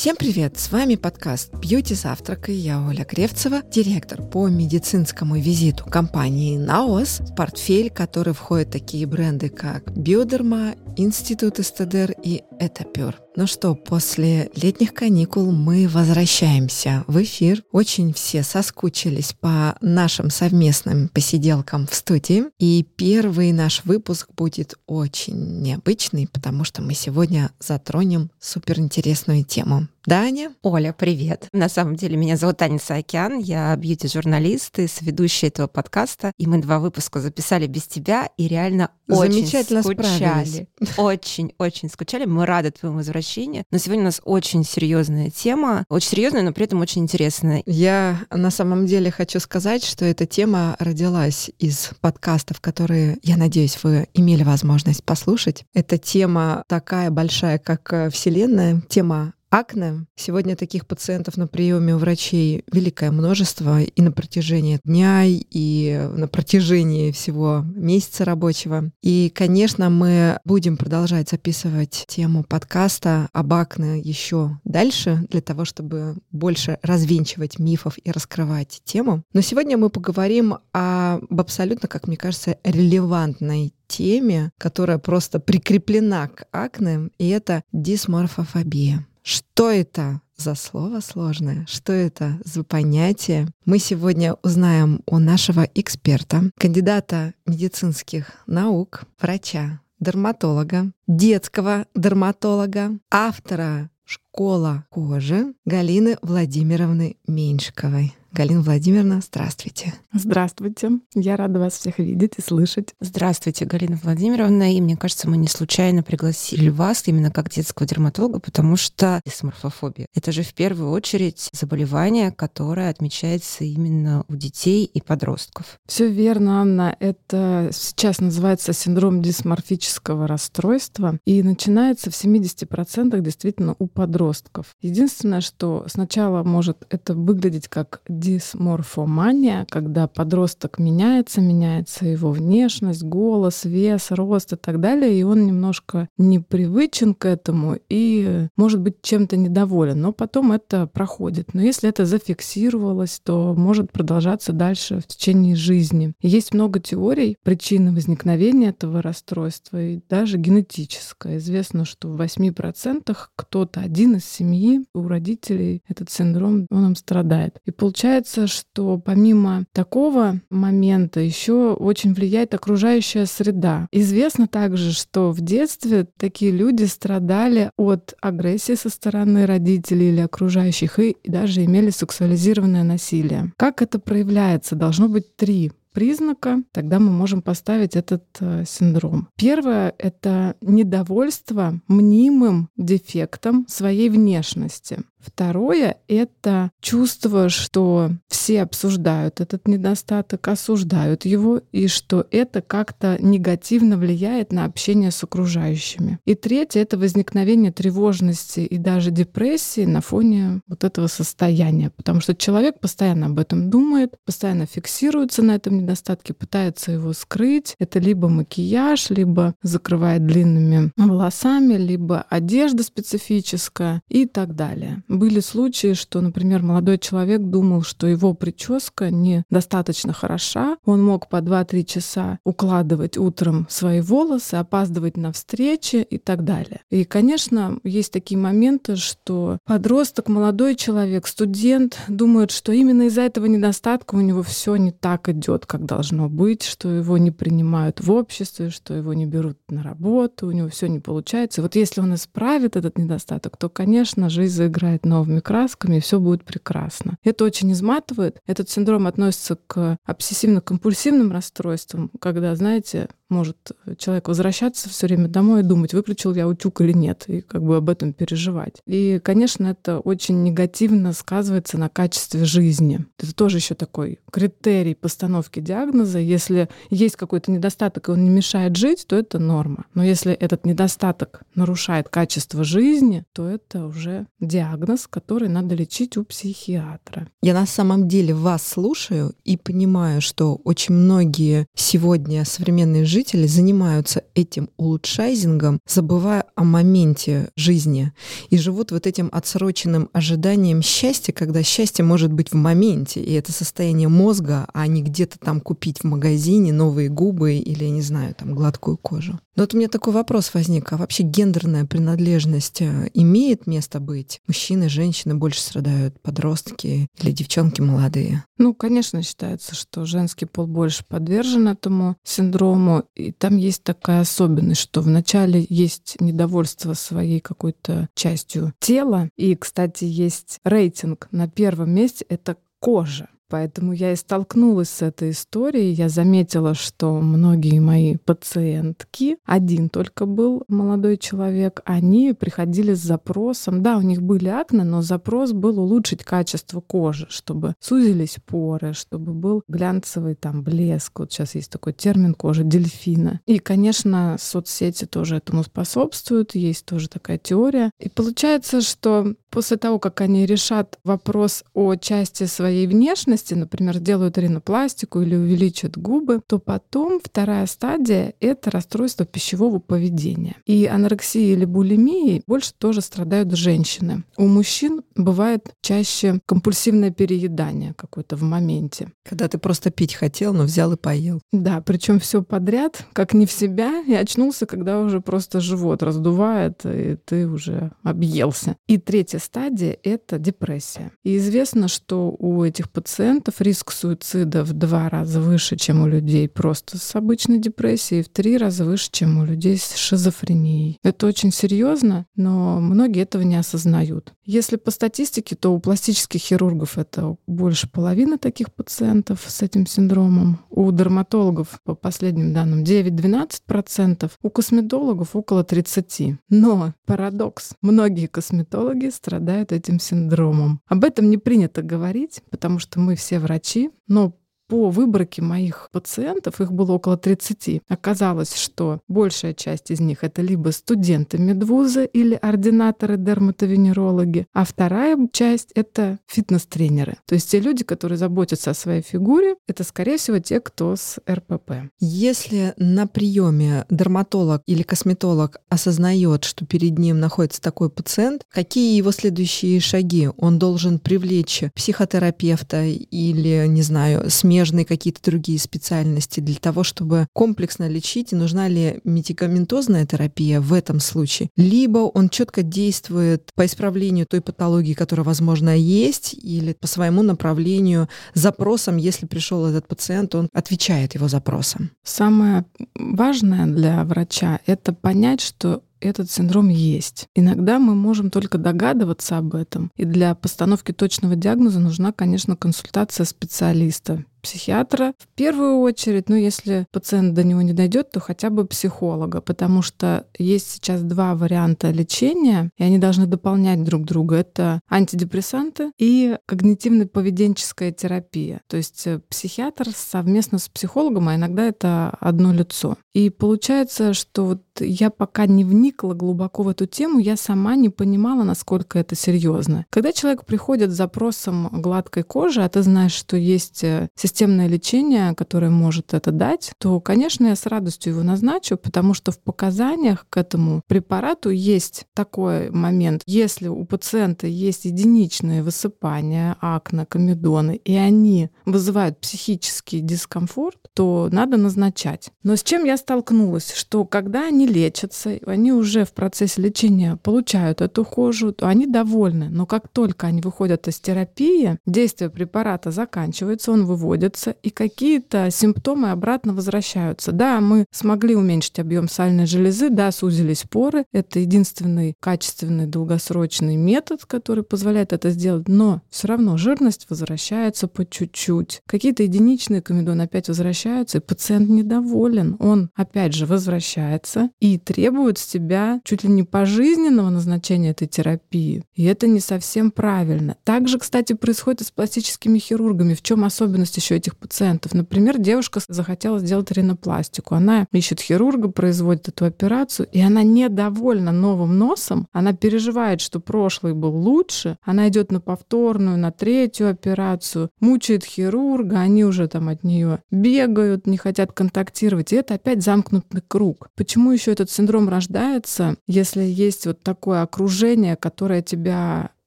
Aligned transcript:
Всем 0.00 0.16
привет! 0.16 0.58
С 0.58 0.72
вами 0.72 0.94
подкаст 0.94 1.54
«Бьюти 1.56 1.94
Завтрак» 1.94 2.48
и 2.48 2.54
я 2.54 2.80
Оля 2.80 3.04
Кревцева, 3.04 3.60
директор 3.70 4.22
по 4.22 4.48
медицинскому 4.48 5.36
визиту 5.36 5.84
компании 5.84 6.56
«Наос», 6.56 7.20
в 7.20 7.34
портфель, 7.34 7.90
который 7.90 8.32
входит 8.32 8.70
такие 8.70 9.04
бренды, 9.04 9.50
как 9.50 9.94
«Биодерма», 9.94 10.74
«Институт 10.96 11.60
Эстедер» 11.60 12.14
и 12.24 12.44
«Этапюр». 12.58 13.16
Ну 13.36 13.46
что, 13.46 13.76
после 13.76 14.50
летних 14.56 14.92
каникул 14.92 15.52
мы 15.52 15.88
возвращаемся 15.88 17.04
в 17.06 17.22
эфир. 17.22 17.62
Очень 17.70 18.12
все 18.12 18.42
соскучились 18.42 19.32
по 19.32 19.76
нашим 19.80 20.30
совместным 20.30 21.08
посиделкам 21.08 21.86
в 21.86 21.94
студии. 21.94 22.44
И 22.58 22.84
первый 22.96 23.52
наш 23.52 23.84
выпуск 23.84 24.28
будет 24.36 24.74
очень 24.86 25.62
необычный, 25.62 26.26
потому 26.26 26.64
что 26.64 26.82
мы 26.82 26.94
сегодня 26.94 27.52
затронем 27.60 28.30
суперинтересную 28.40 29.44
тему. 29.44 29.86
Да, 30.10 30.22
Аня? 30.22 30.52
Оля, 30.62 30.92
привет. 30.92 31.46
На 31.52 31.68
самом 31.68 31.94
деле 31.94 32.16
меня 32.16 32.36
зовут 32.36 32.60
Аня 32.62 32.80
Саакян, 32.80 33.38
я 33.38 33.76
бьюти-журналист 33.76 34.80
и 34.80 34.88
соведущая 34.88 35.50
этого 35.50 35.68
подкаста. 35.68 36.32
И 36.36 36.48
мы 36.48 36.60
два 36.60 36.80
выпуска 36.80 37.20
записали 37.20 37.68
без 37.68 37.84
тебя 37.84 38.28
и 38.36 38.48
реально 38.48 38.90
очень 39.08 39.46
скучали. 39.46 40.66
Очень-очень 40.96 41.88
скучали. 41.88 42.24
Мы 42.24 42.44
рады 42.44 42.72
твоему 42.72 42.96
возвращению. 42.96 43.62
Но 43.70 43.78
сегодня 43.78 44.02
у 44.02 44.06
нас 44.06 44.20
очень 44.24 44.64
серьезная 44.64 45.30
тема. 45.30 45.84
Очень 45.88 46.08
серьезная, 46.08 46.42
но 46.42 46.52
при 46.52 46.64
этом 46.64 46.80
очень 46.80 47.02
интересная. 47.02 47.62
Я 47.66 48.18
на 48.30 48.50
самом 48.50 48.86
деле 48.86 49.12
хочу 49.12 49.38
сказать, 49.38 49.84
что 49.84 50.04
эта 50.04 50.26
тема 50.26 50.74
родилась 50.80 51.52
из 51.60 51.92
подкастов, 52.00 52.60
которые, 52.60 53.18
я 53.22 53.36
надеюсь, 53.36 53.78
вы 53.84 54.08
имели 54.14 54.42
возможность 54.42 55.04
послушать. 55.04 55.62
Эта 55.72 55.98
тема 55.98 56.64
такая 56.66 57.12
большая, 57.12 57.58
как 57.58 57.92
э, 57.92 58.10
Вселенная, 58.10 58.82
тема 58.88 59.34
Акне. 59.50 60.06
Сегодня 60.14 60.54
таких 60.54 60.86
пациентов 60.86 61.36
на 61.36 61.48
приеме 61.48 61.96
у 61.96 61.98
врачей 61.98 62.62
великое 62.72 63.10
множество 63.10 63.82
и 63.82 64.00
на 64.00 64.12
протяжении 64.12 64.78
дня, 64.84 65.24
и 65.26 66.08
на 66.14 66.28
протяжении 66.28 67.10
всего 67.10 67.64
месяца 67.74 68.24
рабочего. 68.24 68.92
И, 69.02 69.32
конечно, 69.34 69.90
мы 69.90 70.38
будем 70.44 70.76
продолжать 70.76 71.30
записывать 71.30 72.04
тему 72.06 72.44
подкаста 72.44 73.28
об 73.32 73.52
акне 73.52 73.98
еще 73.98 74.60
дальше, 74.62 75.26
для 75.28 75.40
того, 75.40 75.64
чтобы 75.64 76.18
больше 76.30 76.78
развенчивать 76.82 77.58
мифов 77.58 77.98
и 78.04 78.12
раскрывать 78.12 78.80
тему. 78.84 79.24
Но 79.32 79.40
сегодня 79.40 79.76
мы 79.76 79.90
поговорим 79.90 80.58
об 80.70 81.40
абсолютно, 81.40 81.88
как 81.88 82.06
мне 82.06 82.16
кажется, 82.16 82.56
релевантной 82.62 83.74
теме, 83.88 84.52
которая 84.58 84.98
просто 84.98 85.40
прикреплена 85.40 86.28
к 86.28 86.46
акне, 86.52 87.10
и 87.18 87.28
это 87.30 87.64
дисморфофобия. 87.72 89.04
Что 89.22 89.70
это 89.70 90.20
за 90.36 90.54
слово 90.54 91.00
сложное? 91.00 91.66
Что 91.68 91.92
это 91.92 92.38
за 92.44 92.64
понятие? 92.64 93.48
Мы 93.64 93.78
сегодня 93.78 94.36
узнаем 94.42 95.02
у 95.06 95.18
нашего 95.18 95.68
эксперта, 95.74 96.50
кандидата 96.58 97.34
медицинских 97.46 98.32
наук, 98.46 99.02
врача, 99.20 99.80
дерматолога, 100.00 100.92
детского 101.06 101.86
дерматолога, 101.94 102.98
автора 103.10 103.90
«Школа 104.04 104.84
кожи» 104.88 105.54
Галины 105.64 106.16
Владимировны 106.22 107.16
Меньшиковой. 107.28 108.14
Галина 108.32 108.62
Владимировна, 108.62 109.20
здравствуйте. 109.20 109.92
Здравствуйте. 110.12 110.92
Я 111.14 111.36
рада 111.36 111.58
вас 111.58 111.74
всех 111.74 111.98
видеть 111.98 112.34
и 112.36 112.42
слышать. 112.42 112.94
Здравствуйте, 113.00 113.64
Галина 113.64 113.98
Владимировна. 114.02 114.72
И 114.72 114.80
мне 114.80 114.96
кажется, 114.96 115.28
мы 115.28 115.36
не 115.36 115.48
случайно 115.48 116.04
пригласили 116.04 116.68
вас 116.68 117.02
именно 117.08 117.32
как 117.32 117.50
детского 117.50 117.88
дерматолога, 117.88 118.38
потому 118.38 118.76
что 118.76 119.20
дисморфофобия— 119.26 120.06
это 120.14 120.30
же 120.30 120.44
в 120.44 120.54
первую 120.54 120.90
очередь 120.90 121.48
заболевание, 121.52 122.30
которое 122.30 122.88
отмечается 122.88 123.64
именно 123.64 124.24
у 124.28 124.36
детей 124.36 124.84
и 124.84 125.00
подростков. 125.00 125.80
Все 125.86 126.08
верно, 126.08 126.60
Анна. 126.60 126.96
Это 127.00 127.70
сейчас 127.72 128.20
называется 128.20 128.72
синдром 128.72 129.22
дисморфического 129.22 130.28
расстройства 130.28 131.18
и 131.24 131.42
начинается 131.42 132.10
в 132.10 132.14
70% 132.14 133.20
действительно 133.20 133.74
у 133.80 133.88
подростков. 133.88 134.66
Единственное, 134.80 135.40
что 135.40 135.84
сначала 135.88 136.44
может 136.44 136.86
это 136.90 137.14
выглядеть 137.14 137.66
как 137.66 138.02
дисморфомания, 138.20 139.66
когда 139.70 140.06
подросток 140.06 140.78
меняется, 140.78 141.40
меняется 141.40 142.06
его 142.06 142.30
внешность, 142.30 143.02
голос, 143.02 143.64
вес, 143.64 144.10
рост 144.10 144.52
и 144.52 144.56
так 144.56 144.80
далее, 144.80 145.18
и 145.18 145.22
он 145.22 145.46
немножко 145.46 146.08
непривычен 146.18 147.14
к 147.14 147.24
этому 147.24 147.78
и 147.88 148.46
может 148.56 148.80
быть 148.80 149.02
чем-то 149.02 149.36
недоволен, 149.36 150.00
но 150.00 150.12
потом 150.12 150.52
это 150.52 150.86
проходит. 150.86 151.54
Но 151.54 151.62
если 151.62 151.88
это 151.88 152.04
зафиксировалось, 152.04 153.20
то 153.24 153.54
может 153.56 153.90
продолжаться 153.90 154.52
дальше 154.52 155.00
в 155.00 155.06
течение 155.06 155.56
жизни. 155.56 156.12
Есть 156.20 156.52
много 156.52 156.80
теорий 156.80 157.36
причины 157.42 157.92
возникновения 157.92 158.68
этого 158.68 159.02
расстройства 159.02 159.82
и 159.82 160.00
даже 160.08 160.36
генетическое. 160.36 161.38
Известно, 161.38 161.84
что 161.84 162.08
в 162.08 162.20
8% 162.20 163.16
кто-то 163.34 163.80
один 163.80 164.16
из 164.16 164.24
семьи, 164.24 164.84
у 164.94 165.08
родителей 165.08 165.82
этот 165.88 166.10
синдром, 166.10 166.66
он 166.70 166.86
им 166.86 166.96
страдает. 166.96 167.58
И 167.64 167.70
получается 167.70 168.09
получается, 168.10 168.48
что 168.48 168.98
помимо 168.98 169.64
такого 169.72 170.40
момента 170.50 171.20
еще 171.20 171.74
очень 171.74 172.12
влияет 172.12 172.54
окружающая 172.54 173.26
среда. 173.26 173.86
Известно 173.92 174.48
также, 174.48 174.92
что 174.92 175.30
в 175.30 175.40
детстве 175.40 176.08
такие 176.16 176.50
люди 176.50 176.84
страдали 176.84 177.70
от 177.76 178.14
агрессии 178.20 178.74
со 178.74 178.88
стороны 178.88 179.46
родителей 179.46 180.08
или 180.08 180.20
окружающих 180.20 180.98
и 180.98 181.16
даже 181.24 181.64
имели 181.64 181.90
сексуализированное 181.90 182.82
насилие. 182.82 183.52
Как 183.56 183.80
это 183.80 184.00
проявляется? 184.00 184.74
Должно 184.74 185.08
быть 185.08 185.36
три 185.36 185.70
признака, 185.92 186.62
тогда 186.72 186.98
мы 186.98 187.10
можем 187.10 187.42
поставить 187.42 187.96
этот 187.96 188.24
э, 188.40 188.64
синдром. 188.66 189.28
Первое— 189.36 189.94
это 189.98 190.54
недовольство 190.60 191.80
мнимым 191.88 192.68
дефектом 192.76 193.66
своей 193.68 194.08
внешности. 194.08 195.00
Второе— 195.20 195.98
это 196.08 196.70
чувство, 196.80 197.48
что 197.48 198.10
все 198.28 198.62
обсуждают 198.62 199.40
этот 199.40 199.68
недостаток, 199.68 200.48
осуждают 200.48 201.24
его, 201.24 201.60
и 201.72 201.88
что 201.88 202.26
это 202.30 202.62
как-то 202.62 203.18
негативно 203.20 203.96
влияет 203.96 204.52
на 204.52 204.64
общение 204.64 205.10
с 205.10 205.22
окружающими. 205.22 206.18
И 206.24 206.34
третье— 206.34 206.80
это 206.82 206.96
возникновение 206.96 207.72
тревожности 207.72 208.60
и 208.60 208.78
даже 208.78 209.10
депрессии 209.10 209.84
на 209.84 210.00
фоне 210.00 210.62
вот 210.66 210.84
этого 210.84 211.06
состояния, 211.06 211.90
потому 211.90 212.20
что 212.20 212.34
человек 212.34 212.80
постоянно 212.80 213.26
об 213.26 213.38
этом 213.38 213.70
думает, 213.70 214.14
постоянно 214.24 214.66
фиксируется 214.66 215.42
на 215.42 215.56
этом 215.56 215.78
недостатке, 215.78 216.32
пытается 216.32 216.92
его 216.92 217.12
скрыть. 217.12 217.74
Это 217.78 217.98
либо 217.98 218.28
макияж, 218.28 219.10
либо 219.10 219.54
закрывает 219.62 220.24
длинными 220.24 220.92
волосами, 220.96 221.74
либо 221.74 222.24
одежда 222.30 222.82
специфическая 222.82 224.02
и 224.08 224.26
так 224.26 224.54
далее. 224.54 225.02
Были 225.10 225.40
случаи, 225.40 225.94
что, 225.94 226.20
например, 226.20 226.62
молодой 226.62 226.96
человек 226.96 227.40
думал, 227.40 227.82
что 227.82 228.06
его 228.06 228.32
прическа 228.32 229.10
недостаточно 229.10 230.12
хороша. 230.12 230.76
Он 230.84 231.02
мог 231.02 231.28
по 231.28 231.38
2-3 231.38 231.82
часа 231.82 232.38
укладывать 232.44 233.18
утром 233.18 233.66
свои 233.68 234.02
волосы, 234.02 234.54
опаздывать 234.54 235.16
на 235.16 235.32
встречи 235.32 235.96
и 235.96 236.16
так 236.16 236.44
далее. 236.44 236.82
И, 236.90 237.02
конечно, 237.02 237.80
есть 237.82 238.12
такие 238.12 238.38
моменты, 238.38 238.94
что 238.94 239.58
подросток, 239.64 240.28
молодой 240.28 240.76
человек, 240.76 241.26
студент 241.26 241.98
думает, 242.06 242.52
что 242.52 242.70
именно 242.70 243.08
из-за 243.08 243.22
этого 243.22 243.46
недостатка 243.46 244.14
у 244.14 244.20
него 244.20 244.44
все 244.44 244.76
не 244.76 244.92
так 244.92 245.28
идет, 245.28 245.66
как 245.66 245.86
должно 245.86 246.28
быть, 246.28 246.62
что 246.62 246.88
его 246.88 247.18
не 247.18 247.32
принимают 247.32 248.00
в 248.00 248.12
обществе, 248.12 248.70
что 248.70 248.94
его 248.94 249.12
не 249.12 249.26
берут 249.26 249.58
на 249.70 249.82
работу, 249.82 250.46
у 250.46 250.52
него 250.52 250.68
все 250.68 250.86
не 250.86 251.00
получается. 251.00 251.60
И 251.60 251.62
вот 251.62 251.74
если 251.74 252.00
он 252.00 252.14
исправит 252.14 252.76
этот 252.76 252.96
недостаток, 252.96 253.56
то, 253.56 253.68
конечно, 253.68 254.30
жизнь 254.30 254.54
заиграет 254.54 254.99
играть 255.00 255.04
новыми 255.04 255.40
красками, 255.40 255.96
и 255.96 256.00
все 256.00 256.20
будет 256.20 256.44
прекрасно. 256.44 257.16
Это 257.24 257.44
очень 257.44 257.72
изматывает. 257.72 258.38
Этот 258.46 258.68
синдром 258.68 259.06
относится 259.06 259.56
к 259.56 259.96
обсессивно-компульсивным 260.06 261.32
расстройствам, 261.32 262.10
когда, 262.20 262.54
знаете, 262.54 263.08
может 263.30 263.72
человек 263.98 264.28
возвращаться 264.28 264.88
все 264.88 265.06
время 265.06 265.28
домой 265.28 265.60
и 265.60 265.64
думать, 265.64 265.94
выключил 265.94 266.34
я 266.34 266.48
утюг 266.48 266.80
или 266.80 266.92
нет, 266.92 267.24
и 267.28 267.40
как 267.40 267.62
бы 267.62 267.76
об 267.76 267.88
этом 267.88 268.12
переживать. 268.12 268.82
И, 268.86 269.20
конечно, 269.22 269.68
это 269.68 270.00
очень 270.00 270.42
негативно 270.42 271.12
сказывается 271.12 271.78
на 271.78 271.88
качестве 271.88 272.44
жизни. 272.44 273.06
Это 273.18 273.34
тоже 273.34 273.58
еще 273.58 273.74
такой 273.74 274.18
критерий 274.30 274.94
постановки 274.94 275.60
диагноза. 275.60 276.18
Если 276.18 276.68
есть 276.90 277.16
какой-то 277.16 277.50
недостаток, 277.50 278.08
и 278.08 278.12
он 278.12 278.24
не 278.24 278.30
мешает 278.30 278.76
жить, 278.76 279.06
то 279.06 279.16
это 279.16 279.38
норма. 279.38 279.84
Но 279.94 280.02
если 280.02 280.32
этот 280.32 280.66
недостаток 280.66 281.42
нарушает 281.54 282.08
качество 282.08 282.64
жизни, 282.64 283.24
то 283.32 283.48
это 283.48 283.86
уже 283.86 284.26
диагноз, 284.40 285.06
который 285.06 285.48
надо 285.48 285.74
лечить 285.74 286.16
у 286.16 286.24
психиатра. 286.24 287.28
Я 287.42 287.54
на 287.54 287.66
самом 287.66 288.08
деле 288.08 288.34
вас 288.34 288.66
слушаю 288.66 289.34
и 289.44 289.56
понимаю, 289.56 290.20
что 290.20 290.56
очень 290.64 290.94
многие 290.94 291.66
сегодня 291.74 292.44
современные 292.44 293.04
жизни 293.04 293.19
жители 293.20 293.46
занимаются 293.46 294.24
этим 294.34 294.70
улучшайзингом, 294.78 295.80
забывая 295.86 296.46
о 296.56 296.64
моменте 296.64 297.50
жизни 297.54 298.14
и 298.48 298.56
живут 298.56 298.92
вот 298.92 299.06
этим 299.06 299.28
отсроченным 299.30 300.08
ожиданием 300.14 300.80
счастья, 300.80 301.34
когда 301.34 301.62
счастье 301.62 302.02
может 302.02 302.32
быть 302.32 302.50
в 302.50 302.54
моменте, 302.54 303.20
и 303.20 303.34
это 303.34 303.52
состояние 303.52 304.08
мозга, 304.08 304.66
а 304.72 304.86
не 304.86 305.02
где-то 305.02 305.38
там 305.38 305.60
купить 305.60 305.98
в 305.98 306.04
магазине 306.04 306.72
новые 306.72 307.10
губы 307.10 307.56
или, 307.56 307.84
я 307.84 307.90
не 307.90 308.00
знаю, 308.00 308.34
там 308.34 308.54
гладкую 308.54 308.96
кожу. 308.96 309.38
Но 309.60 309.64
вот 309.64 309.74
у 309.74 309.76
меня 309.76 309.88
такой 309.88 310.14
вопрос 310.14 310.54
возник, 310.54 310.90
а 310.92 310.96
вообще 310.96 311.22
гендерная 311.22 311.84
принадлежность 311.84 312.80
э, 312.80 313.10
имеет 313.12 313.66
место 313.66 314.00
быть? 314.00 314.40
Мужчины, 314.46 314.88
женщины 314.88 315.34
больше 315.34 315.60
страдают, 315.60 316.18
подростки 316.22 317.08
или 317.20 317.30
девчонки 317.30 317.82
молодые? 317.82 318.44
Ну, 318.56 318.72
конечно, 318.72 319.22
считается, 319.22 319.74
что 319.74 320.06
женский 320.06 320.46
пол 320.46 320.66
больше 320.66 321.04
подвержен 321.06 321.68
этому 321.68 322.16
синдрому. 322.24 323.04
И 323.16 323.32
там 323.32 323.56
есть 323.56 323.82
такая 323.82 324.20
особенность, 324.20 324.80
что 324.80 325.00
вначале 325.00 325.66
есть 325.68 326.16
недовольство 326.20 326.94
своей 326.94 327.40
какой-то 327.40 328.08
частью 328.14 328.72
тела. 328.78 329.28
И, 329.36 329.54
кстати, 329.56 330.04
есть 330.04 330.58
рейтинг 330.64 331.28
на 331.30 331.48
первом 331.48 331.90
месте— 331.90 332.24
это 332.28 332.56
кожа. 332.78 333.28
Поэтому 333.50 333.92
я 333.92 334.12
и 334.12 334.16
столкнулась 334.16 334.88
с 334.88 335.02
этой 335.02 335.30
историей. 335.30 335.92
Я 335.92 336.08
заметила, 336.08 336.74
что 336.74 337.20
многие 337.20 337.80
мои 337.80 338.16
пациентки, 338.16 339.38
один 339.44 339.88
только 339.88 340.24
был 340.24 340.62
молодой 340.68 341.16
человек, 341.18 341.82
они 341.84 342.32
приходили 342.32 342.94
с 342.94 343.00
запросом, 343.00 343.82
да, 343.82 343.98
у 343.98 344.02
них 344.02 344.22
были 344.22 344.48
акне, 344.48 344.84
но 344.84 345.02
запрос 345.02 345.52
был 345.52 345.80
улучшить 345.80 346.22
качество 346.22 346.80
кожи, 346.80 347.26
чтобы 347.28 347.74
сузились 347.80 348.36
поры, 348.46 348.92
чтобы 348.94 349.32
был 349.32 349.62
глянцевый 349.66 350.36
там 350.36 350.62
блеск. 350.62 351.18
Вот 351.18 351.32
сейчас 351.32 351.56
есть 351.56 351.72
такой 351.72 351.92
термин 351.92 352.34
кожа 352.34 352.62
дельфина. 352.62 353.40
И, 353.46 353.58
конечно, 353.58 354.36
соцсети 354.38 355.06
тоже 355.06 355.36
этому 355.36 355.64
способствуют, 355.64 356.54
есть 356.54 356.84
тоже 356.86 357.08
такая 357.08 357.38
теория. 357.38 357.90
И 357.98 358.08
получается, 358.08 358.80
что 358.80 359.34
после 359.50 359.76
того, 359.76 359.98
как 359.98 360.20
они 360.20 360.46
решат 360.46 360.98
вопрос 361.04 361.64
о 361.74 361.96
части 361.96 362.44
своей 362.44 362.86
внешности, 362.86 363.54
например, 363.54 363.96
сделают 363.96 364.38
ринопластику 364.38 365.20
или 365.20 365.34
увеличат 365.34 365.98
губы, 365.98 366.40
то 366.46 366.58
потом 366.58 367.20
вторая 367.22 367.66
стадия— 367.66 368.34
это 368.40 368.70
расстройство 368.70 369.26
пищевого 369.26 369.78
поведения. 369.78 370.56
И 370.66 370.86
анорексией 370.86 371.54
или 371.54 371.64
булимией 371.64 372.42
больше 372.46 372.72
тоже 372.78 373.00
страдают 373.00 373.52
женщины. 373.52 374.24
У 374.36 374.46
мужчин 374.46 375.02
бывает 375.16 375.74
чаще 375.82 376.40
компульсивное 376.46 377.10
переедание 377.10 377.94
какое-то 377.94 378.36
в 378.36 378.42
моменте. 378.42 379.12
Когда 379.28 379.48
ты 379.48 379.58
просто 379.58 379.90
пить 379.90 380.14
хотел, 380.14 380.54
но 380.54 380.64
взял 380.64 380.92
и 380.92 380.96
поел. 380.96 381.40
Да, 381.52 381.80
причем 381.80 382.20
все 382.20 382.42
подряд, 382.42 383.04
как 383.12 383.34
не 383.34 383.46
в 383.46 383.52
себя, 383.52 384.02
и 384.06 384.14
очнулся, 384.14 384.66
когда 384.66 385.00
уже 385.00 385.20
просто 385.20 385.60
живот 385.60 386.02
раздувает, 386.02 386.84
и 386.84 387.16
ты 387.24 387.46
уже 387.46 387.92
объелся. 388.02 388.76
И 388.86 388.96
третья 388.96 389.39
стадия— 389.40 389.96
это 390.02 390.38
депрессия. 390.38 391.10
И 391.24 391.36
известно, 391.36 391.88
что 391.88 392.34
у 392.38 392.62
этих 392.62 392.90
пациентов 392.90 393.60
риск 393.60 393.92
суицида 393.92 394.62
в 394.62 394.72
два 394.72 395.08
раза 395.08 395.40
выше, 395.40 395.76
чем 395.76 396.02
у 396.02 396.06
людей 396.06 396.48
просто 396.48 396.98
с 396.98 397.14
обычной 397.16 397.58
депрессией, 397.58 398.20
и 398.20 398.22
в 398.22 398.28
три 398.28 398.56
раза 398.56 398.84
выше, 398.84 399.08
чем 399.10 399.38
у 399.38 399.44
людей 399.44 399.76
с 399.76 399.94
шизофренией. 399.96 400.98
Это 401.02 401.26
очень 401.26 401.52
серьезно, 401.52 402.26
но 402.36 402.80
многие 402.80 403.22
этого 403.22 403.42
не 403.42 403.56
осознают. 403.56 404.32
Если 404.44 404.76
по 404.76 404.90
статистике, 404.90 405.56
то 405.56 405.72
у 405.72 405.80
пластических 405.80 406.40
хирургов 406.40 406.98
это 406.98 407.36
больше 407.46 407.88
половины 407.88 408.36
таких 408.36 408.72
пациентов 408.72 409.44
с 409.46 409.62
этим 409.62 409.86
синдромом. 409.86 410.60
У 410.70 410.90
дерматологов, 410.90 411.80
по 411.84 411.94
последним 411.94 412.52
данным, 412.52 412.82
9-12%, 412.82 414.30
у 414.42 414.50
косметологов 414.50 415.36
около 415.36 415.62
30%. 415.62 416.36
Но 416.48 416.94
парадокс. 417.06 417.72
Многие 417.80 418.26
косметологи 418.26 419.08
страдают 419.10 419.29
этим 419.72 420.00
синдромом. 420.00 420.80
Об 420.86 421.04
этом 421.04 421.30
не 421.30 421.38
принято 421.38 421.82
говорить, 421.82 422.42
потому 422.50 422.78
что 422.78 422.98
мы 423.00 423.16
все 423.16 423.38
врачи, 423.38 423.90
но 424.06 424.34
по 424.70 424.88
выборке 424.88 425.42
моих 425.42 425.88
пациентов, 425.90 426.60
их 426.60 426.72
было 426.72 426.92
около 426.92 427.16
30, 427.16 427.82
оказалось, 427.88 428.54
что 428.54 429.00
большая 429.08 429.52
часть 429.52 429.90
из 429.90 429.98
них 429.98 430.22
это 430.22 430.42
либо 430.42 430.70
студенты 430.70 431.38
медвуза 431.38 432.04
или 432.04 432.38
ординаторы 432.40 433.16
дерматовенерологи, 433.16 434.46
а 434.54 434.64
вторая 434.64 435.18
часть 435.32 435.72
это 435.74 436.20
фитнес-тренеры. 436.28 437.16
То 437.26 437.34
есть 437.34 437.50
те 437.50 437.58
люди, 437.58 437.82
которые 437.82 438.16
заботятся 438.16 438.70
о 438.70 438.74
своей 438.74 439.02
фигуре, 439.02 439.56
это, 439.66 439.82
скорее 439.82 440.18
всего, 440.18 440.38
те, 440.38 440.60
кто 440.60 440.94
с 440.94 441.18
РПП. 441.28 441.72
Если 441.98 442.72
на 442.76 443.08
приеме 443.08 443.86
дерматолог 443.90 444.62
или 444.66 444.84
косметолог 444.84 445.56
осознает, 445.68 446.44
что 446.44 446.64
перед 446.64 446.96
ним 446.96 447.18
находится 447.18 447.60
такой 447.60 447.90
пациент, 447.90 448.42
какие 448.48 448.96
его 448.96 449.10
следующие 449.10 449.80
шаги? 449.80 450.28
Он 450.36 450.60
должен 450.60 451.00
привлечь 451.00 451.64
психотерапевта 451.74 452.84
или, 452.84 453.66
не 453.66 453.82
знаю, 453.82 454.30
смерть 454.30 454.59
смежные 454.60 454.84
какие-то 454.84 455.22
другие 455.22 455.58
специальности 455.58 456.40
для 456.40 456.56
того, 456.56 456.84
чтобы 456.84 457.26
комплексно 457.32 457.88
лечить, 457.88 458.32
и 458.32 458.36
нужна 458.36 458.68
ли 458.68 459.00
медикаментозная 459.04 460.04
терапия 460.04 460.60
в 460.60 460.74
этом 460.74 461.00
случае, 461.00 461.48
либо 461.56 461.98
он 462.00 462.28
четко 462.28 462.62
действует 462.62 463.50
по 463.54 463.64
исправлению 463.64 464.26
той 464.26 464.42
патологии, 464.42 464.92
которая, 464.92 465.24
возможно, 465.24 465.74
есть, 465.74 466.34
или 466.34 466.74
по 466.74 466.86
своему 466.86 467.22
направлению, 467.22 468.10
запросам, 468.34 468.98
если 468.98 469.24
пришел 469.24 469.64
этот 469.64 469.88
пациент, 469.88 470.34
он 470.34 470.50
отвечает 470.52 471.14
его 471.14 471.28
запросам. 471.28 471.90
Самое 472.04 472.66
важное 472.94 473.66
для 473.66 474.04
врача— 474.04 474.60
это 474.66 474.92
понять, 474.92 475.40
что 475.40 475.82
этот 476.00 476.30
синдром 476.30 476.68
есть. 476.68 477.26
Иногда 477.34 477.78
мы 477.78 477.94
можем 477.94 478.30
только 478.30 478.58
догадываться 478.58 479.38
об 479.38 479.54
этом. 479.54 479.90
И 479.96 480.04
для 480.04 480.34
постановки 480.34 480.92
точного 480.92 481.36
диагноза 481.36 481.78
нужна, 481.78 482.12
конечно, 482.12 482.56
консультация 482.56 483.24
специалиста, 483.24 484.24
психиатра 484.40 485.14
в 485.18 485.26
первую 485.34 485.80
очередь, 485.80 486.28
ну 486.28 486.36
если 486.36 486.86
пациент 486.92 487.34
до 487.34 487.44
него 487.44 487.62
не 487.62 487.72
дойдет, 487.72 488.10
то 488.10 488.20
хотя 488.20 488.50
бы 488.50 488.66
психолога, 488.66 489.40
потому 489.40 489.82
что 489.82 490.26
есть 490.38 490.70
сейчас 490.70 491.02
два 491.02 491.34
варианта 491.34 491.90
лечения, 491.90 492.70
и 492.76 492.82
они 492.82 492.98
должны 492.98 493.26
дополнять 493.26 493.82
друг 493.82 494.04
друга. 494.04 494.36
Это 494.36 494.80
антидепрессанты 494.88 495.92
и 495.98 496.36
когнитивно-поведенческая 496.48 497.92
терапия. 497.92 498.60
То 498.66 498.76
есть 498.76 499.06
э, 499.06 499.20
психиатр 499.28 499.88
совместно 499.94 500.58
с 500.58 500.68
психологом, 500.68 501.28
а 501.28 501.36
иногда 501.36 501.64
это 501.64 502.16
одно 502.20 502.52
лицо. 502.52 502.96
И 503.14 503.30
получается, 503.30 504.14
что 504.14 504.44
вот 504.44 504.62
я 504.78 505.10
пока 505.10 505.46
не 505.46 505.64
вникла 505.64 506.14
глубоко 506.14 506.62
в 506.62 506.68
эту 506.68 506.86
тему, 506.86 507.18
я 507.18 507.36
сама 507.36 507.76
не 507.76 507.88
понимала, 507.88 508.44
насколько 508.44 508.98
это 508.98 509.14
серьезно. 509.14 509.86
Когда 509.90 510.12
человек 510.12 510.44
приходит 510.44 510.90
с 510.90 510.96
запросом 510.96 511.68
гладкой 511.72 512.22
кожи, 512.22 512.62
а 512.62 512.68
ты 512.68 512.82
знаешь, 512.82 513.12
что 513.12 513.36
есть 513.36 513.84
э, 513.84 514.08
системное 514.30 514.68
лечение, 514.68 515.34
которое 515.34 515.70
может 515.70 516.14
это 516.14 516.30
дать, 516.30 516.72
то, 516.78 517.00
конечно, 517.00 517.46
я 517.46 517.56
с 517.56 517.66
радостью 517.66 518.12
его 518.12 518.22
назначу, 518.22 518.76
потому 518.76 519.12
что 519.12 519.32
в 519.32 519.40
показаниях 519.40 520.26
к 520.30 520.36
этому 520.36 520.82
препарату 520.86 521.50
есть 521.50 522.04
такой 522.14 522.70
момент. 522.70 523.22
Если 523.26 523.66
у 523.66 523.84
пациента 523.84 524.46
есть 524.46 524.84
единичные 524.84 525.64
высыпания, 525.64 526.56
акне, 526.60 527.06
комедоны, 527.06 527.76
и 527.76 527.96
они 527.96 528.50
вызывают 528.66 529.18
психический 529.18 530.00
дискомфорт, 530.00 530.78
то 530.94 531.28
надо 531.32 531.56
назначать. 531.56 532.30
Но 532.44 532.54
с 532.54 532.62
чем 532.62 532.84
я 532.84 532.96
столкнулась? 532.96 533.72
Что 533.72 534.04
когда 534.04 534.46
они 534.46 534.66
лечатся, 534.66 535.38
они 535.44 535.72
уже 535.72 536.04
в 536.04 536.12
процессе 536.12 536.62
лечения 536.62 537.16
получают 537.16 537.80
эту 537.80 538.04
кожу, 538.04 538.52
то 538.52 538.68
они 538.68 538.86
довольны. 538.86 539.48
Но 539.50 539.66
как 539.66 539.88
только 539.88 540.28
они 540.28 540.40
выходят 540.40 540.86
из 540.86 541.00
терапии, 541.00 541.78
действие 541.84 542.30
препарата 542.30 542.92
заканчивается, 542.92 543.72
он 543.72 543.86
выводит 543.86 544.19
расходятся, 544.20 544.54
и 544.62 544.70
какие-то 544.70 545.50
симптомы 545.50 546.10
обратно 546.10 546.52
возвращаются. 546.52 547.32
Да, 547.32 547.60
мы 547.60 547.86
смогли 547.90 548.34
уменьшить 548.34 548.78
объем 548.78 549.08
сальной 549.08 549.46
железы, 549.46 549.90
да, 549.90 550.12
сузились 550.12 550.64
поры. 550.68 551.04
Это 551.12 551.40
единственный 551.40 552.14
качественный 552.20 552.86
долгосрочный 552.86 553.76
метод, 553.76 554.24
который 554.26 554.64
позволяет 554.64 555.12
это 555.12 555.30
сделать, 555.30 555.68
но 555.68 556.02
все 556.10 556.28
равно 556.28 556.56
жирность 556.56 557.06
возвращается 557.08 557.88
по 557.88 558.04
чуть-чуть. 558.04 558.82
Какие-то 558.86 559.22
единичные 559.22 559.82
комедоны 559.82 560.22
опять 560.22 560.48
возвращаются, 560.48 561.18
и 561.18 561.20
пациент 561.20 561.68
недоволен. 561.68 562.56
Он 562.58 562.90
опять 562.94 563.34
же 563.34 563.46
возвращается 563.46 564.50
и 564.60 564.78
требует 564.78 565.38
с 565.38 565.46
тебя 565.46 566.00
чуть 566.04 566.24
ли 566.24 566.30
не 566.30 566.42
пожизненного 566.42 567.30
назначения 567.30 567.90
этой 567.90 568.08
терапии. 568.08 568.84
И 568.94 569.04
это 569.04 569.26
не 569.26 569.40
совсем 569.40 569.90
правильно. 569.90 570.56
Также, 570.64 570.98
кстати, 570.98 571.32
происходит 571.32 571.80
и 571.80 571.84
с 571.84 571.90
пластическими 571.90 572.58
хирургами. 572.58 573.14
В 573.14 573.22
чем 573.22 573.44
особенность 573.44 573.96
еще 573.96 574.09
еще 574.10 574.16
этих 574.16 574.36
пациентов. 574.36 574.94
Например, 574.94 575.38
девушка 575.38 575.80
захотела 575.88 576.38
сделать 576.38 576.70
ринопластику. 576.72 577.54
Она 577.54 577.86
ищет 577.92 578.20
хирурга, 578.20 578.68
производит 578.68 579.28
эту 579.28 579.44
операцию, 579.44 580.08
и 580.10 580.20
она 580.20 580.42
недовольна 580.42 581.32
новым 581.32 581.78
носом. 581.78 582.26
Она 582.32 582.52
переживает, 582.52 583.20
что 583.20 583.40
прошлый 583.40 583.94
был 583.94 584.14
лучше. 584.14 584.76
Она 584.82 585.08
идет 585.08 585.30
на 585.32 585.40
повторную, 585.40 586.18
на 586.18 586.32
третью 586.32 586.90
операцию, 586.90 587.70
мучает 587.80 588.24
хирурга, 588.24 589.00
они 589.00 589.24
уже 589.24 589.46
там 589.48 589.68
от 589.68 589.84
нее 589.84 590.20
бегают, 590.30 591.06
не 591.06 591.16
хотят 591.16 591.52
контактировать. 591.52 592.32
И 592.32 592.36
это 592.36 592.54
опять 592.54 592.82
замкнутый 592.82 593.42
круг. 593.46 593.88
Почему 593.96 594.32
еще 594.32 594.52
этот 594.52 594.70
синдром 594.70 595.08
рождается, 595.08 595.96
если 596.06 596.42
есть 596.42 596.86
вот 596.86 597.02
такое 597.02 597.42
окружение, 597.42 598.16
которое 598.16 598.62
тебя 598.62 599.30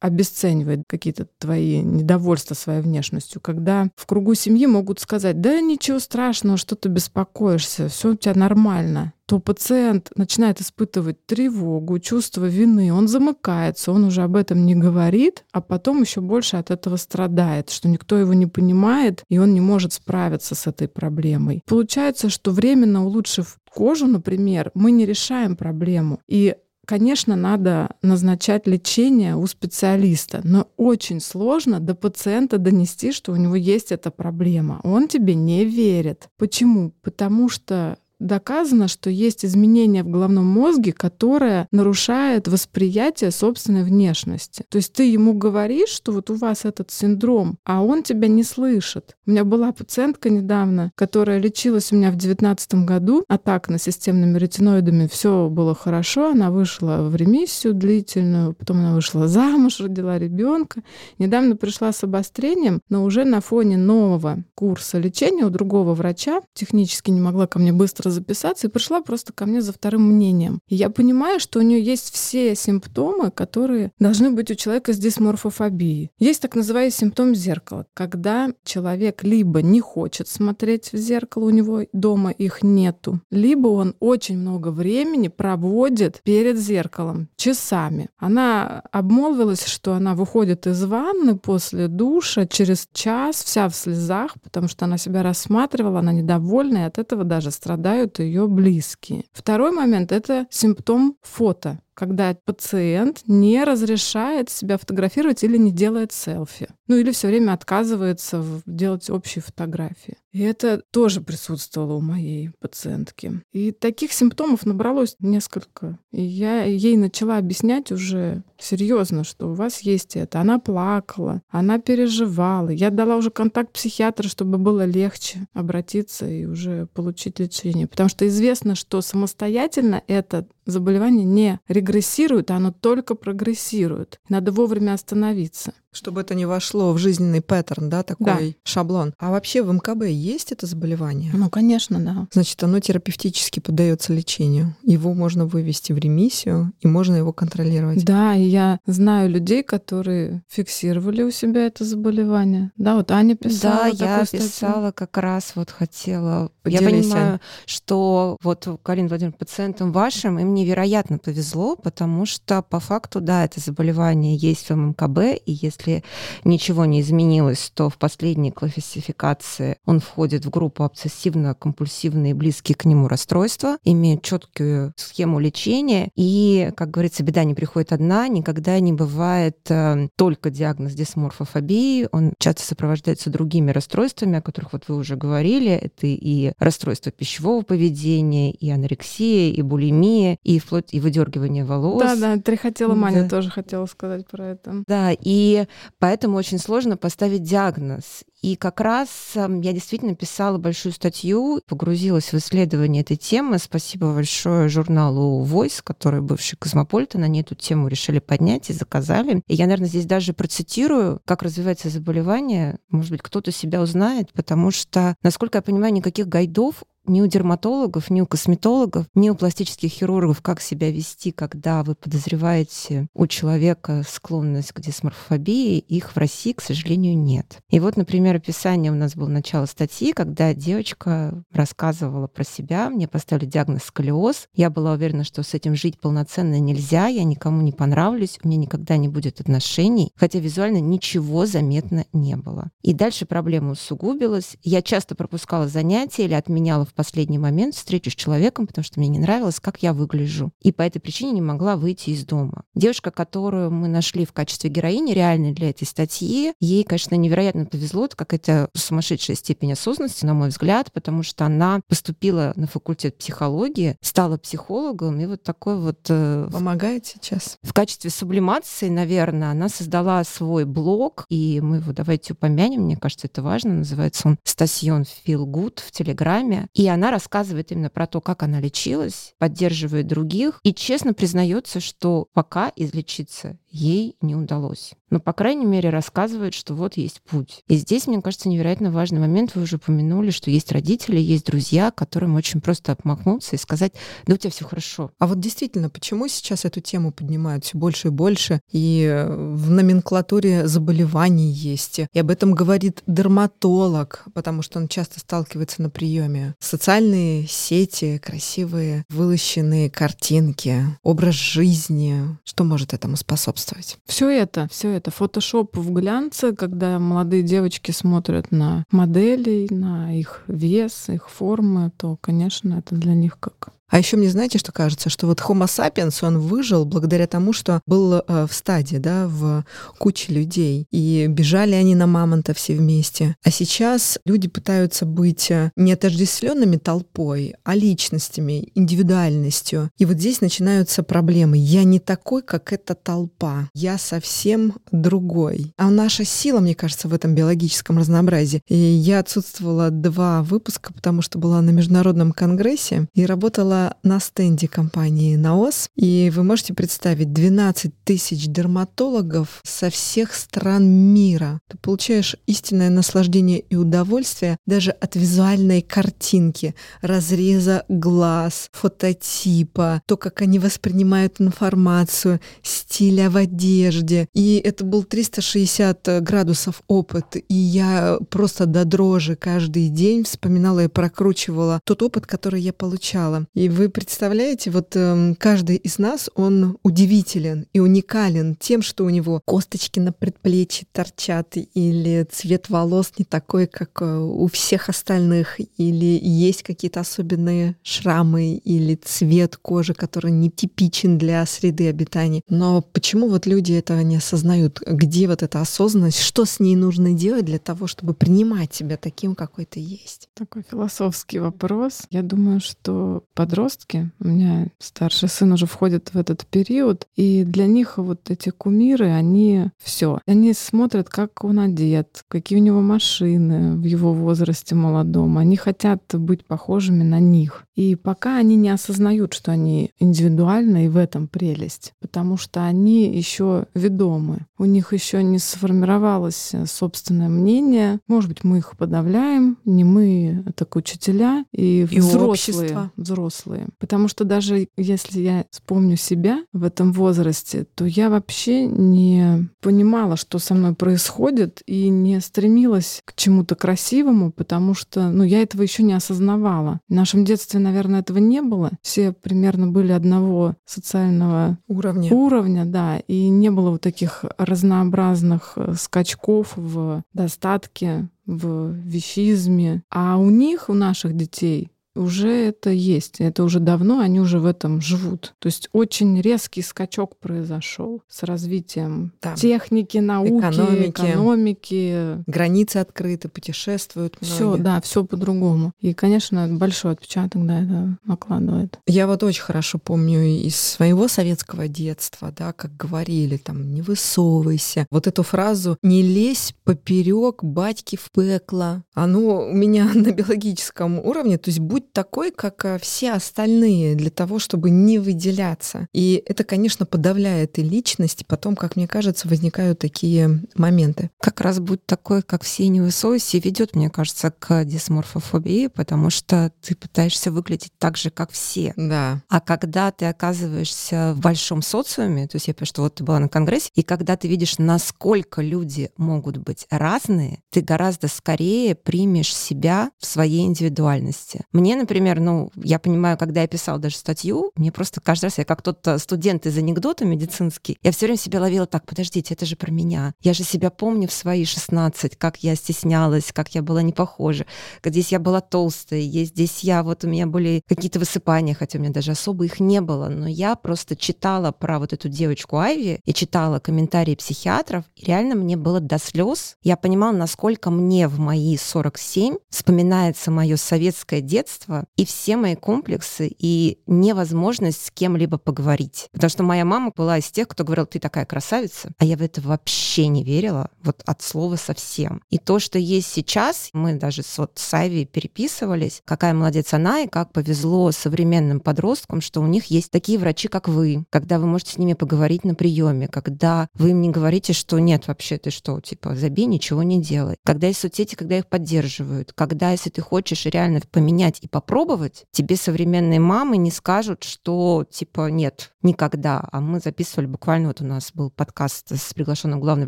обесценивает 0.03 0.83
какие-то 0.86 1.27
твои 1.39 1.79
недовольства 1.79 2.55
своей 2.55 2.81
внешностью, 2.81 3.39
когда 3.39 3.88
в 3.95 4.05
кругу 4.05 4.33
семьи 4.33 4.65
могут 4.65 5.00
сказать, 5.00 5.39
да 5.39 5.62
ничего 5.62 6.00
страшного, 6.00 6.57
что 6.57 6.75
ты 6.75 6.89
беспокоишься, 6.89 7.88
все 7.88 8.12
у 8.12 8.15
тебя 8.15 8.33
нормально, 8.36 9.13
то 9.25 9.39
пациент 9.39 10.12
начинает 10.17 10.60
испытывать 10.60 11.25
тревогу, 11.25 12.00
чувство 12.00 12.45
вины, 12.45 12.93
он 12.93 13.07
замыкается, 13.07 13.93
он 13.93 14.03
уже 14.03 14.24
об 14.24 14.36
этом 14.36 14.65
не 14.65 14.75
говорит, 14.75 15.45
а 15.53 15.62
потом 15.62 16.01
еще 16.01 16.19
больше 16.19 16.57
от 16.57 16.69
этого 16.69 16.98
страдает, 16.98 17.69
что 17.69 17.88
никто 17.88 18.17
его 18.17 18.33
не 18.33 18.45
понимает, 18.45 19.24
и 19.29 19.38
он 19.38 19.53
не 19.53 19.62
может 19.62 19.93
справиться 19.93 20.53
с 20.53 20.67
этой 20.67 20.89
проблемой. 20.89 21.62
Получается, 21.65 22.27
что 22.27 22.51
временно 22.51 23.05
улучшив 23.05 23.57
кожу, 23.74 24.07
например, 24.07 24.72
мы 24.74 24.91
не 24.91 25.05
решаем 25.05 25.55
проблему. 25.55 26.19
И 26.27 26.55
Конечно, 26.86 27.38
надо 27.38 27.96
назначать 28.02 28.68
лечение 28.68 29.38
у 29.38 29.48
специалиста, 29.48 30.42
но 30.44 30.68
очень 30.75 31.22
сложно 31.22 31.80
до 31.80 31.96
пациента 31.96 32.58
донести, 32.58 33.13
что 33.13 33.32
у 33.32 33.38
него 33.38 33.56
есть 33.56 33.94
эта 33.94 34.12
проблема. 34.12 34.82
Он 34.84 35.08
тебе 35.08 35.34
не 35.34 35.63
верит. 35.63 36.28
Почему? 36.38 36.92
Потому 37.02 37.48
что 37.48 37.98
доказано, 38.24 38.88
что 38.88 39.10
есть 39.10 39.46
изменение 39.46 40.03
в 40.03 40.10
головном 40.10 40.46
мозге, 40.46 40.94
которое 40.94 41.68
нарушает 41.72 42.48
восприятие 42.48 43.32
собственной 43.32 43.84
внешности. 43.84 44.63
То 44.70 44.77
есть 44.77 44.94
ты 44.94 45.03
ему 45.12 45.34
говоришь, 45.34 45.89
что 45.89 46.12
вот 46.12 46.30
у 46.30 46.36
вас 46.36 46.65
этот 46.65 46.92
синдром, 46.92 47.58
а 47.65 47.84
он 47.84 48.03
тебя 48.03 48.27
не 48.27 48.44
слышит. 48.44 49.15
У 49.27 49.32
меня 49.32 49.44
была 49.44 49.72
пациентка 49.72 50.30
недавно, 50.30 50.92
которая 50.96 51.39
лечилась 51.39 51.92
у 51.92 51.96
меня 51.96 52.10
в 52.10 52.15
2019 52.15 52.86
году, 52.86 53.24
а 53.27 53.38
так 53.38 53.70
на 53.70 53.77
системными 53.77 54.38
ретиноидами 54.38 55.08
все 55.08 55.50
было 55.50 55.75
хорошо, 55.75 56.32
она 56.32 56.51
вышла 56.51 57.01
в 57.01 57.15
ремиссию 57.15 57.74
длительную, 57.74 58.53
потом 58.53 58.77
она 58.77 58.96
вышла 58.96 59.27
замуж, 59.27 59.80
родила 59.80 60.18
ребенка. 60.18 60.82
Недавно 61.20 61.56
пришла 61.56 61.92
с 61.92 62.03
обострением, 62.03 62.82
но 62.89 63.03
уже 63.03 63.25
на 63.25 63.42
фоне 63.42 63.77
нового 63.77 64.44
курса 64.56 64.98
лечения 64.98 65.46
у 65.46 65.50
другого 65.50 65.94
врача, 65.94 66.42
технически 66.53 67.12
не 67.12 67.20
могла 67.20 67.48
ко 67.48 67.60
мне 67.60 67.74
быстро 67.74 68.12
записаться 68.13 68.67
и 68.67 68.70
пришла 68.70 69.01
просто 69.01 69.34
ко 69.34 69.46
мне 69.46 69.62
за 69.62 69.74
вторым 69.74 70.03
мнением. 70.03 70.60
И 70.70 70.75
я 70.75 70.89
понимаю, 70.89 71.39
что 71.39 71.60
у 71.60 71.62
нее 71.62 71.84
есть 71.84 72.13
все 72.13 72.55
симптомы, 72.55 73.32
которые 73.32 73.91
должны 74.00 74.32
быть 74.32 74.50
у 74.51 74.55
человека 74.55 74.93
с 74.93 74.98
дисморфофобией. 74.98 76.12
Есть 76.20 76.41
так 76.41 76.55
называемый 76.55 76.91
симптом 76.91 77.36
зеркала, 77.36 77.86
когда 77.93 78.50
человек 78.63 79.24
либо 79.24 79.62
не 79.62 79.79
хочет 79.79 80.27
смотреть 80.27 80.91
в 80.93 80.98
зеркало, 80.98 81.46
у 81.46 81.50
него 81.50 81.82
дома 81.93 82.32
их 82.32 82.63
нету, 82.63 83.20
либо 83.32 83.67
он 83.67 83.96
очень 84.00 84.38
много 84.38 84.70
времени 84.70 85.27
проводит 85.27 86.22
перед 86.24 86.58
зеркалом, 86.58 87.29
часами. 87.36 88.10
Она 88.17 88.84
обмолвилась, 88.91 89.65
что 89.65 89.93
она 89.93 90.15
выходит 90.15 90.67
из 90.67 90.84
ванны 90.84 91.38
после 91.38 91.88
душа 91.88 92.46
через 92.46 92.88
час 92.93 93.43
вся 93.43 93.70
в 93.70 93.75
слезах, 93.75 94.34
потому 94.43 94.67
что 94.67 94.86
она 94.86 94.98
себя 94.98 95.24
рассматривала, 95.24 96.00
она 96.00 96.12
недовольна, 96.12 96.79
и 96.79 96.88
от 96.88 96.98
этого 96.98 97.24
даже 97.24 97.51
страдает 97.51 98.02
страдают 98.03 98.19
ее 98.19 98.48
близкие. 98.48 99.25
Второй 99.31 99.72
момент— 99.72 100.12
это 100.12 100.48
симптом 100.50 101.17
фото 101.22 101.79
когда 101.95 102.36
пациент 102.45 103.22
не 103.27 103.63
разрешает 103.63 104.50
себя 104.50 104.79
фотографировать 104.79 105.43
или 105.43 105.57
не 105.57 105.72
делает 105.72 106.12
селфи. 106.12 106.67
Ну 106.88 106.98
или 106.98 107.12
все 107.12 107.27
время 107.27 107.53
отказывается 107.53 108.43
делать 108.65 109.12
общие 109.12 109.43
фотографии. 109.43 110.17
И 110.34 110.42
это 110.42 110.82
тоже 110.92 111.22
присутствовало 111.22 111.94
у 111.94 112.02
моей 112.02 112.50
пациентки. 112.60 113.42
И 113.52 113.72
таких 113.72 114.12
симптомов 114.12 114.66
набралось 114.66 115.16
несколько. 115.20 116.00
И 116.12 116.24
я 116.24 116.63
ей 116.63 116.98
начала 116.98 117.38
объяснять 117.38 117.92
уже 117.92 118.44
серьезно, 118.58 119.24
что 119.24 119.50
у 119.50 119.54
вас 119.54 119.82
есть 119.82 120.16
это. 120.16 120.42
Она 120.42 120.58
плакала, 120.58 121.44
она 121.50 121.78
переживала. 121.78 122.70
Я 122.70 122.90
дала 122.90 123.16
уже 123.16 123.30
контакт 123.30 123.74
психиатра, 123.74 124.28
чтобы 124.28 124.58
было 124.58 124.86
легче 124.86 125.48
обратиться 125.54 126.28
и 126.28 126.46
уже 126.46 126.88
получить 126.94 127.40
лечение. 127.40 127.86
Потому 127.86 128.10
что 128.10 128.28
известно, 128.28 128.74
что 128.74 129.02
самостоятельно 129.02 130.02
это 130.08 130.48
заболевание 130.66 131.25
не 131.25 131.60
регрессирует, 131.68 132.50
а 132.50 132.56
оно 132.56 132.72
только 132.72 133.13
прогрессирует. 133.13 134.20
Надо 134.30 134.52
вовремя 134.52 134.94
остановиться. 134.94 135.74
Чтобы 135.94 136.22
это 136.22 136.36
не 136.36 136.46
вошло 136.46 136.92
в 136.94 136.98
жизненный 136.98 137.42
паттерн, 137.42 137.90
да, 137.90 138.04
такой 138.04 138.26
да. 138.26 138.40
шаблон. 138.64 139.14
А 139.20 139.32
вообще 139.32 139.62
в 139.62 139.72
МКБ 139.72 140.06
есть 140.08 140.52
это 140.52 140.66
заболевание? 140.66 141.32
Ну, 141.34 141.50
конечно, 141.50 142.00
да. 142.00 142.28
Значит, 142.32 142.62
оно 142.64 142.80
терапевтически 142.80 143.60
поддается 143.60 144.14
лечению. 144.14 144.76
Его 144.84 145.14
можно 145.14 145.46
вывести 145.46 145.94
в 145.94 145.98
ремиссию, 145.98 146.74
и 146.82 146.88
можно 146.88 147.16
его 147.16 147.32
контролировать. 147.32 148.04
Да, 148.04 148.36
и 148.36 148.44
я 148.44 148.80
знаю 148.86 149.30
людей, 149.30 149.64
которые 149.64 150.44
фиксировали 150.50 151.24
у 151.24 151.32
себя 151.32 151.66
это 151.68 151.86
заболевание. 151.86 152.72
Да, 152.78 152.96
вот 152.96 153.12
Аня 153.12 153.36
писала. 153.36 153.76
Да, 153.76 153.88
я 153.88 154.26
статью. 154.26 154.48
писала 154.48 154.92
как 154.92 155.18
раз, 155.18 155.54
вот 155.56 155.70
хотела. 155.72 156.52
Поделись, 156.64 156.82
я 156.82 156.90
понимаю, 156.90 157.40
что 157.66 158.38
вот 158.42 158.68
Галина 158.84 159.10
Владимировна, 159.10 159.38
пациентам 159.38 159.92
вашим 159.92 160.40
им 160.40 160.54
невероятно 160.54 161.18
повезло, 161.18 161.76
потому 161.76 162.26
что 162.26 162.62
по 162.62 162.80
факту, 162.80 163.22
да, 163.22 163.46
это 163.46 163.60
заболевание 163.60 164.36
есть 164.36 164.70
в 164.70 164.76
МКБ, 164.76 165.42
и 165.46 165.52
если 165.52 165.83
если 165.84 166.04
ничего 166.44 166.86
не 166.86 167.02
изменилось, 167.02 167.72
то 167.74 167.90
в 167.90 167.98
последней 167.98 168.52
классификации 168.52 169.78
он 169.86 170.00
входит 170.00 170.46
в 170.46 170.50
группу 170.50 170.84
обсессивно-компульсивные 170.84 172.34
близкие 172.34 172.75
к 172.75 172.86
нему 172.86 173.08
расстройства, 173.08 173.78
имеют 173.84 174.24
четкую 174.24 174.94
схему 174.96 175.40
лечения, 175.40 176.10
и, 176.16 176.72
как 176.75 176.92
говорится, 176.92 177.24
беда 177.24 177.44
не 177.44 177.54
приходит 177.54 177.94
одна, 177.94 178.28
никогда 178.28 178.80
не 178.80 178.94
бывает 178.94 179.58
э, 179.70 180.08
только 180.16 180.50
диагноз 180.50 180.94
дисморфофобии, 180.94 182.08
он 182.12 182.34
часто 182.40 182.63
сопровождается 182.63 183.30
другими 183.30 183.72
расстройствами, 183.72 184.38
о 184.38 184.42
которых 184.42 184.74
вот 184.74 184.86
вы 184.88 184.96
уже 184.96 185.16
говорили, 185.16 185.72
это 185.72 186.08
и 186.08 186.54
расстройство 186.60 187.12
пищевого 187.12 187.62
поведения, 187.62 188.52
и 188.52 188.70
анорексия, 188.70 189.52
и 189.52 189.62
булимия, 189.62 190.38
и 190.44 190.60
вплоть 190.60 190.94
и 190.94 191.00
выдергивание 191.00 191.66
волос. 191.66 192.02
Да, 192.02 192.16
да, 192.16 192.38
ты 192.38 192.58
хотела, 192.58 192.94
Маня 192.96 193.24
да. 193.24 193.30
тоже 193.30 193.50
хотела 193.50 193.86
сказать 193.86 194.28
про 194.28 194.50
это. 194.50 194.84
Да, 194.88 195.12
и 195.20 195.66
поэтому 196.00 196.38
очень 196.38 196.60
сложно 196.60 196.98
поставить 196.98 197.44
диагноз. 197.44 198.24
И 198.44 198.58
как 198.58 198.82
раз 198.82 199.10
эм, 199.36 199.62
я 199.62 199.72
действительно 199.72 200.15
писала 200.15 200.58
большую 200.58 200.92
статью, 200.92 201.62
погрузилась 201.65 202.34
в 202.34 202.38
исследование 202.38 203.01
этой 203.01 203.15
темы. 203.15 203.58
Спасибо 203.58 204.13
большое 204.13 204.68
журналу 204.68 205.46
Voice, 205.46 205.80
который 205.82 206.20
бывший 206.20 206.58
Космополитен, 206.58 207.24
они 207.24 207.39
эту 207.39 207.56
тему 207.56 207.88
решили 207.88 208.20
поднять 208.20 208.70
и 208.70 208.74
заказали. 208.74 209.42
И 209.48 209.56
я, 209.56 209.65
наверное, 209.65 209.88
здесь 209.88 210.06
даже 210.06 210.34
процитирую, 210.34 211.22
как 211.24 211.42
развивается 211.42 211.88
заболевание. 211.89 212.80
Может 212.89 213.12
быть, 213.12 213.22
кто-то 213.22 213.51
себя 213.53 213.82
узнает, 213.82 214.34
потому 214.34 214.72
что, 214.72 215.15
насколько 215.24 215.60
я 215.60 215.62
понимаю, 215.62 215.94
никаких 215.94 216.27
гайдов 216.27 216.84
ни 217.05 217.22
у 217.22 217.27
дерматологов, 217.27 218.10
ни 218.10 218.22
у 218.22 218.25
косметологов, 218.25 219.05
ни 219.15 219.29
у 219.29 219.36
пластических 219.36 219.91
хирургов, 219.91 220.41
как 220.41 220.62
себя 220.62 220.91
вести, 220.91 221.31
когда 221.31 221.83
вы 221.83 221.95
подозреваете 221.95 223.07
у 223.13 223.27
человека 223.27 224.03
склонность 224.07 224.72
к 224.72 224.79
дисморфобии, 224.79 225.79
их 225.79 226.12
в 226.12 226.17
России, 226.17 226.53
к 226.53 226.62
сожалению, 226.62 227.17
нет. 227.17 227.60
И 227.69 227.79
вот, 227.79 227.98
например, 227.98 228.36
описание 228.36 228.91
у 228.91 228.95
нас 228.95 229.15
было 229.15 229.27
начало 229.27 229.65
статьи, 229.65 230.13
когда 230.13 230.53
девочка 230.53 231.43
рассказывала 231.51 232.27
про 232.27 232.43
себя, 232.43 232.89
мне 232.89 233.07
поставили 233.07 233.45
диагноз 233.45 233.83
сколиоз, 233.83 234.48
я 234.53 234.69
была 234.69 234.93
уверена, 234.93 235.24
что 235.24 235.43
с 235.43 235.53
этим 235.53 235.75
жить 235.75 236.00
полноценно 236.00 236.60
нельзя, 236.60 237.07
я 237.07 237.24
никому 237.24 237.62
не 237.62 237.72
понравлюсь, 237.72 238.39
у 238.43 238.48
меня 238.48 238.57
никогда 238.60 238.98
не 238.98 239.07
будет 239.07 239.41
отношений, 239.41 240.12
хотя 240.15 240.39
визуально 240.39 240.79
ничего 240.79 241.45
заметно 241.45 242.05
не 242.13 242.36
было. 242.36 242.69
И 242.81 242.93
дальше 242.93 243.25
проблема 243.25 243.72
усугубилась, 243.72 244.57
я 244.63 244.81
часто 244.81 245.15
пропускала 245.15 245.67
занятия 245.67 246.25
или 246.25 246.33
отменяла 246.33 246.86
в 246.86 246.93
в 246.94 246.96
последний 246.96 247.40
момент 247.40 247.74
встречу 247.74 248.12
с 248.12 248.16
человеком, 248.16 248.68
потому 248.68 248.86
что 248.86 249.00
мне 249.00 249.10
не 249.10 249.18
нравилось, 249.18 249.60
как 249.60 249.82
я 249.82 249.94
выгляжу. 249.94 250.52
И 250.62 250.72
по 250.72 250.84
этой 250.84 251.00
причине 251.00 251.32
не 251.32 251.42
могла 251.42 251.76
выйти 251.76 252.12
из 252.12 252.24
дома. 252.24 252.64
Девушка, 252.76 253.10
которую 253.10 253.72
мы 253.72 253.88
нашли 253.88 254.26
в 254.26 254.32
качестве 254.34 254.70
героини 254.70 255.14
реальной 255.14 255.54
для 255.54 255.72
этой 255.72 255.86
статьи, 255.86 256.54
ей, 256.60 256.84
конечно, 256.84 257.16
невероятно 257.16 257.66
повезло, 257.66 258.06
это 258.06 258.16
какая-то 258.16 258.70
сумасшедшая 258.76 259.36
степень 259.36 259.74
осознанности, 259.74 260.26
на 260.26 260.36
мой 260.36 260.50
взгляд, 260.50 260.92
потому 260.92 261.24
что 261.24 261.46
она 261.46 261.82
поступила 261.88 262.54
на 262.56 262.68
факультет 262.68 263.18
психологии, 263.18 263.98
стала 264.02 264.38
психологом, 264.38 265.20
и 265.20 265.26
вот 265.26 265.42
такой 265.42 265.80
вот... 265.80 266.00
Э, 266.10 266.48
Помогает 266.52 267.08
сейчас? 267.08 267.58
В 267.64 267.74
качестве 267.74 268.12
сублимации, 268.12 268.90
наверное, 268.90 269.50
она 269.50 269.68
создала 269.70 270.24
свой 270.24 270.66
блог, 270.66 271.26
и 271.30 271.60
мы 271.62 271.78
его 271.78 271.92
давайте 271.92 272.34
упомянем, 272.34 272.82
мне 272.82 272.98
кажется, 272.98 273.28
это 273.28 273.42
важно, 273.42 273.74
называется 273.74 274.28
он 274.28 274.38
«Стасьон 274.44 275.04
Feel 275.04 275.46
Good» 275.46 275.80
в 275.86 275.92
Телеграме, 275.92 276.68
и 276.74 276.83
она 276.88 277.12
рассказывает 277.12 277.72
именно 277.72 277.90
про 277.90 278.08
то, 278.08 278.22
как 278.22 278.44
она 278.44 278.60
лечилась, 278.60 279.34
поддерживает 279.38 280.08
других, 280.08 280.60
и 280.63 280.74
честно 280.74 281.13
признается, 281.13 281.80
что 281.80 282.28
пока 282.34 282.72
излечиться 282.75 283.58
ей 283.74 284.16
не 284.22 284.36
удалось. 284.36 284.94
Но, 285.10 285.20
по 285.20 285.34
крайней 285.34 285.66
мере, 285.66 285.90
рассказывает, 285.90 286.54
что 286.54 286.75
вот 286.75 286.96
есть 286.96 287.22
путь. 287.22 287.63
И 287.68 287.75
здесь, 287.75 288.08
мне 288.08 288.22
кажется, 288.22 288.50
невероятно 288.50 288.92
важный 288.92 289.20
момент. 289.20 289.56
Вы 289.56 289.63
уже 289.63 289.75
упомянули, 289.78 290.30
что 290.30 290.52
есть 290.52 290.72
родители, 290.72 291.20
есть 291.20 291.46
друзья, 291.46 291.92
которым 291.92 292.36
очень 292.36 292.62
просто 292.62 292.92
обмахнуться 292.92 293.56
и 293.56 293.60
сказать, 293.60 293.94
да 294.25 294.36
у 294.36 294.38
тебя 294.38 294.52
все 294.52 294.66
хорошо. 294.66 295.12
А 295.20 295.28
вот 295.28 295.40
действительно, 295.40 295.90
почему 295.90 296.28
сейчас 296.28 296.66
эту 296.66 296.82
тему 296.82 297.12
поднимают 297.12 297.66
все 297.66 297.78
больше 297.78 298.08
и 298.08 298.12
больше? 298.12 298.62
И 298.72 299.25
в 299.28 299.70
номенклатуре 299.70 300.68
заболеваний 300.68 301.52
есть. 301.52 302.00
И 302.12 302.20
об 302.20 302.30
этом 302.30 302.54
говорит 302.54 303.02
дерматолог, 303.08 304.25
потому 304.34 304.62
что 304.62 304.80
он 304.80 304.88
часто 304.88 305.20
сталкивается 305.20 305.82
на 305.82 305.90
приеме. 305.90 306.56
Социальные 306.74 307.46
сети, 307.46 308.18
красивые, 308.18 309.06
вылощенные 309.08 309.92
картинки, 309.92 310.84
образ 311.03 311.36
жизни. 311.36 312.20
Что 312.44 312.63
может 312.63 312.96
этому 312.96 313.15
способствовать? 313.15 314.00
Все 314.08 314.27
это, 314.27 314.68
все 314.72 314.89
это. 314.89 315.12
Фотошоп 315.12 315.77
в 315.77 315.94
глянце, 315.94 316.56
когда 316.56 316.98
молодые 316.98 317.44
девочки 317.44 317.92
смотрят 317.92 318.50
на 318.50 318.86
моделей, 318.89 319.68
на 319.70 320.18
их 320.18 320.46
вес, 320.48 321.10
их 321.10 321.30
формы, 321.30 321.92
то, 321.96 322.18
конечно, 322.20 322.80
это 322.80 322.96
для 322.96 323.13
них 323.13 323.38
как 323.39 323.70
а 323.94 324.00
еще 324.00 324.18
мне 324.18 324.28
знаете, 324.28 324.58
что 324.58 324.72
кажется, 324.72 325.12
что 325.12 325.28
вот 325.28 325.40
Homo 325.42 325.68
sapiens, 325.68 326.26
он 326.26 326.40
выжил 326.40 326.84
благодаря 326.84 327.28
тому, 327.28 327.54
что 327.54 327.80
был 327.86 328.16
э, 328.16 328.48
в 328.50 328.52
стаде, 328.52 328.98
да, 328.98 329.28
в 329.28 329.64
куче 330.00 330.34
людей. 330.34 330.88
И 330.90 331.28
бежали 331.30 331.76
они 331.76 331.94
на 331.94 332.08
мамонта 332.08 332.56
все 332.56 332.74
вместе. 332.74 333.36
А 333.44 333.52
сейчас 333.52 334.18
люди 334.26 334.48
пытаются 334.48 335.06
быть 335.06 335.52
э, 335.52 335.70
не 335.76 335.94
отождествленными 335.94 336.78
толпой, 336.78 337.54
а 337.64 337.76
личностями, 337.76 338.72
индивидуальностью. 338.74 339.92
И 340.00 340.06
вот 340.06 340.18
здесь 340.18 340.42
начинаются 340.42 341.04
проблемы. 341.04 341.60
Я 341.60 341.84
не 341.84 342.00
такой, 342.00 342.42
как 342.42 342.74
эта 342.74 342.96
толпа. 342.96 343.70
Я 343.76 344.00
совсем 344.00 344.74
другой. 344.92 345.72
А 345.78 345.92
наша 345.92 346.26
сила, 346.26 346.62
мне 346.62 346.74
кажется, 346.74 347.08
в 347.08 347.14
этом 347.14 347.36
биологическом 347.36 348.00
разнообразии. 348.00 348.64
И 348.68 348.76
я 348.76 349.20
отсутствовала 349.20 349.92
два 349.92 350.42
выпуска, 350.42 350.92
потому 350.92 351.22
что 351.22 351.38
была 351.38 351.62
на 351.62 351.70
международном 351.70 352.32
конгрессе 352.32 353.08
и 353.14 353.28
работала 353.28 353.83
на 354.04 354.20
стенде 354.20 354.68
компании 354.68 355.36
«Наос», 355.36 355.90
и 355.96 356.32
вы 356.34 356.44
можете 356.44 356.74
представить 356.74 357.34
12 357.34 357.92
тысяч 358.04 358.48
дерматологов 358.48 359.62
со 359.63 359.90
всех 359.90 360.34
стран 360.34 360.86
мира. 360.86 361.60
Ты 361.70 361.78
получаешь 361.78 362.36
истинное 362.48 362.90
наслаждение 362.90 363.60
и 363.60 363.75
удовольствие 363.75 364.58
даже 364.66 364.92
от 364.92 365.16
визуальной 365.16 365.82
картинки, 365.82 366.75
разреза 367.02 367.84
глаз, 367.88 368.70
фототипа, 368.72 370.02
то, 370.06 370.18
как 370.18 370.42
они 370.42 370.60
воспринимают 370.60 371.40
информацию, 371.40 372.40
стиля 372.62 373.30
в 373.30 373.38
одежде. 373.38 374.28
И 374.34 374.62
это 374.63 374.84
был 374.84 375.04
360 375.04 376.22
градусов 376.22 376.82
опыт, 376.88 377.36
и 377.48 377.56
я 377.56 378.18
просто 378.30 378.66
до 378.66 378.86
дрожи 378.86 379.36
каждый 379.36 379.90
день 379.90 380.24
вспоминала 380.24 380.84
и 380.84 380.88
прокручивала 380.88 381.80
тот 381.86 382.02
опыт, 382.04 382.25
который 382.25 382.62
я 382.62 382.74
получала. 382.74 383.46
И 383.54 383.70
вы 383.74 383.89
представляете, 383.89 384.70
вот 384.70 384.96
э, 384.96 385.34
каждый 385.38 385.77
из 385.77 385.98
нас, 385.98 386.30
он 386.36 386.77
удивителен 386.84 387.65
и 387.74 387.80
уникален 387.80 388.56
тем, 388.56 388.82
что 388.82 389.03
у 389.03 389.10
него 389.10 389.42
косточки 389.46 390.00
на 390.00 390.13
предплечье 390.13 390.88
торчат, 390.92 391.58
или 391.74 392.27
цвет 392.32 392.70
волос 392.70 393.13
не 393.18 393.25
такой, 393.25 393.68
как 393.68 394.01
э, 394.01 394.18
у 394.18 394.48
всех 394.48 394.89
остальных, 394.89 395.60
или 395.77 396.20
есть 396.22 396.63
какие-то 396.63 397.00
особенные 397.00 397.75
шрамы, 397.82 398.56
или 398.56 398.96
цвет 398.96 399.58
кожи, 399.58 399.94
который 399.94 400.32
не 400.32 400.50
типичен 400.51 401.18
для 401.18 401.46
среды 401.46 401.89
обитания. 401.89 402.42
Но 402.48 402.82
почему 402.82 403.27
вот 403.27 403.48
люди 403.48 403.74
этого 403.74 404.01
не 404.01 404.18
осознают? 404.18 404.82
Где 404.86 405.27
вот 405.27 405.42
эта 405.42 405.62
осознанность? 405.62 406.20
Что 406.20 406.46
с 406.46 406.60
ней 406.60 406.75
нужно 406.75 407.13
делать 407.13 407.46
для 407.46 407.60
того, 407.60 407.88
чтобы 407.88 408.13
принимать 408.13 408.74
себя 408.74 408.98
таким, 408.98 409.34
какой 409.36 409.65
ты 409.65 409.80
есть? 409.80 410.30
Такой 410.36 410.63
философский 410.70 411.39
вопрос. 411.39 412.03
Я 412.12 412.22
думаю, 412.22 412.60
что 412.60 413.24
подростки 413.34 413.52
подростки. 413.53 414.10
У 414.19 414.27
меня 414.27 414.67
старший 414.79 415.29
сын 415.29 415.51
уже 415.51 415.65
входит 415.65 416.13
в 416.13 416.17
этот 416.17 416.45
период, 416.45 417.07
и 417.15 417.43
для 417.43 417.67
них 417.67 417.98
вот 417.98 418.29
эти 418.29 418.50
кумиры, 418.50 419.10
они 419.12 419.69
все. 419.77 420.20
Они 420.25 420.53
смотрят, 420.53 421.09
как 421.09 421.44
он 421.44 421.59
одет, 421.59 422.24
какие 422.27 422.59
у 422.59 422.61
него 422.61 422.81
машины 422.81 423.75
в 423.75 423.83
его 423.83 424.13
возрасте 424.13 424.75
молодом. 424.75 425.37
Они 425.37 425.55
хотят 425.55 426.01
быть 426.13 426.46
похожими 426.46 427.03
на 427.03 427.20
них. 427.20 427.66
И 427.75 427.96
пока 427.96 428.38
они 428.38 428.55
не 428.55 428.70
осознают, 428.70 429.33
что 429.33 429.51
они 429.51 429.92
индивидуальны, 430.00 430.86
и 430.86 430.90
в 430.90 430.98
этом 430.98 431.27
прелесть, 431.27 431.94
потому 432.00 432.38
что 432.38 432.64
они 432.64 433.16
еще 433.16 433.66
ведомы. 433.74 434.46
У 434.57 434.66
них 434.66 434.94
еще 434.94 435.24
не 435.24 435.40
сформировалось 435.40 436.51
собственное 436.66 437.29
мнение. 437.29 438.00
Может 438.07 438.29
быть, 438.29 438.44
мы 438.44 438.59
их 438.59 438.77
подавляем, 438.77 439.57
не 439.66 439.83
мы, 439.83 440.44
так 440.55 440.75
учителя 440.75 441.46
и, 441.51 441.81
и 441.81 442.00
взрослые, 442.00 442.29
общество. 442.29 442.92
взрослые 442.96 443.33
взрослые. 443.33 443.68
Потому 443.79 444.07
что 444.07 444.24
даже 444.24 444.68
если 444.77 445.20
я 445.20 445.46
вспомню 445.51 445.98
себя 445.98 446.44
в 446.51 446.64
этом 446.64 446.92
возрасте, 446.94 447.66
то 447.75 447.86
я 447.86 448.09
вообще 448.09 448.66
не 448.66 449.50
понимала, 449.62 450.18
что 450.18 450.40
со 450.40 450.53
мной 450.53 450.75
происходит, 450.75 451.62
и 451.66 451.90
не 451.90 452.20
стремилась 452.20 453.01
к 453.05 453.16
чему-то 453.16 453.55
красивому, 453.55 454.31
потому 454.31 454.74
что 454.74 455.09
ну, 455.09 455.24
я 455.24 455.42
этого 455.42 455.62
еще 455.62 455.83
не 455.83 455.94
осознавала. 455.94 456.79
В 456.88 456.94
нашем 456.94 457.25
детстве, 457.25 457.59
наверное, 457.64 458.02
этого 458.02 458.20
не 458.20 458.42
было. 458.42 458.72
Все 458.82 459.12
примерно 459.12 459.68
были 459.68 459.92
одного 459.92 460.56
социального 460.66 461.58
уровня, 461.68 462.12
уровня 462.12 462.66
да, 462.66 463.00
и 463.08 463.30
не 463.30 463.50
было 463.50 463.72
вот 463.72 463.82
таких 463.82 464.26
разнообразных 464.38 465.54
э, 465.56 465.74
скачков 465.78 466.54
в 466.56 467.04
достатке, 467.14 468.08
в 468.26 468.72
вещизме. 468.74 469.84
А 469.90 470.18
у 470.18 470.30
них, 470.30 470.70
у 470.70 470.74
наших 470.74 471.16
детей, 471.16 471.73
уже 471.96 472.29
это 472.29 472.70
есть. 472.70 473.20
Это 473.20 473.44
уже 473.44 473.60
давно, 473.60 474.00
они 474.00 474.20
уже 474.20 474.40
в 474.40 474.46
этом 474.46 474.82
живут. 474.82 475.34
То 475.40 475.48
есть 475.48 475.70
очень 475.74 476.20
резкий 476.22 476.62
скачок 476.62 477.18
произошел 477.18 478.01
с 478.08 478.24
развитием 478.24 479.14
да. 479.22 479.36
техники, 479.36 479.98
науки, 479.98 480.40
экономики. 480.40 480.90
экономики. 480.90 482.24
Границы 482.27 482.77
открыты, 482.77 483.29
путешествуют. 483.29 484.18
Все, 484.22 484.58
да, 484.58 484.82
все 484.82 485.03
по-другому. 485.03 485.72
И, 485.79 485.94
конечно, 485.94 486.48
большой 486.48 486.94
отпечаток, 486.94 487.46
да, 487.46 487.62
это 487.62 487.98
накладывает. 488.06 488.79
Я 488.88 489.08
вот 489.08 489.24
очень 489.24 489.44
хорошо 489.44 489.77
помню 489.77 490.24
из 490.24 490.56
своего 490.56 491.08
советского 491.08 491.68
детства, 491.68 492.34
да, 492.36 492.53
как 492.53 492.75
говорили 492.75 493.38
там, 493.38 493.74
не 493.74 493.82
высовывайся. 493.82 494.88
Вот 494.90 495.08
эту 495.08 495.24
фразу 495.24 495.77
«не 495.84 496.01
лезь 496.01 496.53
поперек 496.64 497.44
батьки 497.44 497.98
в 497.98 498.12
пекло». 498.12 498.84
Оно 498.94 499.48
у 499.48 499.53
меня 499.53 499.90
на 499.94 500.12
биологическом 500.12 501.00
уровне, 501.00 501.38
то 501.38 501.50
есть 501.50 501.60
будь 501.60 501.82
будь 501.83 501.93
такой, 501.93 502.31
как 502.31 502.63
э, 502.65 502.79
все 502.79 503.11
остальные, 503.11 503.96
для 503.96 504.09
того, 504.09 504.39
чтобы 504.39 504.69
не 504.69 505.00
выделяться. 505.00 505.87
И 505.93 506.24
это, 506.25 506.43
конечно, 506.43 506.85
подавляет 506.85 507.59
и 507.59 507.63
личность, 507.63 508.22
и 508.22 508.25
потом, 508.25 508.55
как 508.55 508.75
мне 508.75 508.87
кажется, 508.87 509.27
возникают 509.27 509.79
такие 509.79 510.41
моменты. 510.55 511.09
Как 511.19 511.41
раз 511.41 511.59
будь 511.59 511.85
такой, 511.85 512.22
как 512.22 512.43
все, 512.43 512.67
не 512.67 512.81
высовывайся, 512.81 513.37
ведет, 513.37 513.75
мне 513.75 513.89
кажется, 513.89 514.31
к 514.31 514.63
дисморфофобии, 514.63 515.67
потому 515.67 516.09
что 516.09 516.51
ты 516.61 516.75
пытаешься 516.75 517.31
выглядеть 517.31 517.74
так 517.77 517.98
же, 517.98 518.09
как 518.09 518.31
все. 518.31 518.74
Да. 518.77 519.22
А 519.29 519.41
когда 519.41 519.91
ты 519.91 520.05
оказываешься 520.05 521.13
в 521.15 521.19
большом 521.19 521.61
социуме, 521.61 522.27
то 522.27 522.37
есть 522.37 522.48
я 522.48 522.53
понимаю, 522.53 522.67
что 522.67 522.81
вот 522.83 522.96
ты 522.96 523.03
была 523.03 523.19
на 523.19 523.27
конгрессе, 523.27 523.69
и 523.75 523.83
когда 523.83 524.15
ты 524.15 524.27
видишь, 524.27 524.57
насколько 524.57 525.41
люди 525.41 525.89
могут 525.98 526.37
быть 526.37 526.65
разные, 526.69 527.39
ты 527.50 527.61
гораздо 527.61 528.07
скорее 528.07 528.75
примешь 528.75 529.35
себя 529.35 529.91
в 530.00 530.05
своей 530.05 530.46
индивидуальности. 530.46 531.41
Мне 531.51 531.73
мне, 531.74 531.81
например, 531.81 532.20
ну, 532.20 532.51
я 532.55 532.77
понимаю, 532.77 533.18
когда 533.18 533.42
я 533.42 533.48
писала 533.48 533.79
даже 533.79 533.98
статью, 533.98 534.51
мне 534.55 534.72
просто 534.72 535.01
каждый 535.01 535.25
раз, 535.25 535.38
я 535.40 535.46
как 535.46 535.62
тот 535.62 535.88
студент 535.98 536.46
из 536.46 536.57
анекдота 536.57 537.05
медицинский, 537.05 537.77
я 537.81 537.92
все 537.92 538.05
время 538.05 538.18
себя 538.18 538.40
ловила 538.42 538.66
так, 538.66 538.86
подождите, 538.86 539.33
это 539.33 539.46
же 539.46 539.55
про 539.55 539.72
меня. 539.72 540.14
Я 540.22 540.33
же 540.33 540.44
себя 540.44 540.70
помню 540.70 541.07
в 541.07 541.14
свои 541.14 541.46
16, 541.46 542.16
как 542.18 542.38
я 542.44 542.55
стеснялась, 542.55 543.31
как 543.33 543.55
я 543.55 543.62
была 543.62 543.81
не 543.81 543.92
похожа, 543.92 544.46
здесь 544.83 545.12
я 545.12 545.20
была 545.20 545.42
толстая, 545.42 546.01
здесь 546.01 546.59
я, 546.59 546.83
вот 546.83 547.03
у 547.03 547.07
меня 547.07 547.25
были 547.25 547.62
какие-то 547.68 548.00
высыпания, 548.00 548.53
хотя 548.53 548.77
у 548.77 548.81
меня 548.81 548.92
даже 548.92 549.12
особо 549.12 549.46
их 549.46 549.59
не 549.59 549.81
было, 549.81 550.09
но 550.09 550.27
я 550.27 550.55
просто 550.55 550.96
читала 550.96 551.51
про 551.51 551.79
вот 551.79 551.94
эту 551.94 552.07
девочку 552.07 552.57
Айви 552.57 553.00
и 553.03 553.14
читала 553.14 553.59
комментарии 553.59 554.16
психиатров, 554.16 554.86
и 554.96 555.05
реально 555.05 555.36
мне 555.36 555.57
было 555.57 555.79
до 555.79 555.98
слез. 555.98 556.55
Я 556.62 556.77
понимала, 556.77 557.16
насколько 557.16 557.72
мне 557.72 558.07
в 558.07 558.20
мои 558.20 558.57
47 558.57 559.38
вспоминается 559.50 560.29
мое 560.29 560.57
советское 560.57 561.22
детство 561.22 561.63
и 561.96 562.06
все 562.06 562.38
мои 562.38 562.56
комплексы 562.56 563.32
и 563.38 563.80
невозможность 563.88 564.86
с 564.86 564.92
кем-либо 564.92 565.38
поговорить. 565.38 566.10
Потому 566.12 566.30
что 566.30 566.44
моя 566.44 566.66
мама 566.66 566.92
была 566.96 567.18
из 567.18 567.30
тех, 567.32 567.48
кто 567.48 567.64
говорил, 567.64 567.86
ты 567.86 568.00
такая 568.00 568.26
красавица, 568.26 568.92
а 568.98 569.06
я 569.06 569.18
в 569.18 569.22
это 569.22 569.42
вообще 569.42 570.08
не 570.08 570.24
верила, 570.24 570.70
вот 570.84 571.02
от 571.06 571.22
слова 571.22 571.56
совсем. 571.56 572.22
И 572.30 572.38
то, 572.38 572.60
что 572.60 572.80
есть 572.80 573.08
сейчас, 573.08 573.70
мы 573.74 573.96
даже 573.96 574.24
с, 574.24 574.38
вот, 574.38 574.52
с 574.56 574.74
переписывались, 575.06 576.02
какая 576.06 576.34
молодец 576.34 576.74
она 576.74 577.02
и 577.02 577.08
как 577.08 577.32
повезло 577.32 577.92
современным 577.92 578.60
подросткам, 578.60 579.22
что 579.22 579.42
у 579.42 579.48
них 579.48 579.66
есть 579.66 579.92
такие 579.92 580.18
врачи, 580.18 580.48
как 580.48 580.68
вы, 580.68 581.06
когда 581.10 581.40
вы 581.40 581.46
можете 581.46 581.74
с 581.74 581.78
ними 581.78 581.94
поговорить 581.94 582.44
на 582.44 582.56
приеме, 582.56 583.08
когда 583.08 583.68
вы 583.76 583.92
им 583.92 584.02
не 584.02 584.10
говорите, 584.10 584.54
что 584.54 584.80
нет, 584.80 585.08
вообще 585.08 585.38
ты 585.38 585.52
что, 585.52 585.80
типа, 585.80 586.16
забей, 586.16 586.46
ничего 586.46 586.84
не 586.84 587.02
делай. 587.02 587.38
Когда 587.46 587.68
есть 587.68 587.80
соцсети, 587.80 588.16
когда 588.16 588.38
их 588.38 588.48
поддерживают, 588.48 589.34
когда, 589.34 589.72
если 589.72 589.90
ты 589.90 590.02
хочешь 590.02 590.46
реально 590.46 590.82
поменять 590.92 591.40
и 591.42 591.48
попробовать, 591.53 592.25
тебе 592.31 592.55
современные 592.55 593.20
мамы 593.20 593.57
не 593.57 593.70
скажут, 593.70 594.24
что, 594.24 594.85
типа, 594.89 595.29
нет, 595.29 595.72
никогда. 595.83 596.50
А 596.51 596.59
мы 596.59 596.79
записывали 596.79 597.27
буквально, 597.27 597.68
вот 597.68 597.79
у 597.81 597.85
нас 597.85 598.11
был 598.11 598.31
подкаст 598.31 598.92
с 598.92 599.13
приглашенным 599.13 599.59
главным 599.59 599.87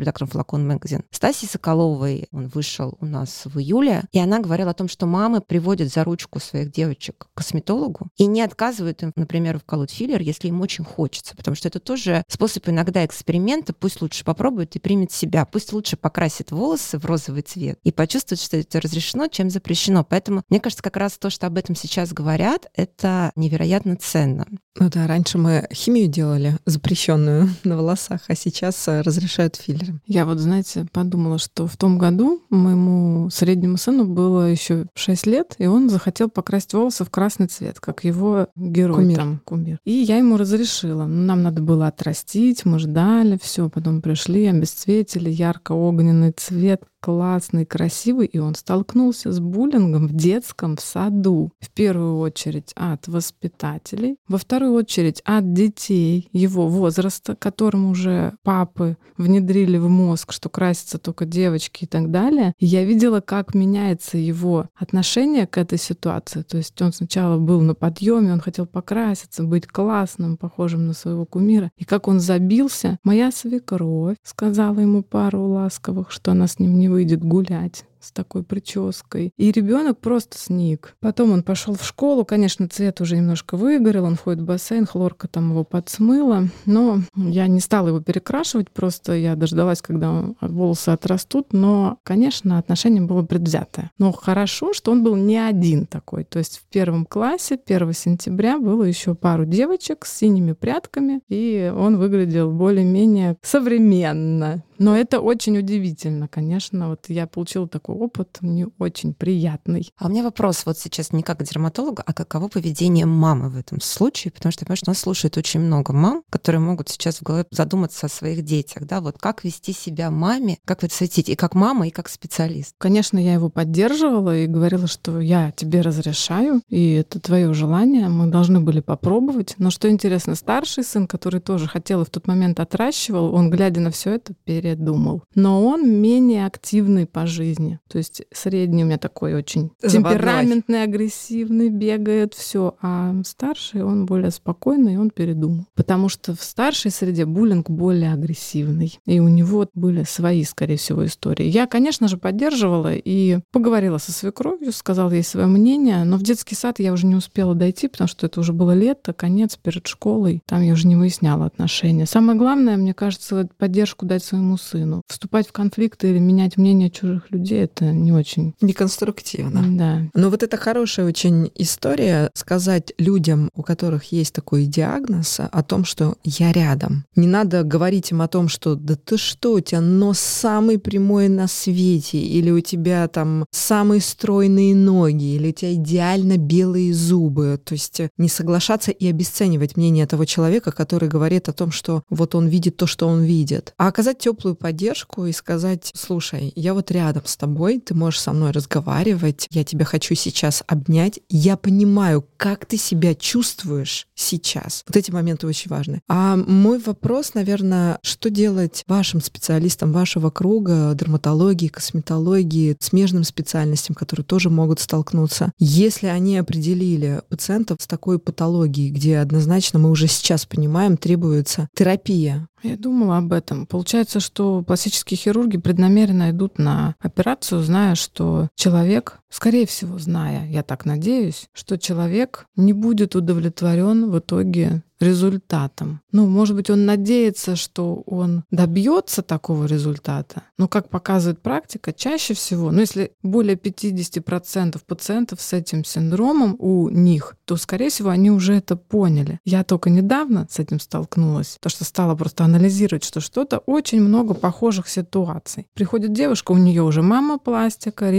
редактором 0.00 0.28
Флакон 0.28 0.64
Магазин. 0.64 1.02
Стасией 1.10 1.50
Соколовой, 1.50 2.28
он 2.30 2.46
вышел 2.46 2.96
у 3.00 3.06
нас 3.06 3.42
в 3.46 3.58
июле, 3.58 4.04
и 4.12 4.20
она 4.20 4.38
говорила 4.38 4.70
о 4.70 4.74
том, 4.74 4.88
что 4.88 5.06
мамы 5.06 5.40
приводят 5.40 5.92
за 5.92 6.04
ручку 6.04 6.38
своих 6.38 6.70
девочек 6.70 7.26
к 7.34 7.38
косметологу 7.38 8.06
и 8.16 8.26
не 8.26 8.42
отказывают 8.42 9.02
им, 9.02 9.12
например, 9.16 9.58
вколоть 9.58 9.90
филлер, 9.90 10.20
если 10.20 10.46
им 10.46 10.60
очень 10.60 10.84
хочется, 10.84 11.34
потому 11.36 11.56
что 11.56 11.66
это 11.66 11.80
тоже 11.80 12.22
способ 12.28 12.68
иногда 12.68 13.04
эксперимента, 13.04 13.72
пусть 13.72 14.00
лучше 14.00 14.24
попробует 14.24 14.76
и 14.76 14.78
примет 14.78 15.10
себя, 15.10 15.44
пусть 15.44 15.72
лучше 15.72 15.96
покрасит 15.96 16.52
волосы 16.52 16.98
в 16.98 17.04
розовый 17.06 17.42
цвет 17.42 17.80
и 17.82 17.90
почувствует, 17.90 18.40
что 18.40 18.56
это 18.56 18.80
разрешено, 18.80 19.26
чем 19.26 19.50
запрещено. 19.50 20.04
Поэтому 20.04 20.42
мне 20.48 20.60
кажется, 20.60 20.84
как 20.84 20.96
раз 20.96 21.18
то, 21.18 21.28
что 21.28 21.48
об 21.48 21.55
этом 21.56 21.74
сейчас 21.74 22.12
говорят, 22.12 22.66
это 22.74 23.32
невероятно 23.36 23.96
ценно. 23.96 24.46
Ну 24.78 24.90
да, 24.90 25.06
раньше 25.06 25.38
мы 25.38 25.66
химию 25.72 26.08
делали 26.08 26.58
запрещенную 26.66 27.48
на 27.64 27.76
волосах, 27.76 28.22
а 28.28 28.34
сейчас 28.34 28.88
э, 28.88 29.00
разрешают 29.00 29.56
филлеры. 29.56 30.00
Я 30.06 30.26
вот, 30.26 30.38
знаете, 30.38 30.86
подумала, 30.92 31.38
что 31.38 31.66
в 31.66 31.76
том 31.76 31.98
году 31.98 32.42
моему 32.50 33.30
среднему 33.30 33.78
сыну 33.78 34.04
было 34.04 34.50
еще 34.50 34.86
6 34.94 35.26
лет, 35.26 35.54
и 35.58 35.66
он 35.66 35.88
захотел 35.88 36.28
покрасить 36.28 36.74
волосы 36.74 37.04
в 37.04 37.10
красный 37.10 37.46
цвет, 37.46 37.80
как 37.80 38.04
его 38.04 38.48
герой 38.56 39.02
кумир. 39.02 39.16
там, 39.16 39.40
кумир. 39.44 39.78
И 39.84 39.92
я 39.92 40.18
ему 40.18 40.36
разрешила. 40.36 41.06
Нам 41.06 41.42
надо 41.42 41.62
было 41.62 41.86
отрастить, 41.86 42.64
мы 42.64 42.78
ждали, 42.78 43.38
все, 43.42 43.70
потом 43.70 44.02
пришли, 44.02 44.46
обесцветили, 44.46 45.30
ярко-огненный 45.30 46.32
цвет, 46.32 46.82
классный, 47.06 47.64
красивый, 47.64 48.26
и 48.26 48.40
он 48.40 48.56
столкнулся 48.56 49.30
с 49.30 49.38
буллингом 49.38 50.08
в 50.08 50.12
детском 50.12 50.74
в 50.76 50.80
саду. 50.80 51.52
В 51.60 51.70
первую 51.70 52.18
очередь 52.18 52.72
от 52.74 53.06
воспитателей, 53.06 54.16
во 54.26 54.38
вторую 54.38 54.72
очередь 54.72 55.22
от 55.24 55.52
детей 55.52 56.28
его 56.32 56.66
возраста, 56.66 57.36
которым 57.36 57.88
уже 57.88 58.34
папы 58.42 58.96
внедрили 59.16 59.78
в 59.78 59.88
мозг, 59.88 60.32
что 60.32 60.48
красятся 60.48 60.98
только 60.98 61.26
девочки 61.26 61.84
и 61.84 61.86
так 61.86 62.10
далее. 62.10 62.54
Я 62.58 62.84
видела, 62.84 63.20
как 63.20 63.54
меняется 63.54 64.18
его 64.18 64.66
отношение 64.74 65.46
к 65.46 65.58
этой 65.58 65.78
ситуации. 65.78 66.42
То 66.42 66.56
есть 66.56 66.82
он 66.82 66.92
сначала 66.92 67.38
был 67.38 67.60
на 67.60 67.76
подъеме, 67.76 68.32
он 68.32 68.40
хотел 68.40 68.66
покраситься, 68.66 69.44
быть 69.44 69.68
классным, 69.68 70.36
похожим 70.36 70.88
на 70.88 70.92
своего 70.92 71.24
кумира. 71.24 71.70
И 71.76 71.84
как 71.84 72.08
он 72.08 72.18
забился, 72.18 72.98
моя 73.04 73.30
свекровь 73.30 74.16
сказала 74.24 74.80
ему 74.80 75.04
пару 75.04 75.44
ласковых, 75.44 76.10
что 76.10 76.32
она 76.32 76.48
с 76.48 76.58
ним 76.58 76.76
не 76.76 76.88
выйдет 76.96 77.22
гулять 77.22 77.84
с 78.00 78.12
такой 78.12 78.42
прической. 78.42 79.32
И 79.36 79.50
ребенок 79.50 79.98
просто 79.98 80.38
сник. 80.38 80.96
Потом 81.00 81.32
он 81.32 81.42
пошел 81.42 81.74
в 81.74 81.84
школу. 81.84 82.24
Конечно, 82.24 82.68
цвет 82.68 83.00
уже 83.00 83.16
немножко 83.16 83.56
выгорел. 83.56 84.04
Он 84.04 84.16
входит 84.16 84.42
в 84.42 84.44
бассейн, 84.44 84.86
хлорка 84.86 85.28
там 85.28 85.50
его 85.50 85.64
подсмыла. 85.64 86.48
Но 86.64 87.00
я 87.16 87.46
не 87.46 87.60
стала 87.60 87.88
его 87.88 88.00
перекрашивать. 88.00 88.70
Просто 88.70 89.14
я 89.14 89.36
дождалась, 89.36 89.82
когда 89.82 90.24
волосы 90.40 90.90
отрастут. 90.90 91.52
Но, 91.52 91.98
конечно, 92.02 92.58
отношение 92.58 93.02
было 93.02 93.22
предвзятое. 93.22 93.90
Но 93.98 94.12
хорошо, 94.12 94.72
что 94.72 94.92
он 94.92 95.02
был 95.02 95.16
не 95.16 95.38
один 95.38 95.86
такой. 95.86 96.24
То 96.24 96.38
есть 96.38 96.58
в 96.58 96.64
первом 96.64 97.06
классе, 97.06 97.58
1 97.64 97.92
сентября, 97.92 98.58
было 98.58 98.82
еще 98.82 99.14
пару 99.14 99.44
девочек 99.44 100.04
с 100.04 100.16
синими 100.16 100.52
прядками. 100.52 101.20
И 101.28 101.72
он 101.74 101.98
выглядел 101.98 102.50
более-менее 102.50 103.36
современно. 103.42 104.64
Но 104.78 104.96
это 104.96 105.20
очень 105.20 105.58
удивительно, 105.58 106.28
конечно. 106.28 106.90
Вот 106.90 107.06
я 107.08 107.26
получила 107.26 107.68
такой 107.68 107.85
опыт 107.92 108.38
не 108.40 108.66
очень 108.78 109.14
приятный. 109.14 109.90
А 109.96 110.06
у 110.06 110.08
меня 110.10 110.22
вопрос 110.22 110.64
вот 110.66 110.78
сейчас 110.78 111.12
не 111.12 111.22
как 111.22 111.42
дерматолога, 111.42 112.02
а 112.06 112.12
каково 112.12 112.48
поведение 112.48 113.06
мамы 113.06 113.48
в 113.48 113.56
этом 113.56 113.80
случае? 113.80 114.32
Потому 114.32 114.52
что, 114.52 114.64
понимаешь, 114.64 114.84
нас 114.84 114.98
слушает 114.98 115.36
очень 115.36 115.60
много 115.60 115.92
мам, 115.92 116.22
которые 116.30 116.60
могут 116.60 116.88
сейчас 116.88 117.18
в 117.18 117.22
голове 117.22 117.46
задуматься 117.50 118.06
о 118.06 118.08
своих 118.08 118.42
детях, 118.42 118.84
да, 118.84 119.00
вот 119.00 119.18
как 119.18 119.44
вести 119.44 119.72
себя 119.72 120.10
маме, 120.10 120.58
как 120.64 120.84
это 120.84 120.94
светите, 120.94 121.32
и 121.32 121.36
как 121.36 121.54
мама, 121.54 121.88
и 121.88 121.90
как 121.90 122.08
специалист. 122.08 122.74
Конечно, 122.78 123.18
я 123.18 123.34
его 123.34 123.48
поддерживала 123.48 124.36
и 124.36 124.46
говорила, 124.46 124.86
что 124.86 125.20
я 125.20 125.52
тебе 125.52 125.80
разрешаю, 125.80 126.62
и 126.68 126.92
это 126.92 127.20
твое 127.20 127.52
желание, 127.54 128.08
мы 128.08 128.26
должны 128.26 128.60
были 128.60 128.80
попробовать. 128.80 129.54
Но 129.58 129.70
что 129.70 129.90
интересно, 129.90 130.34
старший 130.34 130.84
сын, 130.84 131.06
который 131.06 131.40
тоже 131.40 131.66
хотел 131.66 132.02
и 132.02 132.04
в 132.04 132.10
тот 132.10 132.26
момент 132.26 132.60
отращивал, 132.60 133.34
он, 133.34 133.50
глядя 133.50 133.80
на 133.80 133.90
все 133.90 134.14
это, 134.14 134.34
передумал. 134.44 135.22
Но 135.34 135.64
он 135.64 135.88
менее 135.90 136.46
активный 136.46 137.06
по 137.06 137.26
жизни. 137.26 137.75
То 137.88 137.98
есть 137.98 138.22
средний 138.32 138.84
у 138.84 138.86
меня 138.86 138.98
такой 138.98 139.34
очень 139.34 139.70
Заводной. 139.80 140.12
темпераментный, 140.12 140.82
агрессивный, 140.82 141.68
бегает, 141.68 142.34
все. 142.34 142.76
А 142.80 143.14
старший, 143.24 143.82
он 143.82 144.06
более 144.06 144.30
спокойный, 144.30 144.98
он 144.98 145.10
передумал. 145.10 145.66
Потому 145.74 146.08
что 146.08 146.34
в 146.34 146.42
старшей 146.42 146.90
среде 146.90 147.24
буллинг 147.24 147.70
более 147.70 148.12
агрессивный. 148.12 148.98
И 149.06 149.20
у 149.20 149.28
него 149.28 149.66
были 149.74 150.04
свои, 150.04 150.44
скорее 150.44 150.76
всего, 150.76 151.04
истории. 151.04 151.46
Я, 151.46 151.66
конечно 151.66 152.08
же, 152.08 152.16
поддерживала 152.16 152.94
и 152.94 153.38
поговорила 153.52 153.98
со 153.98 154.12
свекровью, 154.12 154.72
сказала 154.72 155.10
ей 155.10 155.22
свое 155.22 155.46
мнение, 155.46 156.04
но 156.04 156.16
в 156.16 156.22
детский 156.22 156.54
сад 156.54 156.78
я 156.78 156.92
уже 156.92 157.06
не 157.06 157.14
успела 157.14 157.54
дойти, 157.54 157.88
потому 157.88 158.08
что 158.08 158.26
это 158.26 158.40
уже 158.40 158.52
было 158.52 158.72
лето, 158.72 159.12
конец 159.12 159.56
перед 159.56 159.86
школой. 159.86 160.42
Там 160.46 160.62
я 160.62 160.72
уже 160.72 160.86
не 160.86 160.96
выясняла 160.96 161.46
отношения. 161.46 162.06
Самое 162.06 162.38
главное, 162.38 162.76
мне 162.76 162.94
кажется, 162.94 163.48
поддержку 163.58 164.06
дать 164.06 164.24
своему 164.24 164.56
сыну. 164.56 165.02
Вступать 165.08 165.48
в 165.48 165.52
конфликты 165.52 166.10
или 166.10 166.18
менять 166.18 166.56
мнение 166.56 166.90
чужих 166.90 167.30
людей 167.30 167.64
это 167.66 167.92
не 167.92 168.12
очень... 168.12 168.54
Неконструктивно. 168.60 169.62
Да. 169.76 170.02
Но 170.14 170.30
вот 170.30 170.42
это 170.42 170.56
хорошая 170.56 171.06
очень 171.06 171.50
история 171.54 172.30
сказать 172.34 172.92
людям, 172.98 173.50
у 173.54 173.62
которых 173.62 174.12
есть 174.12 174.32
такой 174.32 174.66
диагноз, 174.66 175.38
о 175.38 175.62
том, 175.62 175.84
что 175.84 176.16
я 176.24 176.52
рядом. 176.52 177.04
Не 177.14 177.26
надо 177.26 177.62
говорить 177.62 178.10
им 178.10 178.22
о 178.22 178.28
том, 178.28 178.48
что 178.48 178.74
да 178.74 178.96
ты 178.96 179.16
что, 179.16 179.54
у 179.54 179.60
тебя 179.60 179.80
нос 179.80 180.18
самый 180.18 180.78
прямой 180.78 181.28
на 181.28 181.48
свете, 181.48 182.18
или 182.18 182.50
у 182.50 182.60
тебя 182.60 183.08
там 183.08 183.44
самые 183.50 184.00
стройные 184.00 184.74
ноги, 184.74 185.36
или 185.36 185.48
у 185.48 185.52
тебя 185.52 185.74
идеально 185.74 186.36
белые 186.36 186.94
зубы. 186.94 187.60
То 187.62 187.74
есть 187.74 188.00
не 188.16 188.28
соглашаться 188.28 188.90
и 188.90 189.06
обесценивать 189.08 189.76
мнение 189.76 190.06
того 190.06 190.24
человека, 190.24 190.72
который 190.72 191.08
говорит 191.08 191.48
о 191.48 191.52
том, 191.52 191.70
что 191.72 192.02
вот 192.08 192.34
он 192.34 192.46
видит 192.46 192.76
то, 192.76 192.86
что 192.86 193.08
он 193.08 193.22
видит. 193.22 193.74
А 193.76 193.88
оказать 193.88 194.18
теплую 194.18 194.54
поддержку 194.54 195.26
и 195.26 195.32
сказать, 195.32 195.90
слушай, 195.94 196.52
я 196.56 196.74
вот 196.74 196.90
рядом 196.90 197.22
с 197.26 197.36
тобой, 197.36 197.55
тобой, 197.56 197.80
ты 197.80 197.94
можешь 197.94 198.20
со 198.20 198.32
мной 198.32 198.50
разговаривать, 198.50 199.46
я 199.50 199.64
тебя 199.64 199.86
хочу 199.86 200.14
сейчас 200.14 200.62
обнять, 200.66 201.20
я 201.30 201.56
понимаю, 201.56 202.22
как 202.36 202.66
ты 202.66 202.76
себя 202.76 203.14
чувствуешь 203.14 204.06
сейчас. 204.14 204.84
Вот 204.86 204.94
эти 204.94 205.10
моменты 205.10 205.46
очень 205.46 205.70
важны. 205.70 206.02
А 206.06 206.36
мой 206.36 206.78
вопрос, 206.78 207.32
наверное, 207.32 207.98
что 208.02 208.28
делать 208.28 208.84
вашим 208.86 209.22
специалистам 209.22 209.90
вашего 209.90 210.28
круга, 210.28 210.94
дерматологии, 210.94 211.68
косметологии, 211.68 212.76
смежным 212.78 213.24
специальностям, 213.24 213.94
которые 213.94 214.26
тоже 214.26 214.50
могут 214.50 214.78
столкнуться, 214.80 215.50
если 215.58 216.08
они 216.08 216.36
определили 216.36 217.22
пациентов 217.30 217.78
с 217.80 217.86
такой 217.86 218.18
патологией, 218.18 218.90
где 218.90 219.16
однозначно 219.16 219.78
мы 219.78 219.90
уже 219.90 220.08
сейчас 220.08 220.44
понимаем, 220.44 220.98
требуется 220.98 221.68
терапия, 221.74 222.48
я 222.70 222.76
думала 222.76 223.18
об 223.18 223.32
этом. 223.32 223.66
Получается, 223.66 224.20
что 224.20 224.62
пластические 224.62 225.16
хирурги 225.18 225.56
преднамеренно 225.58 226.30
идут 226.30 226.58
на 226.58 226.94
операцию, 227.00 227.62
зная, 227.62 227.94
что 227.94 228.48
человек 228.54 229.20
скорее 229.30 229.66
всего, 229.66 229.98
зная, 229.98 230.46
я 230.48 230.62
так 230.62 230.84
надеюсь, 230.84 231.48
что 231.52 231.78
человек 231.78 232.46
не 232.56 232.72
будет 232.72 233.14
удовлетворен 233.16 234.10
в 234.10 234.18
итоге 234.18 234.82
результатом. 235.00 236.00
Ну, 236.12 236.26
может 236.26 236.56
быть, 236.56 236.70
он 236.70 236.86
надеется, 236.86 237.56
что 237.56 238.02
он 238.06 238.44
добьется 238.50 239.22
такого 239.22 239.66
результата, 239.66 240.42
но, 240.58 240.68
как 240.68 240.88
показывает 240.88 241.40
практика, 241.42 241.92
чаще 241.92 242.34
всего, 242.34 242.70
ну, 242.70 242.80
если 242.80 243.12
более 243.22 243.56
50% 243.56 244.80
пациентов 244.86 245.40
с 245.40 245.52
этим 245.52 245.84
синдромом 245.84 246.56
у 246.58 246.88
них, 246.88 247.36
то, 247.44 247.56
скорее 247.56 247.90
всего, 247.90 248.10
они 248.10 248.30
уже 248.30 248.54
это 248.54 248.76
поняли. 248.76 249.38
Я 249.44 249.64
только 249.64 249.90
недавно 249.90 250.46
с 250.50 250.58
этим 250.58 250.80
столкнулась, 250.80 251.58
то 251.60 251.68
что 251.68 251.84
стала 251.84 252.14
просто 252.14 252.44
анализировать, 252.44 253.04
что 253.04 253.20
что-то 253.20 253.58
очень 253.58 254.00
много 254.00 254.34
похожих 254.34 254.88
ситуаций. 254.88 255.66
Приходит 255.74 256.12
девушка, 256.12 256.52
у 256.52 256.56
нее 256.56 256.82
уже 256.82 257.02
мама 257.02 257.38
пластика, 257.38 258.10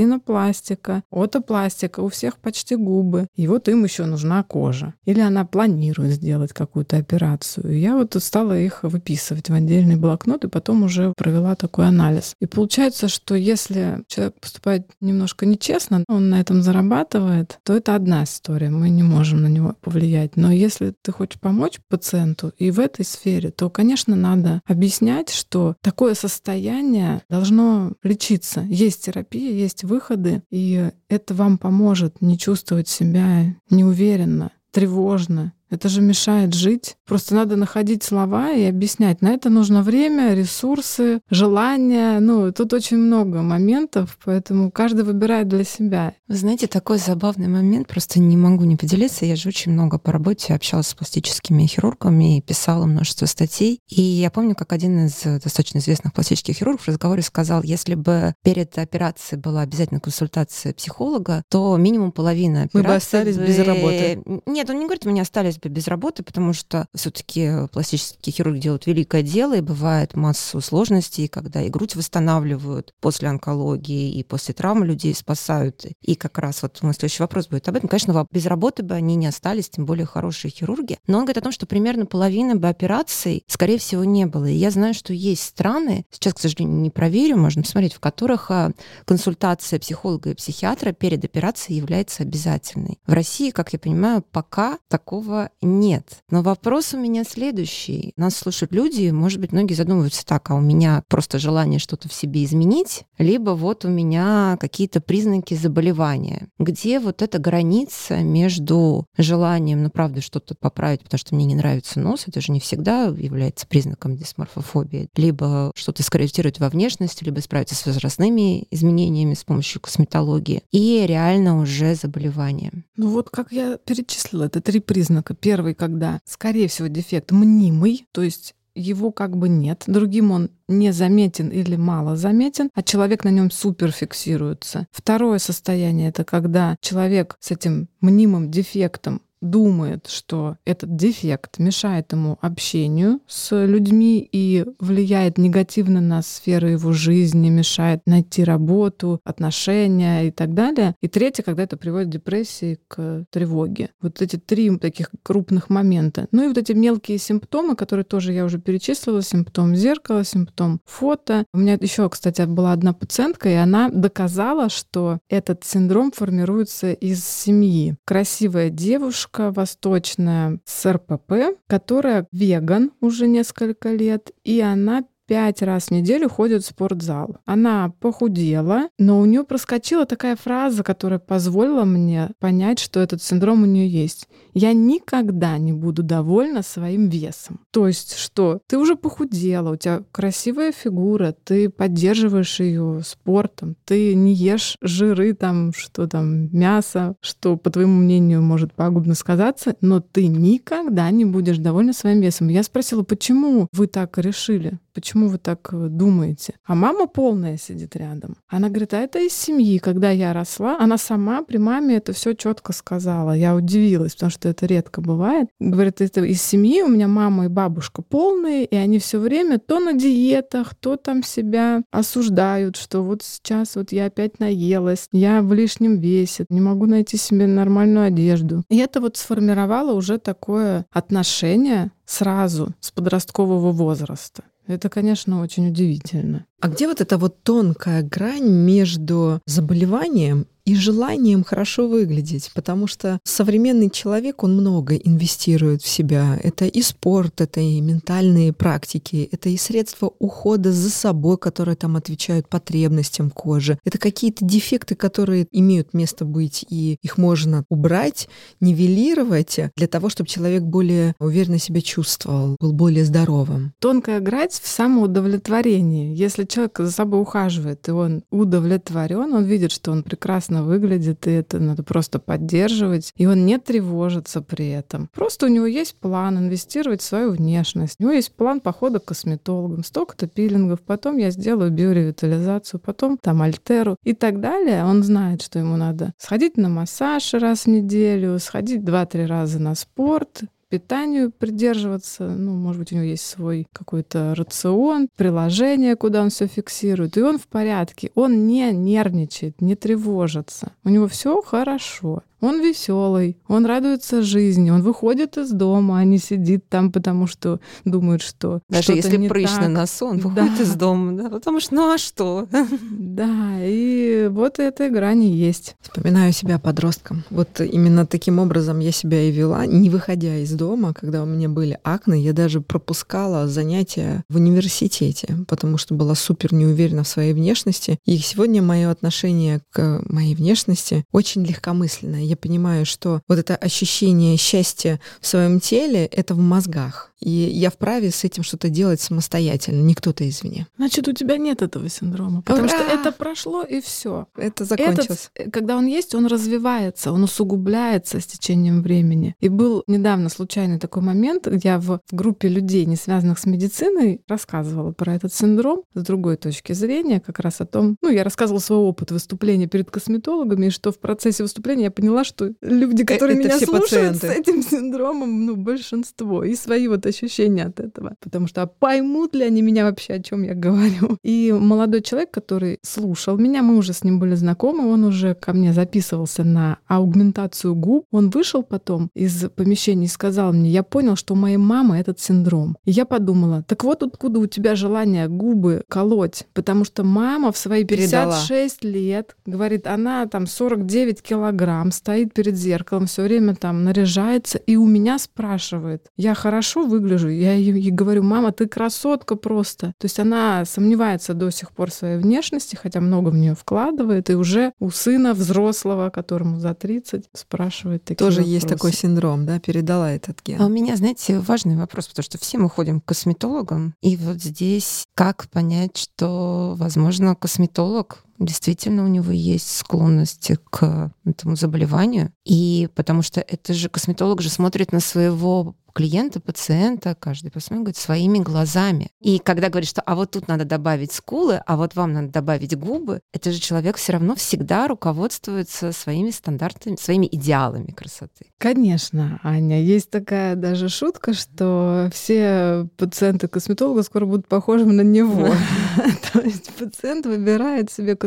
ринопластика, 1.12 1.38
отопластика, 1.38 2.00
у 2.02 2.10
всех 2.10 2.38
почти 2.38 2.76
губы, 2.76 3.28
и 3.36 3.48
вот 3.48 3.68
им 3.68 3.84
еще 3.84 4.06
нужна 4.06 4.44
кожа. 4.44 4.94
Или 5.06 5.22
она 5.22 5.46
планирует 5.46 6.14
сделать 6.14 6.54
как 6.54 6.68
какую-то 6.68 6.98
операцию. 6.98 7.80
я 7.80 7.96
вот 7.96 8.16
стала 8.20 8.60
их 8.60 8.84
выписывать 8.84 9.50
в 9.50 9.54
отдельный 9.54 9.96
блокнот 9.96 10.44
и 10.44 10.50
потом 10.50 10.84
уже 10.84 11.14
провела 11.16 11.56
такой 11.56 11.88
анализ. 11.88 12.34
И 12.42 12.46
получается, 12.46 13.08
что 13.08 13.36
если 13.36 14.04
человек 14.08 14.36
поступает 14.42 14.92
немножко 15.00 15.46
нечестно, 15.46 16.04
он 16.10 16.30
на 16.30 16.42
этом 16.42 16.62
зарабатывает, 16.62 17.60
то 17.64 17.74
это 17.74 17.96
одна 17.96 18.26
история, 18.26 18.70
мы 18.70 18.90
не 18.90 19.04
можем 19.04 19.42
на 19.44 19.48
него 19.48 19.76
повлиять. 19.82 20.36
Но 20.36 20.52
если 20.52 20.94
ты 21.02 21.14
хочешь 21.14 21.40
помочь 21.40 21.80
пациенту 21.88 22.52
и 22.58 22.70
в 22.70 22.80
этой 22.82 23.06
сфере, 23.06 23.50
то, 23.50 23.70
конечно, 23.70 24.16
надо 24.16 24.62
объяснять, 24.66 25.30
что 25.30 25.78
такое 25.82 26.16
состояние 26.16 27.22
должно 27.30 27.94
лечиться. 28.04 28.62
Есть 28.68 29.06
терапия, 29.06 29.52
есть 29.54 29.86
выходы, 29.86 30.44
и 30.52 30.87
это 31.10 31.34
вам 31.34 31.58
поможет 31.58 32.22
не 32.22 32.38
чувствовать 32.38 32.88
себя 32.88 33.56
неуверенно, 33.70 34.52
тревожно, 34.72 35.54
это 35.70 35.90
же 35.90 36.02
мешает 36.02 36.54
жить. 36.54 36.96
Просто 37.06 37.36
надо 37.36 37.56
находить 37.56 38.04
слова 38.04 38.52
и 38.52 38.64
объяснять. 38.64 39.22
На 39.22 39.30
это 39.30 39.50
нужно 39.50 39.82
время, 39.84 40.34
ресурсы, 40.34 41.22
желание. 41.30 42.20
Ну, 42.20 42.52
тут 42.52 42.74
очень 42.74 42.98
много 42.98 43.42
моментов, 43.42 44.18
поэтому 44.24 44.72
каждый 44.72 45.04
выбирает 45.04 45.48
для 45.48 45.64
себя. 45.64 46.14
Вы 46.28 46.36
знаете, 46.36 46.68
такой 46.68 46.98
забавный 46.98 47.48
момент, 47.48 47.88
просто 47.88 48.20
не 48.20 48.38
могу 48.38 48.64
не 48.66 48.76
поделиться. 48.76 49.26
Я 49.26 49.36
же 49.36 49.50
очень 49.50 49.72
много 49.72 49.98
по 50.00 50.12
работе 50.12 50.54
общалась 50.54 50.88
с 50.88 50.94
пластическими 50.94 51.66
хирургами 51.66 52.38
и 52.38 52.42
писала 52.42 52.86
множество 52.86 53.26
статей. 53.26 53.80
И 53.88 54.02
я 54.02 54.30
помню, 54.32 54.56
как 54.56 54.74
один 54.74 55.06
из 55.06 55.22
достаточно 55.24 55.80
известных 55.80 56.14
пластических 56.14 56.56
хирургов 56.56 56.82
в 56.84 56.88
разговоре 56.88 57.22
сказал, 57.22 57.64
если 57.64 57.96
бы 57.96 58.34
перед 58.44 58.78
операцией 58.78 59.40
была 59.40 59.62
обязательно 59.62 60.00
консультация 60.00 60.74
психолога, 60.74 61.44
то 61.50 61.76
минимум 61.78 62.12
половина 62.12 62.64
операции... 62.64 62.78
Мы 62.78 62.84
бы 62.84 62.96
остались 62.96 63.38
без 63.38 63.60
работы. 63.60 64.22
Нет, 64.46 64.70
он 64.70 64.80
не 64.80 64.86
говорит, 64.86 65.06
у 65.06 65.10
меня 65.10 65.22
остались 65.22 65.57
бы 65.60 65.70
без 65.70 65.88
работы, 65.88 66.24
потому 66.24 66.54
что 66.54 66.88
все-таки 66.94 67.68
пластические 67.72 68.34
хирурги 68.34 68.60
делают 68.60 68.86
великое 68.86 69.22
дело, 69.22 69.56
и 69.56 69.62
бывает 69.62 70.16
массу 70.16 70.62
сложностей, 70.62 71.28
когда 71.28 71.62
и 71.62 71.70
грудь 71.70 71.96
восстанавливают 71.96 72.94
после 73.00 73.30
онкологии, 73.30 74.12
и 74.12 74.24
после 74.24 74.54
травмы 74.54 74.86
людей 74.86 75.14
спасают. 75.14 75.86
И 76.02 76.16
как 76.16 76.38
раз 76.38 76.62
вот 76.62 76.82
мой 76.82 76.94
следующий 76.94 77.24
вопрос 77.24 77.48
будет 77.48 77.68
об 77.68 77.76
этом. 77.76 77.90
Конечно, 77.90 78.26
без 78.32 78.46
работы 78.46 78.84
бы 78.84 78.96
они 78.96 79.16
не 79.16 79.28
остались, 79.28 79.70
тем 79.70 79.86
более 79.86 80.06
хорошие 80.06 80.52
хирурги. 80.52 80.98
Но 81.08 81.20
он 81.20 81.26
говорит 81.26 81.38
о 81.40 81.42
том, 81.42 81.52
что 81.52 81.66
примерно 81.66 82.06
половины 82.06 82.56
бы 82.56 82.68
операций, 82.68 83.44
скорее 83.48 83.78
всего, 83.78 84.04
не 84.04 84.26
было. 84.26 84.46
И 84.46 84.56
я 84.56 84.72
знаю, 84.72 84.94
что 84.94 85.14
есть 85.14 85.44
страны, 85.44 86.06
сейчас, 86.12 86.34
к 86.34 86.40
сожалению, 86.40 86.80
не 86.80 86.90
проверю, 86.90 87.38
можно 87.38 87.62
посмотреть, 87.62 87.94
в 87.94 88.00
которых 88.00 88.52
а, 88.52 88.72
консультация 89.06 89.80
психолога 89.80 90.32
и 90.32 90.34
психиатра 90.36 90.92
перед 90.92 91.24
операцией 91.24 91.78
является 91.78 92.24
обязательной. 92.24 93.00
В 93.06 93.14
России, 93.14 93.52
как 93.52 93.74
я 93.74 93.80
понимаю, 93.80 94.24
пока 94.32 94.80
такого 94.88 95.47
нет. 95.62 96.20
Но 96.30 96.42
вопрос 96.42 96.94
у 96.94 96.98
меня 96.98 97.24
следующий. 97.24 98.14
Нас 98.18 98.36
слушают 98.36 98.72
люди, 98.72 99.10
может 99.10 99.40
быть, 99.40 99.52
многие 99.52 99.74
задумываются 99.74 100.26
так, 100.26 100.50
а 100.50 100.56
у 100.56 100.62
меня 100.62 101.04
просто 101.08 101.40
желание 101.40 101.80
что-то 101.80 102.10
в 102.10 102.14
себе 102.14 102.44
изменить, 102.44 103.04
либо 103.18 103.52
вот 103.52 103.86
у 103.86 103.90
меня 103.90 104.58
какие-то 104.60 105.02
признаки 105.02 105.54
заболевания. 105.54 106.48
Где 106.60 107.00
вот 107.00 107.22
эта 107.22 107.40
граница 107.40 108.18
между 108.18 109.06
желанием, 109.18 109.84
ну, 109.84 109.90
правда, 109.90 110.22
что-то 110.22 110.56
поправить, 110.56 111.04
потому 111.04 111.20
что 111.20 111.36
мне 111.36 111.46
не 111.46 111.56
нравится 111.56 112.00
нос, 112.00 112.24
это 112.28 112.42
же 112.42 112.52
не 112.52 112.60
всегда 112.60 113.06
является 113.06 113.68
признаком 113.68 114.16
дисморфофобии, 114.16 115.10
либо 115.16 115.72
что-то 115.76 116.04
скорректировать 116.04 116.60
во 116.60 116.70
внешности, 116.70 117.24
либо 117.24 117.40
справиться 117.40 117.76
с 117.76 117.86
возрастными 117.86 118.68
изменениями 118.72 119.34
с 119.34 119.44
помощью 119.44 119.82
косметологии, 119.82 120.64
и 120.72 121.06
реально 121.08 121.60
уже 121.60 121.96
заболевание. 121.96 122.72
Ну 122.96 123.10
вот 123.10 123.30
как 123.30 123.52
я 123.52 123.78
перечислила, 123.78 124.46
это 124.46 124.62
три 124.62 124.80
признака 124.80 125.34
Первый, 125.40 125.74
когда, 125.74 126.20
скорее 126.26 126.68
всего, 126.68 126.88
дефект 126.88 127.32
мнимый, 127.32 128.08
то 128.12 128.22
есть 128.22 128.54
его 128.78 129.12
как 129.12 129.36
бы 129.36 129.50
нет, 129.50 129.84
другим 129.88 130.32
он 130.32 130.52
не 130.68 130.94
заметен 130.94 131.50
или 131.50 131.76
мало 131.76 132.16
заметен, 132.16 132.70
а 132.74 132.84
человек 132.84 133.24
на 133.24 133.30
нем 133.30 133.50
супер 133.50 133.92
фиксируется. 133.92 134.86
Второе 134.92 135.40
состояние— 135.40 136.10
это 136.10 136.24
когда 136.24 136.76
человек 136.80 137.38
с 137.40 137.52
этим 137.52 137.90
мнимым 138.02 138.52
дефектом 138.52 139.22
думает, 139.42 140.08
что 140.08 140.58
этот 140.66 140.96
дефект 140.96 141.60
мешает 141.60 142.12
ему 142.12 142.38
общению 142.42 143.20
с 143.28 143.66
людьми 143.66 144.28
и 144.32 144.66
влияет 144.80 145.38
негативно 145.38 146.02
на 146.02 146.22
сферы 146.22 146.72
его 146.72 146.92
жизни, 146.92 147.50
мешает 147.50 148.02
найти 148.06 148.44
работу, 148.44 149.20
отношения 149.24 150.28
и 150.28 150.32
так 150.32 150.54
далее. 150.54 150.96
И 151.02 151.08
третье, 151.08 151.44
когда 151.44 151.64
это 151.64 151.78
приводит 151.78 152.10
к 152.10 152.12
депрессии, 152.12 152.80
к 152.88 153.26
тревоге. 153.30 153.90
Вот 154.02 154.22
эти 154.22 154.38
три 154.38 154.76
таких 154.78 155.12
крупных 155.24 155.70
момента. 155.70 156.28
Ну 156.32 156.46
и 156.46 156.48
вот 156.48 156.58
эти 156.58 156.72
мелкие 156.72 157.18
симптомы, 157.18 157.76
которые 157.76 158.04
тоже 158.06 158.34
я 158.34 158.46
уже 158.46 158.60
перечислила, 158.60 159.22
симптом 159.22 159.76
зеркала, 159.76 160.24
симптом 160.24 160.82
фото. 160.86 161.46
У 161.54 161.60
меня 161.60 161.78
еще, 161.80 162.10
кстати, 162.10 162.42
была 162.42 162.74
одна 162.74 162.94
пациентка, 162.94 163.50
и 163.50 163.54
она 163.54 163.90
доказала, 163.90 164.70
что 164.70 165.20
этот 165.30 165.64
синдром 165.64 166.12
формируется 166.12 166.92
из 166.94 167.26
семьи. 167.26 167.96
Красивая 168.06 168.70
девушка, 168.70 169.27
девушка 169.28 169.52
восточная 169.52 170.60
с 170.66 170.92
РПП, 170.92 171.58
которая 171.68 172.28
веган 172.32 172.92
уже 173.02 173.28
несколько 173.28 173.92
лет, 173.94 174.32
и 174.44 174.62
она 174.62 175.04
пять 175.28 175.62
раз 175.62 175.86
в 175.86 175.92
неделю 175.92 176.30
ходит 176.30 176.64
в 176.64 176.68
спортзал. 176.68 177.38
Она 177.46 177.92
похудела, 178.00 178.90
но 178.98 179.20
у 179.20 179.26
нее 179.26 179.44
проскочила 179.44 180.06
такая 180.06 180.36
фраза, 180.36 180.84
которая 180.84 181.20
позволила 181.20 181.84
мне 181.84 182.32
понять, 182.40 182.80
что 182.80 183.00
этот 183.00 183.22
синдром 183.22 183.64
у 183.64 183.66
нее 183.66 183.88
есть. 183.88 184.28
Я 184.54 184.74
никогда 184.74 185.58
не 185.58 185.74
буду 185.74 186.02
довольна 186.02 186.64
своим 186.64 187.10
весом. 187.10 187.60
То 187.72 187.88
есть, 187.88 188.16
что 188.16 188.60
ты 188.68 188.78
уже 188.78 188.96
похудела, 188.96 189.74
у 189.74 189.76
тебя 189.76 190.02
красивая 190.12 190.72
фигура, 190.72 191.36
ты 191.44 191.70
поддерживаешь 191.70 192.60
ее 192.60 193.02
спортом, 193.06 193.76
ты 193.86 194.16
не 194.16 194.34
ешь 194.34 194.78
жиры, 194.82 195.34
там, 195.34 195.74
что 195.76 196.08
там, 196.08 196.50
мясо, 196.58 197.16
что, 197.22 197.58
по 197.58 197.70
твоему 197.70 198.02
мнению, 198.02 198.42
может 198.42 198.74
пагубно 198.74 199.14
сказаться, 199.14 199.76
но 199.82 200.00
ты 200.00 200.28
никогда 200.28 201.12
не 201.12 201.26
будешь 201.26 201.58
довольна 201.58 201.94
своим 201.94 202.22
весом. 202.22 202.48
Я 202.48 202.64
спросила, 202.64 203.04
почему 203.04 203.68
вы 203.74 203.88
так 203.88 204.18
решили? 204.18 204.80
Почему 204.98 205.28
вы 205.28 205.38
так 205.38 205.70
э, 205.74 205.90
думаете? 205.92 206.56
А 206.66 206.74
мама 206.74 207.06
полная 207.06 207.56
сидит 207.58 207.96
рядом. 207.96 208.38
Она 208.48 208.70
говорит, 208.70 208.96
а 208.96 208.98
это 208.98 209.20
из 209.20 209.32
семьи. 209.32 209.78
Когда 209.78 210.10
я 210.10 210.34
росла, 210.34 210.76
она 210.80 210.98
сама 210.98 211.44
при 211.44 211.58
маме 211.58 211.98
это 211.98 212.14
все 212.14 212.34
четко 212.34 212.74
сказала. 212.74 213.34
Я 213.34 213.56
удивилась, 213.56 214.16
потому 214.16 214.32
что 214.32 214.50
это 214.50 214.66
редко 214.66 215.02
бывает. 215.02 215.50
Говорит, 215.60 216.02
это 216.02 216.24
из 216.24 216.42
семьи 216.42 216.82
у 216.82 216.88
меня 216.88 217.08
мама 217.08 217.46
и 217.46 217.48
бабушка 217.48 218.02
полные, 218.02 218.66
и 218.66 218.76
они 218.76 218.98
все 218.98 219.20
время 219.20 219.60
то 219.60 219.80
на 219.80 219.94
диетах, 219.94 220.74
то 220.74 220.96
там 220.96 221.22
себя 221.22 221.84
осуждают, 221.92 222.76
что 222.76 223.04
вот 223.04 223.22
сейчас 223.22 223.76
вот 223.76 223.92
я 223.92 224.06
опять 224.06 224.40
наелась, 224.40 225.10
я 225.12 225.44
в 225.44 225.54
лишнем 225.54 226.00
весе, 226.00 226.48
не 226.50 226.60
могу 226.60 226.88
найти 226.88 227.18
себе 227.18 227.46
нормальную 227.46 228.08
одежду. 228.08 228.64
И 228.68 228.78
это 228.78 229.00
вот 229.00 229.16
сформировало 229.16 229.94
уже 229.94 230.18
такое 230.18 230.88
отношение 230.90 231.92
сразу 232.08 232.74
с 232.80 232.90
подросткового 232.90 233.72
возраста. 233.72 234.44
Это, 234.68 234.90
конечно, 234.90 235.42
очень 235.42 235.70
удивительно. 235.70 236.47
А 236.60 236.70
где 236.70 236.88
вот 236.88 237.02
эта 237.02 237.18
вот 237.18 237.44
тонкая 237.44 238.02
грань 238.02 238.50
между 238.50 239.42
заболеванием 239.46 240.48
и 240.68 240.76
желанием 240.76 241.46
хорошо 241.46 241.88
выглядеть, 241.88 242.52
потому 242.54 242.88
что 242.88 243.22
современный 243.24 243.90
человек, 243.90 244.44
он 244.44 244.58
много 244.58 244.96
инвестирует 244.96 245.82
в 245.82 245.88
себя. 245.88 246.38
Это 246.44 246.66
и 246.66 246.82
спорт, 246.82 247.40
это 247.40 247.62
и 247.62 247.80
ментальные 247.80 248.52
практики, 248.52 249.30
это 249.32 249.48
и 249.48 249.56
средства 249.56 250.12
ухода 250.20 250.74
за 250.74 250.90
собой, 250.90 251.38
которые 251.38 251.78
там 251.78 251.96
отвечают 251.96 252.50
потребностям 252.50 253.32
кожи. 253.32 253.80
Это 253.86 253.98
какие-то 253.98 254.44
дефекты, 254.44 254.96
которые 254.96 255.48
имеют 255.54 255.94
место 255.94 256.26
быть, 256.26 256.66
и 256.70 256.98
их 257.02 257.18
можно 257.18 257.64
убрать, 257.70 258.28
нивелировать 258.60 259.60
для 259.78 259.88
того, 259.88 260.10
чтобы 260.10 260.30
человек 260.30 260.64
более 260.64 261.16
уверенно 261.20 261.60
себя 261.60 261.80
чувствовал, 261.80 262.58
был 262.60 262.74
более 262.74 263.06
здоровым. 263.06 263.72
Тонкая 263.80 264.20
грань 264.20 264.50
в 264.50 264.68
самоудовлетворении. 264.68 266.14
Если 266.14 266.44
человек 266.48 266.78
за 266.80 266.92
собой 266.92 267.22
ухаживает, 267.22 267.88
и 267.88 267.92
он 267.92 268.24
удовлетворен, 268.32 269.34
он 269.34 269.46
видит, 269.46 269.72
что 269.72 269.92
он 269.92 270.04
прекрасно 270.04 270.64
выглядит, 270.64 271.28
и 271.28 271.32
это 271.32 271.60
надо 271.60 271.84
просто 271.84 272.20
поддерживать, 272.20 273.12
и 273.16 273.26
он 273.26 273.46
не 273.46 273.58
тревожится 273.58 274.42
при 274.42 274.70
этом. 274.70 275.10
Просто 275.14 275.46
у 275.46 275.50
него 275.50 275.66
есть 275.66 275.96
план 275.96 276.38
инвестировать 276.38 277.02
в 277.02 277.06
свою 277.06 277.32
внешность. 277.32 277.96
У 278.00 278.04
него 278.04 278.14
есть 278.14 278.34
план 278.34 278.60
похода 278.60 279.00
к 279.00 279.06
косметологам, 279.06 279.84
столько-то 279.84 280.28
пилингов, 280.28 280.82
потом 280.82 281.18
я 281.18 281.32
сделаю 281.32 281.72
биоревитализацию, 281.72 282.80
потом 282.80 283.18
там 283.18 283.42
альтеру 283.42 283.96
и 284.04 284.14
так 284.14 284.40
далее. 284.40 284.84
Он 284.84 285.04
знает, 285.04 285.42
что 285.42 285.60
ему 285.60 285.78
надо 285.78 286.14
сходить 286.18 286.58
на 286.58 286.70
массаж 286.70 287.34
раз 287.34 287.64
в 287.64 287.68
неделю, 287.68 288.40
сходить 288.40 288.84
два-три 288.84 289.26
раза 289.26 289.60
на 289.60 289.76
спорт, 289.76 290.44
питанию 290.70 291.32
придерживаться. 291.32 292.28
Ну, 292.28 292.52
может 292.52 292.80
быть, 292.80 292.92
у 292.92 292.96
него 292.96 293.06
есть 293.06 293.26
свой 293.26 293.68
какой-то 293.72 294.36
рацион, 294.36 295.08
приложение, 295.16 295.96
куда 295.96 296.22
он 296.22 296.30
все 296.30 296.48
фиксирует. 296.48 297.18
И 297.18 297.22
он 297.22 297.38
в 297.38 297.48
порядке. 297.48 298.12
Он 298.16 298.48
не 298.48 298.72
нервничает, 298.72 299.62
не 299.62 299.76
тревожится. 299.76 300.74
У 300.84 300.90
него 300.90 301.08
все 301.08 301.42
хорошо. 301.42 302.24
Он 302.40 302.62
веселый, 302.62 303.38
он 303.48 303.66
радуется 303.66 304.22
жизни, 304.22 304.70
он 304.70 304.82
выходит 304.82 305.38
из 305.38 305.52
дома, 305.52 306.00
а 306.00 306.04
не 306.04 306.20
сидит 306.20 306.70
там, 306.70 306.92
потому 306.92 307.26
что 307.26 307.60
думает, 307.84 308.22
что 308.22 308.62
даже 308.70 308.94
если 308.94 309.18
не 309.18 309.28
прыщ 309.28 309.50
так. 309.50 309.62
на 309.62 309.70
носу, 309.70 310.06
он 310.08 310.20
выходит 310.20 310.58
да. 310.58 310.64
из 310.64 310.76
дома, 310.76 311.14
да, 311.14 311.30
потому 311.30 311.60
что 311.60 311.76
ну 311.76 311.94
а 311.94 311.98
что? 311.98 312.48
Да, 312.90 313.58
и 313.60 314.28
вот 314.32 314.60
эта 314.60 314.90
грань 314.90 315.24
есть. 315.24 315.76
Вспоминаю 315.82 316.32
себя 316.34 316.60
подростком. 316.60 317.24
Вот 317.32 317.60
именно 317.60 318.06
таким 318.06 318.40
образом 318.40 318.80
я 318.80 318.92
себя 318.92 319.22
и 319.22 319.32
вела, 319.32 319.66
не 319.66 319.90
выходя 319.90 320.38
из 320.38 320.52
дома, 320.52 320.94
когда 320.94 321.24
у 321.24 321.26
меня 321.26 321.50
были 321.50 321.80
акне, 321.84 322.22
я 322.22 322.34
даже 322.34 322.62
пропускала 322.62 323.48
занятия 323.48 324.24
в 324.30 324.36
университете, 324.36 325.38
потому 325.48 325.78
что 325.78 325.96
была 325.96 326.14
супер 326.14 326.54
неуверена 326.54 327.04
в 327.04 327.08
своей 327.08 327.34
внешности. 327.34 327.98
И 328.06 328.18
сегодня 328.18 328.62
мое 328.62 328.92
отношение 328.92 329.62
к 329.72 330.02
моей 330.08 330.36
внешности 330.36 331.04
очень 331.12 331.44
легкомысленное 331.44 332.27
я 332.28 332.38
понимаю, 332.38 332.86
что 332.86 333.22
вот 333.28 333.40
это 333.40 333.56
ощущение 333.56 334.38
счастья 334.38 335.00
в 335.22 335.28
своем 335.28 335.60
теле— 335.60 336.06
это 336.12 336.36
в 336.36 336.40
мозгах. 336.40 337.12
И 337.20 337.30
я 337.30 337.70
вправе 337.70 338.12
с 338.12 338.24
этим 338.24 338.44
что-то 338.44 338.70
делать 338.70 339.02
самостоятельно, 339.02 339.82
не 339.82 339.96
кто-то 339.96 340.28
извне. 340.28 340.68
Значит, 340.78 341.08
у 341.08 341.14
тебя 341.14 341.38
нет 341.38 341.62
этого 341.62 341.90
синдрома, 341.90 342.42
потому 342.42 342.68
Ура! 342.68 342.70
что 342.70 342.84
это 342.84 343.12
прошло 343.12 343.64
и 343.64 343.82
все. 343.82 344.28
Это 344.36 344.66
закончилось. 344.66 345.32
Этот, 345.34 345.54
когда 345.54 345.78
он 345.78 345.88
есть, 345.88 346.14
он 346.14 346.28
развивается, 346.28 347.12
он 347.12 347.24
усугубляется 347.24 348.20
с 348.20 348.26
течением 348.26 348.84
времени. 348.84 349.36
И 349.40 349.50
был 349.50 349.84
недавно 349.88 350.30
случайный 350.30 350.80
такой 350.80 351.02
момент, 351.02 351.48
где 351.48 351.70
я 351.70 351.80
в, 351.80 352.00
в 352.06 352.16
группе 352.16 352.48
людей, 352.48 352.86
не 352.86 352.96
связанных 352.96 353.40
с 353.40 353.46
медициной, 353.46 354.22
рассказывала 354.28 354.92
про 354.92 355.16
этот 355.16 355.34
синдром 355.34 355.84
с 355.96 356.02
другой 356.04 356.38
точки 356.38 356.74
зрения, 356.74 357.20
как 357.20 357.40
раз 357.40 357.62
о 357.62 357.66
том, 357.66 357.98
ну, 358.02 358.10
я 358.10 358.24
рассказывала 358.24 358.60
свой 358.60 358.80
опыт 358.80 359.12
выступления 359.12 359.68
перед 359.68 359.90
косметологами, 359.90 360.68
и 360.68 360.70
что 360.70 360.92
в 360.92 361.00
процессе 361.00 361.44
выступления 361.44 361.86
я 361.86 361.92
поняла, 361.92 362.24
что 362.24 362.54
люди, 362.62 363.02
э, 363.02 363.06
которые 363.06 363.40
это 363.40 363.48
меня 363.48 363.60
слушают 363.60 364.14
пациенты. 364.14 364.28
с 364.28 364.40
этим 364.40 364.62
синдромом, 364.62 365.46
ну, 365.46 365.56
большинство, 365.56 366.44
и 366.44 366.56
свои 366.56 366.88
вот 366.88 367.07
ощущения 367.08 367.66
от 367.66 367.80
этого. 367.80 368.16
Потому 368.20 368.48
что 368.48 368.62
а 368.64 368.68
поймут 368.68 369.36
ли 369.36 369.44
они 369.44 369.62
меня 369.62 369.86
вообще, 369.86 370.14
о 370.14 370.22
чем 370.22 370.44
я 370.44 370.54
говорю? 370.54 371.18
И 371.24 371.52
молодой 371.52 372.02
человек, 372.02 372.32
который 372.32 372.80
слушал 372.84 373.38
меня, 373.38 373.62
мы 373.62 373.78
уже 373.78 373.94
с 373.94 374.04
ним 374.04 374.20
были 374.20 374.36
знакомы, 374.36 374.92
он 374.92 375.04
уже 375.04 375.36
ко 375.36 375.54
мне 375.54 375.74
записывался 375.74 376.44
на 376.44 376.78
аугментацию 376.88 377.76
губ. 377.76 378.06
Он 378.12 378.30
вышел 378.30 378.64
потом 378.64 379.10
из 379.16 379.50
помещения 379.56 380.06
и 380.06 380.10
сказал 380.10 380.54
мне, 380.54 380.70
я 380.70 380.84
понял, 380.84 381.16
что 381.16 381.34
у 381.34 381.38
моей 381.38 381.58
мамы 381.58 381.98
этот 381.98 382.20
синдром. 382.20 382.78
И 382.86 382.92
я 382.92 383.06
подумала, 383.06 383.64
так 383.68 383.84
вот 383.84 384.04
откуда 384.04 384.40
у 384.40 384.46
тебя 384.46 384.76
желание 384.76 385.28
губы 385.28 385.84
колоть, 385.88 386.46
потому 386.54 386.84
что 386.86 387.04
мама 387.04 387.52
в 387.52 387.58
свои 387.58 387.84
56 387.84 388.80
Передала. 388.80 389.00
лет, 389.00 389.36
говорит, 389.46 389.88
она 389.88 390.26
там 390.28 390.48
49 390.48 391.22
килограмм, 391.22 391.92
стоит 391.92 392.34
перед 392.34 392.56
зеркалом, 392.56 393.08
все 393.08 393.24
время 393.24 393.56
там 393.56 393.84
наряжается, 393.84 394.58
и 394.58 394.76
у 394.76 394.86
меня 394.86 395.20
спрашивает, 395.20 396.08
я 396.18 396.34
хорошо 396.34 396.86
выгляжу? 396.86 396.97
Выгляжу. 396.98 397.30
Я 397.30 397.54
ей 397.54 397.92
говорю, 397.92 398.24
мама, 398.24 398.52
ты 398.52 398.68
красотка 398.68 399.36
просто. 399.36 399.94
То 399.98 400.06
есть 400.06 400.20
она 400.20 400.66
сомневается 400.66 401.34
до 401.34 401.52
сих 401.52 401.72
пор 401.72 401.92
в 401.92 401.94
своей 401.94 402.18
внешности, 402.18 402.76
хотя 402.76 403.00
много 403.00 403.30
в 403.30 403.36
нее 403.36 403.56
вкладывает, 403.56 404.30
и 404.30 404.36
уже 404.36 404.74
у 404.80 404.90
сына 404.90 405.34
взрослого, 405.34 406.10
которому 406.10 406.60
за 406.60 406.74
30, 406.74 407.26
спрашивает 407.34 408.04
такие 408.04 408.18
Тоже 408.18 408.38
вопросы. 408.38 408.54
есть 408.54 408.68
такой 408.68 408.94
синдром, 408.94 409.46
да, 409.46 409.60
передала 409.60 410.12
этот 410.12 410.42
ген. 410.44 410.62
А 410.62 410.66
у 410.66 410.70
меня, 410.70 410.96
знаете, 410.96 411.40
важный 411.40 411.78
вопрос, 411.78 412.08
потому 412.08 412.24
что 412.24 412.38
все 412.38 412.58
мы 412.58 412.70
ходим 412.70 413.02
к 413.02 413.06
косметологам, 413.06 413.94
и 414.02 414.16
вот 414.18 414.42
здесь 414.42 415.06
как 415.16 415.50
понять, 415.50 415.98
что, 415.98 416.76
возможно, 416.78 417.36
косметолог 417.36 418.24
действительно 418.40 419.04
у 419.04 419.08
него 419.08 419.32
есть 419.32 419.78
склонности 419.78 420.58
к 420.70 421.12
этому 421.26 421.56
заболеванию. 421.56 422.32
И 422.46 422.90
потому 422.96 423.22
что 423.22 423.42
это 423.42 423.74
же 423.74 423.90
косметолог 423.90 424.42
же 424.42 424.50
смотрит 424.50 424.92
на 424.92 425.00
своего 425.00 425.76
клиента, 425.98 426.40
пациента, 426.40 427.16
каждый 427.20 427.50
по-своему 427.50 427.86
говорит 427.86 427.98
своими 427.98 428.38
глазами. 428.38 429.10
И 429.20 429.40
когда 429.40 429.70
говорит, 429.70 429.90
что 429.90 430.02
а 430.02 430.14
вот 430.14 430.30
тут 430.30 430.48
надо 430.48 430.64
добавить 430.64 431.12
скулы, 431.12 431.60
а 431.66 431.76
вот 431.76 431.96
вам 431.96 432.14
надо 432.14 432.28
добавить 432.28 432.78
губы, 432.78 433.22
это 433.34 433.52
же 433.52 433.60
человек 433.60 433.98
все 433.98 434.14
равно 434.14 434.36
всегда 434.36 434.88
руководствуется 434.88 435.92
своими 435.92 436.30
стандартами, 436.30 436.98
своими 436.98 437.28
идеалами 437.32 437.94
красоты. 437.94 438.52
Конечно, 438.60 439.40
Аня. 439.42 439.82
Есть 439.82 440.12
такая 440.12 440.56
даже 440.56 440.88
шутка, 440.88 441.34
что 441.34 442.12
все 442.14 442.88
пациенты 442.98 443.48
косметолога 443.48 444.04
скоро 444.04 444.28
будут 444.28 444.48
похожими 444.48 444.92
на 444.92 445.02
него. 445.02 445.48
То 446.32 446.42
есть 446.42 446.70
пациент 446.76 447.26
выбирает 447.26 447.92
себе 447.92 448.16
косметолога 448.16 448.27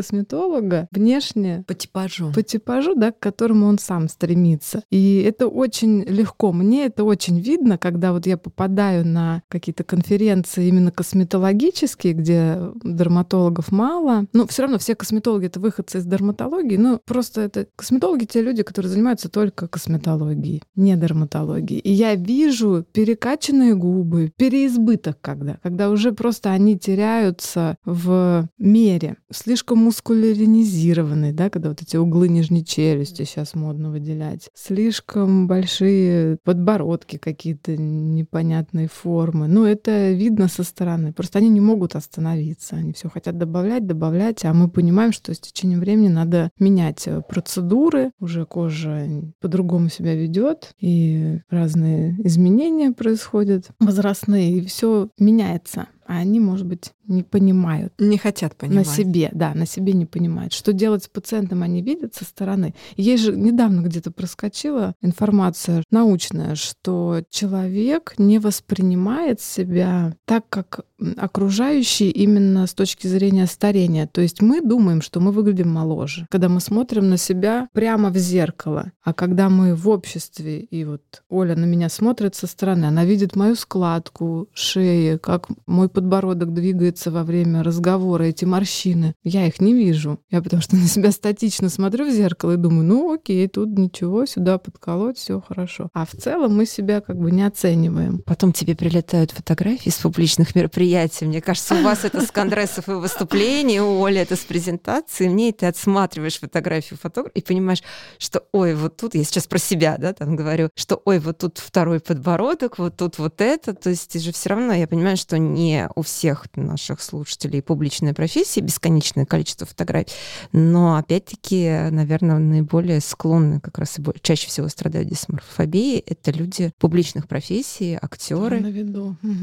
внешне 0.91 1.63
по 1.67 1.73
типажу. 1.73 2.31
По 2.33 2.43
типажу, 2.43 2.95
да, 2.95 3.11
к 3.11 3.19
которому 3.19 3.67
он 3.67 3.79
сам 3.79 4.07
стремится. 4.07 4.83
И 4.89 5.23
это 5.27 5.47
очень 5.47 6.03
легко. 6.03 6.51
Мне 6.51 6.85
это 6.85 7.03
очень 7.03 7.39
видно 7.39 7.77
когда 7.77 8.13
вот 8.13 8.25
я 8.25 8.37
попадаю 8.37 9.05
на 9.05 9.41
какие-то 9.47 9.83
конференции 9.83 10.67
именно 10.67 10.91
косметологические, 10.91 12.13
где 12.13 12.57
дерматологов 12.83 13.71
мало. 13.71 14.25
Но 14.33 14.47
все 14.47 14.63
равно 14.63 14.77
все 14.77 14.95
косметологи— 14.95 15.45
это 15.47 15.59
выходцы 15.59 15.97
из 15.97 16.05
дерматологии. 16.05 16.77
Ну, 16.77 16.99
просто 17.05 17.41
это 17.41 17.67
косметологи— 17.75 18.25
те 18.31 18.41
люди, 18.41 18.63
которые 18.63 18.91
занимаются 18.91 19.29
только 19.29 19.67
косметологией, 19.67 20.61
не 20.75 20.95
дерматологией. 20.95 21.79
И 21.79 21.91
я 21.91 22.15
вижу 22.15 22.85
перекачанные 22.93 23.75
губы, 23.75 24.31
переизбыток 24.37 25.17
когда, 25.21 25.57
когда 25.63 25.89
уже 25.89 26.11
просто 26.11 26.51
они 26.51 26.77
теряются 26.77 27.75
в 27.85 28.47
мере. 28.57 29.17
Слишком 29.31 29.87
мускуляринизированные, 29.91 31.33
да, 31.33 31.49
когда 31.49 31.67
вот 31.67 31.81
эти 31.81 31.97
углы 31.97 32.29
нижней 32.29 32.63
челюсти 32.63 33.23
сейчас 33.23 33.55
модно 33.55 33.91
выделять. 33.91 34.49
Слишком 34.55 35.47
большие 35.47 36.37
подбородки 36.45 37.17
какие 37.17 37.41
какие-то 37.41 37.75
непонятные 37.75 38.87
формы. 38.87 39.47
Ну, 39.47 39.65
это 39.65 40.11
видно 40.11 40.47
со 40.47 40.63
стороны. 40.63 41.11
Просто 41.11 41.39
они 41.39 41.49
не 41.49 41.59
могут 41.59 41.95
остановиться. 41.95 42.75
Они 42.75 42.93
все 42.93 43.09
хотят 43.09 43.37
добавлять, 43.37 43.85
добавлять, 43.85 44.45
а 44.45 44.53
мы 44.53 44.69
понимаем, 44.69 45.11
что 45.11 45.33
с 45.33 45.39
течением 45.39 45.79
времени 45.79 46.07
надо 46.07 46.51
менять 46.59 47.07
э, 47.07 47.21
процедуры. 47.27 48.11
Уже 48.19 48.45
кожа 48.45 49.07
по-другому 49.39 49.89
себя 49.89 50.15
ведет, 50.15 50.73
и 50.79 51.39
разные 51.49 52.15
изменения 52.23 52.91
происходят 52.91 53.69
возрастные, 53.79 54.59
и 54.59 54.65
все 54.65 55.09
меняется 55.17 55.87
а 56.11 56.17
они, 56.17 56.41
может 56.41 56.65
быть, 56.67 56.91
не 57.07 57.23
понимают. 57.23 57.93
Не 57.97 58.17
хотят 58.17 58.57
понимать. 58.57 58.85
На 58.85 58.93
себе, 58.93 59.29
да, 59.31 59.53
на 59.53 59.65
себе 59.65 59.93
не 59.93 60.05
понимают. 60.05 60.51
Что 60.51 60.73
делать 60.73 61.05
с 61.05 61.07
пациентом, 61.07 61.63
они 61.63 61.81
видят 61.81 62.15
со 62.15 62.25
стороны. 62.25 62.75
Есть 62.97 63.23
же 63.23 63.35
недавно 63.35 63.79
где-то 63.81 64.11
проскочила 64.11 64.93
информация 65.01 65.83
научная, 65.89 66.55
что 66.55 67.23
человек 67.29 68.15
не 68.17 68.39
воспринимает 68.39 69.39
себя 69.39 70.13
так, 70.25 70.49
как 70.49 70.81
окружающие 71.17 72.11
именно 72.11 72.67
с 72.67 72.73
точки 72.73 73.07
зрения 73.07 73.47
старения. 73.47 74.05
То 74.07 74.21
есть 74.21 74.41
мы 74.41 74.61
думаем, 74.61 75.01
что 75.01 75.19
мы 75.19 75.31
выглядим 75.31 75.69
моложе, 75.69 76.27
когда 76.29 76.49
мы 76.49 76.59
смотрим 76.59 77.09
на 77.09 77.17
себя 77.17 77.69
прямо 77.73 78.09
в 78.09 78.17
зеркало. 78.17 78.91
А 79.01 79.13
когда 79.13 79.49
мы 79.49 79.75
в 79.75 79.87
обществе, 79.89 80.59
и 80.59 80.83
вот 80.83 81.23
Оля 81.29 81.55
на 81.55 81.65
меня 81.65 81.89
смотрит 81.89 82.35
со 82.35 82.47
стороны, 82.47 82.85
она 82.85 83.05
видит 83.05 83.35
мою 83.35 83.55
складку 83.55 84.49
шеи, 84.53 85.17
как 85.17 85.47
мой 85.65 85.89
подбородок 86.01 86.51
двигается 86.51 87.11
во 87.11 87.23
время 87.23 87.61
разговора, 87.61 88.23
эти 88.23 88.43
морщины. 88.43 89.13
Я 89.23 89.45
их 89.45 89.61
не 89.61 89.73
вижу. 89.73 90.19
Я 90.31 90.41
потому 90.41 90.61
что 90.61 90.75
на 90.81 90.87
себя 90.87 91.11
статично 91.11 91.69
смотрю 91.69 92.09
в 92.09 92.11
зеркало 92.11 92.53
и 92.53 92.57
думаю, 92.57 92.85
ну 92.85 93.13
окей, 93.13 93.47
тут 93.47 93.69
ничего, 93.77 94.25
сюда 94.25 94.57
подколоть, 94.57 95.17
все 95.17 95.39
хорошо. 95.39 95.89
А 95.93 96.07
в 96.07 96.11
целом 96.11 96.55
мы 96.55 96.65
себя 96.65 97.01
как 97.01 97.17
бы 97.17 97.31
не 97.31 97.43
оцениваем. 97.43 98.23
Потом 98.25 98.51
тебе 98.51 98.75
прилетают 98.75 99.31
фотографии 99.31 99.91
с 99.91 99.97
публичных 99.97 100.55
мероприятий. 100.55 101.25
Мне 101.25 101.39
кажется, 101.39 101.75
у 101.75 101.83
вас 101.83 102.03
это 102.03 102.21
с 102.21 102.31
конгрессов 102.31 102.89
и 102.89 102.93
выступлений, 102.93 103.79
у 103.79 104.03
Оли 104.03 104.19
это 104.19 104.35
с 104.35 104.39
презентации. 104.39 105.27
Мне 105.27 105.51
ты 105.51 105.67
отсматриваешь 105.67 106.39
фотографию 106.39 106.97
фотографа 106.99 107.37
и 107.37 107.41
понимаешь, 107.43 107.83
что 108.17 108.43
ой, 108.53 108.73
вот 108.73 108.97
тут, 108.97 109.13
я 109.13 109.23
сейчас 109.23 109.45
про 109.45 109.59
себя, 109.59 109.97
да, 109.99 110.13
там 110.13 110.35
говорю, 110.35 110.69
что 110.75 110.99
ой, 111.05 111.19
вот 111.19 111.37
тут 111.37 111.59
второй 111.59 111.99
подбородок, 111.99 112.79
вот 112.79 112.97
тут 112.97 113.19
вот 113.19 113.39
это. 113.41 113.75
То 113.75 113.91
есть 113.91 114.11
ты 114.11 114.19
же 114.19 114.31
все 114.31 114.49
равно, 114.49 114.73
я 114.73 114.87
понимаю, 114.87 115.17
что 115.17 115.37
не 115.37 115.80
у 115.95 116.01
всех 116.01 116.45
наших 116.55 117.01
слушателей 117.01 117.61
публичная 117.61 118.13
профессия, 118.13 118.61
бесконечное 118.61 119.25
количество 119.25 119.65
фотографий, 119.65 120.11
но 120.51 120.95
опять-таки, 120.95 121.89
наверное, 121.91 122.39
наиболее 122.39 122.99
склонны 123.01 123.59
как 123.59 123.77
раз 123.77 123.99
и 123.99 124.03
чаще 124.21 124.47
всего 124.47 124.67
страдают 124.67 125.09
дисморфобией. 125.09 126.03
Это 126.05 126.31
люди 126.31 126.71
публичных 126.79 127.27
профессий, 127.27 127.97
актеры, 128.01 128.61